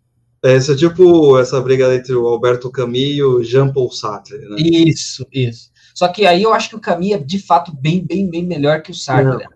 É, 0.43 0.57
é 0.57 0.61
tipo 0.61 1.39
essa 1.39 1.61
briga 1.61 1.95
entre 1.95 2.15
o 2.15 2.27
Alberto 2.27 2.71
Camus 2.71 2.99
e 2.99 3.23
o 3.23 3.43
Jean 3.43 3.71
Paul 3.71 3.91
Sartre, 3.91 4.39
né? 4.39 4.57
Isso, 4.59 5.27
isso. 5.31 5.74
Só 5.95 6.09
que 6.09 6.27
aí 6.27 6.43
eu 6.43 6.53
acho 6.53 6.69
que 6.69 6.77
o 6.77 6.81
Camille 6.81 7.15
é 7.15 7.19
de 7.19 7.39
fato 7.39 7.73
bem, 7.75 8.05
bem, 8.05 8.29
bem 8.29 8.45
melhor 8.45 8.83
que 8.83 8.91
o 8.91 8.95
Sartre. 8.95 9.39
Né? 9.39 9.47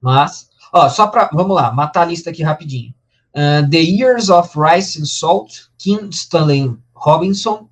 Mas, 0.00 0.48
ó, 0.72 0.88
só 0.88 1.06
para, 1.06 1.28
vamos 1.32 1.54
lá, 1.54 1.70
matar 1.70 2.02
a 2.02 2.06
lista 2.06 2.30
aqui 2.30 2.42
rapidinho. 2.42 2.92
Uh, 3.34 3.68
The 3.70 3.78
Years 3.78 4.30
of 4.30 4.58
Rice 4.58 5.00
and 5.00 5.04
Salt, 5.04 5.66
Kim 5.78 6.08
Stanley 6.08 6.74
Robinson, 6.94 7.68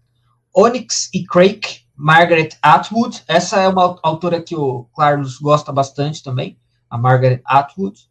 Onyx 0.55 1.09
e 1.15 1.25
Craig, 1.25 1.61
Margaret 1.97 2.51
Atwood. 2.63 3.23
Essa 3.27 3.61
é 3.61 3.69
uma 3.69 3.99
autora 4.03 4.43
que 4.43 4.55
o 4.55 4.85
Carlos 4.97 5.39
gosta 5.39 5.73
bastante 5.73 6.23
também, 6.23 6.59
a 6.89 6.99
Margaret 6.99 7.41
Atwood. 7.45 8.11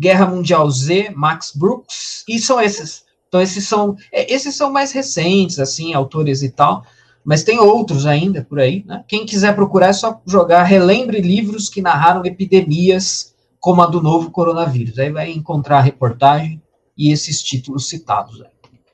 Guerra 0.00 0.26
Mundial 0.26 0.70
Z, 0.70 1.10
Max 1.16 1.52
Brooks, 1.54 2.24
e 2.28 2.38
são 2.38 2.60
esses. 2.60 3.02
Então 3.26 3.40
esses 3.40 3.66
são, 3.66 3.96
é, 4.12 4.32
esses 4.32 4.54
são 4.54 4.72
mais 4.72 4.92
recentes, 4.92 5.58
assim, 5.58 5.92
autores 5.92 6.42
e 6.42 6.50
tal, 6.50 6.84
mas 7.28 7.42
tem 7.42 7.60
outros 7.60 8.06
ainda 8.06 8.42
por 8.42 8.58
aí, 8.58 8.82
né? 8.86 9.04
Quem 9.06 9.26
quiser 9.26 9.54
procurar 9.54 9.88
é 9.88 9.92
só 9.92 10.18
jogar 10.26 10.62
Relembre 10.62 11.20
livros 11.20 11.68
que 11.68 11.82
narraram 11.82 12.24
epidemias 12.24 13.34
como 13.60 13.82
a 13.82 13.86
do 13.86 14.00
novo 14.00 14.30
coronavírus. 14.30 14.98
Aí 14.98 15.12
vai 15.12 15.30
encontrar 15.30 15.76
a 15.76 15.82
reportagem 15.82 16.62
e 16.96 17.12
esses 17.12 17.42
títulos 17.42 17.86
citados. 17.86 18.42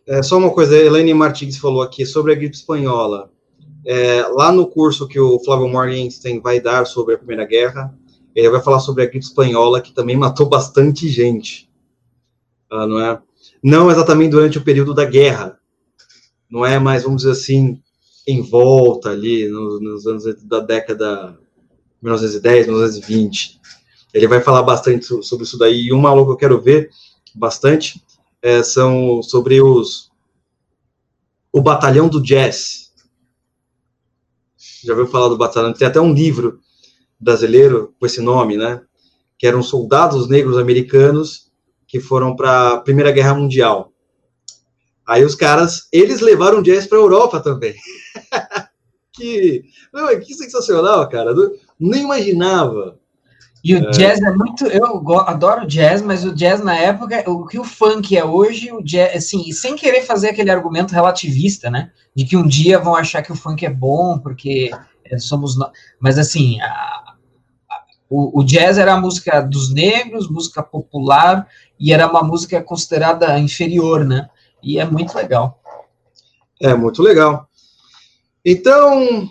É, 0.04 0.20
só 0.20 0.36
uma 0.36 0.50
coisa, 0.50 0.74
a 0.74 0.80
Elaine 0.80 1.14
Martins 1.14 1.56
falou 1.56 1.80
aqui 1.80 2.04
sobre 2.04 2.32
a 2.32 2.34
gripe 2.34 2.56
espanhola. 2.56 3.30
É, 3.86 4.22
lá 4.22 4.50
no 4.50 4.66
curso 4.66 5.06
que 5.06 5.20
o 5.20 5.38
Flávio 5.44 5.68
Morgenstern 5.68 6.40
vai 6.40 6.58
dar 6.58 6.88
sobre 6.88 7.14
a 7.14 7.18
Primeira 7.18 7.44
Guerra, 7.44 7.96
ele 8.34 8.50
vai 8.50 8.60
falar 8.60 8.80
sobre 8.80 9.04
a 9.04 9.06
gripe 9.06 9.24
espanhola, 9.24 9.80
que 9.80 9.92
também 9.92 10.16
matou 10.16 10.48
bastante 10.48 11.06
gente. 11.06 11.70
Ah, 12.68 12.84
não 12.84 12.98
é? 12.98 13.16
Não 13.62 13.92
exatamente 13.92 14.32
durante 14.32 14.58
o 14.58 14.64
período 14.64 14.92
da 14.92 15.04
guerra, 15.04 15.56
não 16.50 16.66
é 16.66 16.80
mais, 16.80 17.04
vamos 17.04 17.22
dizer 17.22 17.30
assim, 17.30 17.80
em 18.26 18.42
volta 18.42 19.10
ali, 19.10 19.48
nos, 19.48 19.80
nos 19.80 20.06
anos 20.06 20.24
da 20.44 20.60
década 20.60 21.38
1910, 22.02 22.66
1920. 22.66 23.60
Ele 24.12 24.28
vai 24.28 24.40
falar 24.40 24.62
bastante 24.62 25.06
sobre 25.24 25.44
isso 25.44 25.58
daí. 25.58 25.86
E 25.86 25.92
uma 25.92 26.10
aula 26.10 26.24
que 26.24 26.30
eu 26.30 26.36
quero 26.36 26.60
ver 26.60 26.90
bastante 27.34 28.02
é, 28.40 28.62
são 28.62 29.22
sobre 29.22 29.60
os 29.60 30.12
o 31.52 31.62
batalhão 31.62 32.08
do 32.08 32.20
jazz. 32.20 32.92
Já 34.82 34.92
ouviu 34.92 35.06
falar 35.06 35.28
do 35.28 35.38
batalhão? 35.38 35.72
Tem 35.72 35.86
até 35.86 36.00
um 36.00 36.12
livro 36.12 36.58
brasileiro 37.18 37.94
com 37.98 38.06
esse 38.06 38.20
nome, 38.20 38.56
né? 38.56 38.82
Que 39.38 39.46
eram 39.46 39.62
soldados 39.62 40.28
negros 40.28 40.58
americanos 40.58 41.52
que 41.86 42.00
foram 42.00 42.34
para 42.34 42.72
a 42.72 42.80
Primeira 42.80 43.12
Guerra 43.12 43.34
Mundial. 43.34 43.92
Aí 45.06 45.24
os 45.24 45.34
caras, 45.34 45.86
eles 45.92 46.20
levaram 46.20 46.62
jazz 46.62 46.86
para 46.86 46.98
a 46.98 47.00
Europa 47.00 47.40
também. 47.40 47.74
que, 49.14 49.64
não, 49.92 50.08
que 50.20 50.34
sensacional, 50.34 51.08
cara. 51.08 51.34
nem 51.78 52.02
imaginava 52.02 52.98
e 53.64 53.74
o 53.74 53.78
é. 53.78 53.90
jazz 53.92 54.20
é 54.20 54.30
muito. 54.30 54.66
Eu 54.66 54.84
adoro 55.20 55.66
jazz, 55.66 56.02
mas 56.02 56.22
o 56.22 56.34
jazz 56.34 56.62
na 56.62 56.76
época, 56.76 57.24
o 57.30 57.46
que 57.46 57.58
o 57.58 57.64
funk 57.64 58.14
é 58.14 58.22
hoje, 58.22 58.70
o 58.70 58.82
jazz, 58.82 59.16
assim, 59.16 59.50
sem 59.52 59.74
querer 59.74 60.02
fazer 60.02 60.28
aquele 60.28 60.50
argumento 60.50 60.92
relativista, 60.92 61.70
né? 61.70 61.90
De 62.14 62.26
que 62.26 62.36
um 62.36 62.46
dia 62.46 62.78
vão 62.78 62.94
achar 62.94 63.22
que 63.22 63.32
o 63.32 63.34
funk 63.34 63.64
é 63.64 63.70
bom, 63.70 64.18
porque 64.18 64.70
é, 65.06 65.16
somos. 65.16 65.56
Mas, 65.98 66.18
assim, 66.18 66.60
a, 66.60 66.66
a, 66.66 67.14
o, 68.10 68.40
o 68.40 68.44
jazz 68.44 68.76
era 68.76 68.92
a 68.92 69.00
música 69.00 69.40
dos 69.40 69.72
negros, 69.72 70.30
música 70.30 70.62
popular, 70.62 71.48
e 71.80 71.90
era 71.90 72.06
uma 72.06 72.22
música 72.22 72.62
considerada 72.62 73.38
inferior, 73.38 74.04
né? 74.04 74.28
E 74.62 74.78
é 74.78 74.84
muito 74.84 75.16
legal. 75.16 75.58
É, 76.60 76.74
muito 76.74 77.02
legal. 77.02 77.48
Então, 78.44 79.28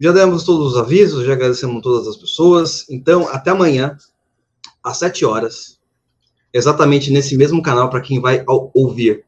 já 0.00 0.12
demos 0.12 0.44
todos 0.44 0.72
os 0.72 0.78
avisos, 0.78 1.26
já 1.26 1.32
agradecemos 1.32 1.82
todas 1.82 2.06
as 2.06 2.16
pessoas. 2.16 2.88
Então, 2.88 3.28
até 3.28 3.50
amanhã, 3.50 3.96
às 4.82 4.98
7 4.98 5.24
horas, 5.24 5.78
exatamente 6.52 7.10
nesse 7.10 7.36
mesmo 7.36 7.62
canal, 7.62 7.90
para 7.90 8.00
quem 8.00 8.20
vai 8.20 8.44
ao, 8.46 8.70
ouvir 8.74 9.24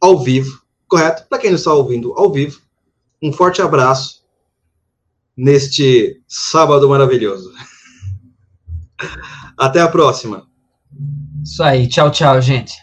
ao 0.00 0.18
vivo, 0.18 0.62
correto? 0.88 1.26
Para 1.28 1.38
quem 1.38 1.50
não 1.50 1.56
está 1.56 1.72
ouvindo 1.72 2.12
ao 2.14 2.30
vivo, 2.32 2.60
um 3.22 3.32
forte 3.32 3.60
abraço 3.60 4.24
neste 5.36 6.20
sábado 6.28 6.88
maravilhoso. 6.88 7.52
Até 9.58 9.80
a 9.80 9.88
próxima. 9.88 10.46
Isso 11.42 11.62
aí. 11.62 11.88
Tchau, 11.88 12.10
tchau, 12.10 12.40
gente. 12.40 12.74